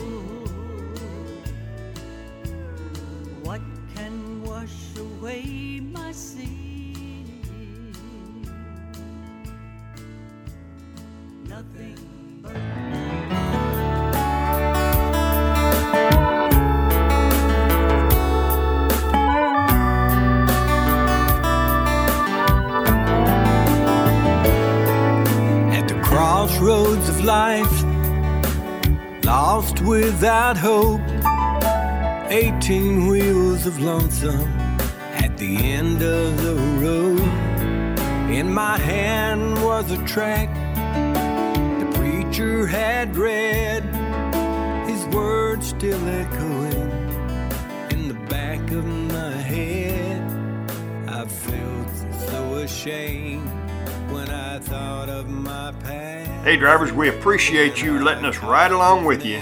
What 3.46 3.62
can 3.96 4.44
wash 4.44 4.76
away 4.98 5.80
my 5.80 6.12
sin? 6.12 7.26
Nothing 11.48 11.98
but 12.42 13.31
crossroads 26.62 27.10
of 27.10 27.24
life, 27.24 27.84
lost 29.24 29.82
without 29.82 30.56
hope, 30.56 31.02
18 32.30 33.08
wheels 33.08 33.66
of 33.66 33.80
lonesome 33.80 34.48
at 35.16 35.36
the 35.40 35.58
end 35.58 36.04
of 36.04 36.44
the 36.44 36.54
road. 36.80 37.20
In 38.30 38.54
my 38.54 38.78
hand 38.78 39.64
was 39.64 39.90
a 39.90 40.06
track 40.06 40.50
the 41.80 41.98
preacher 41.98 42.68
had 42.68 43.18
read, 43.18 43.84
his 44.88 45.04
words 45.16 45.70
still 45.70 46.08
echoing 46.10 46.92
in 47.90 48.08
the 48.08 48.20
back 48.30 48.62
of 48.70 48.86
my 48.86 49.32
head. 49.32 50.22
I 51.08 51.26
felt 51.26 51.90
so 52.30 52.54
ashamed 52.54 53.61
Hey, 56.44 56.58
drivers, 56.58 56.92
we 56.92 57.10
appreciate 57.10 57.82
you 57.82 58.04
letting 58.04 58.26
us 58.26 58.40
ride 58.40 58.72
along 58.72 59.06
with 59.06 59.26
you 59.26 59.38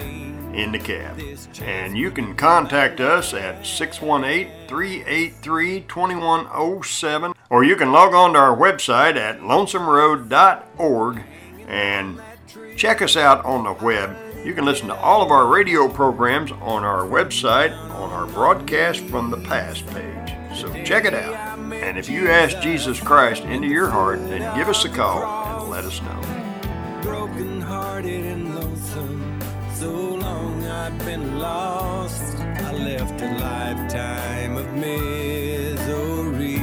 in 0.53 0.71
the 0.71 0.79
cab. 0.79 1.17
And 1.61 1.97
you 1.97 2.11
can 2.11 2.35
contact 2.35 2.99
us 2.99 3.33
at 3.33 3.65
618 3.65 4.67
383 4.67 5.81
2107, 5.81 7.33
or 7.49 7.63
you 7.63 7.75
can 7.75 7.91
log 7.91 8.13
on 8.13 8.33
to 8.33 8.39
our 8.39 8.55
website 8.55 9.15
at 9.15 9.39
lonesomeroad.org 9.39 11.23
and 11.67 12.21
check 12.75 13.01
us 13.01 13.15
out 13.15 13.43
on 13.45 13.63
the 13.63 13.73
web. 13.83 14.15
You 14.45 14.53
can 14.53 14.65
listen 14.65 14.87
to 14.87 14.95
all 14.95 15.21
of 15.21 15.31
our 15.31 15.47
radio 15.47 15.87
programs 15.87 16.51
on 16.51 16.83
our 16.83 17.03
website 17.03 17.71
on 17.91 18.09
our 18.11 18.25
broadcast 18.27 19.01
from 19.05 19.31
the 19.31 19.37
past 19.37 19.85
page. 19.87 20.33
So 20.57 20.71
check 20.83 21.05
it 21.05 21.13
out. 21.13 21.48
And 21.89 21.97
if 21.97 22.07
you 22.07 22.27
ask 22.27 22.59
Jesus 22.59 22.99
Christ 22.99 23.41
into 23.45 23.67
your 23.67 23.89
heart, 23.89 24.19
then 24.27 24.55
give 24.55 24.69
us 24.69 24.85
a 24.85 24.89
call 24.89 25.61
and 25.61 25.71
let 25.71 25.85
us 25.85 25.99
know. 26.03 26.21
broken 27.01 27.59
hearted 27.61 28.25
and 28.25 28.53
lonesome. 28.53 29.41
So 29.73 29.89
long 29.89 30.67
I've 30.67 30.95
been 30.99 31.39
lost. 31.39 32.35
I 32.37 32.73
left 32.73 33.19
a 33.23 33.31
lifetime 33.39 34.57
of 34.57 34.71
misery 34.75 36.57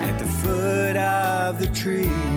at 0.00 0.18
the 0.18 0.26
foot 0.26 0.96
of 0.96 1.60
the 1.60 1.68
tree. 1.68 2.27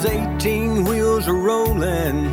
Those 0.00 0.12
18 0.12 0.84
wheels 0.84 1.28
are 1.28 1.34
rolling 1.34 2.30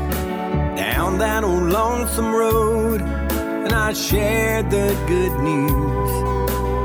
down 0.77 1.17
that 1.17 1.43
old 1.43 1.63
lonesome 1.63 2.33
road, 2.33 3.01
and 3.01 3.73
I 3.73 3.91
share 3.91 4.63
the 4.63 4.95
good 5.05 5.37
news 5.41 6.11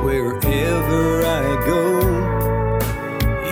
wherever 0.05 1.25
I 1.25 1.67
go. 1.67 2.01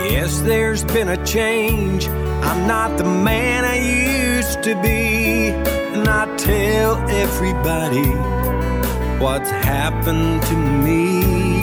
Yes, 0.09 0.41
there's 0.41 0.83
been 0.83 1.07
a 1.07 1.25
change. 1.25 2.09
I'm 2.09 2.67
not 2.67 2.97
the 2.97 3.05
man 3.05 3.63
I 3.63 3.77
used 3.77 4.61
to 4.63 4.75
be, 4.81 5.51
and 5.51 6.09
I 6.09 6.35
tell 6.35 6.97
everybody 7.09 8.09
what's 9.23 9.49
happened 9.49 10.41
to 10.43 10.55
me. 10.57 11.61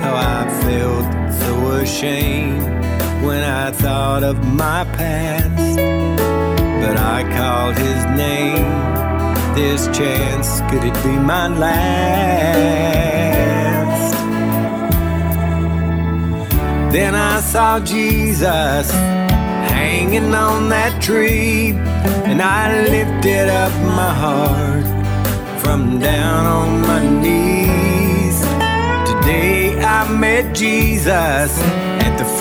How 0.00 0.14
I 0.16 0.48
felt 0.62 1.34
so 1.34 1.70
ashamed 1.82 2.72
when 3.22 3.42
I 3.42 3.70
thought 3.70 4.22
of 4.24 4.36
my 4.44 4.84
past 4.96 6.12
but 6.82 6.96
I 6.98 7.22
called 7.38 7.78
his 7.78 8.04
name. 8.24 8.66
This 9.54 9.86
chance, 9.96 10.60
could 10.68 10.82
it 10.82 10.94
be 11.04 11.16
my 11.32 11.46
last? 11.46 11.72
Then 16.92 17.14
I 17.14 17.40
saw 17.40 17.78
Jesus 17.78 18.90
hanging 19.70 20.34
on 20.34 20.68
that 20.70 21.00
tree, 21.00 21.70
and 22.28 22.42
I 22.42 22.82
lifted 22.88 23.48
up 23.48 23.72
my 23.96 24.12
heart 24.24 24.86
from 25.62 26.00
down 26.00 26.46
on 26.46 26.82
my 26.82 27.02
knees. 27.22 28.40
Today 29.08 29.80
I 29.80 30.08
met 30.10 30.52
Jesus 30.54 31.50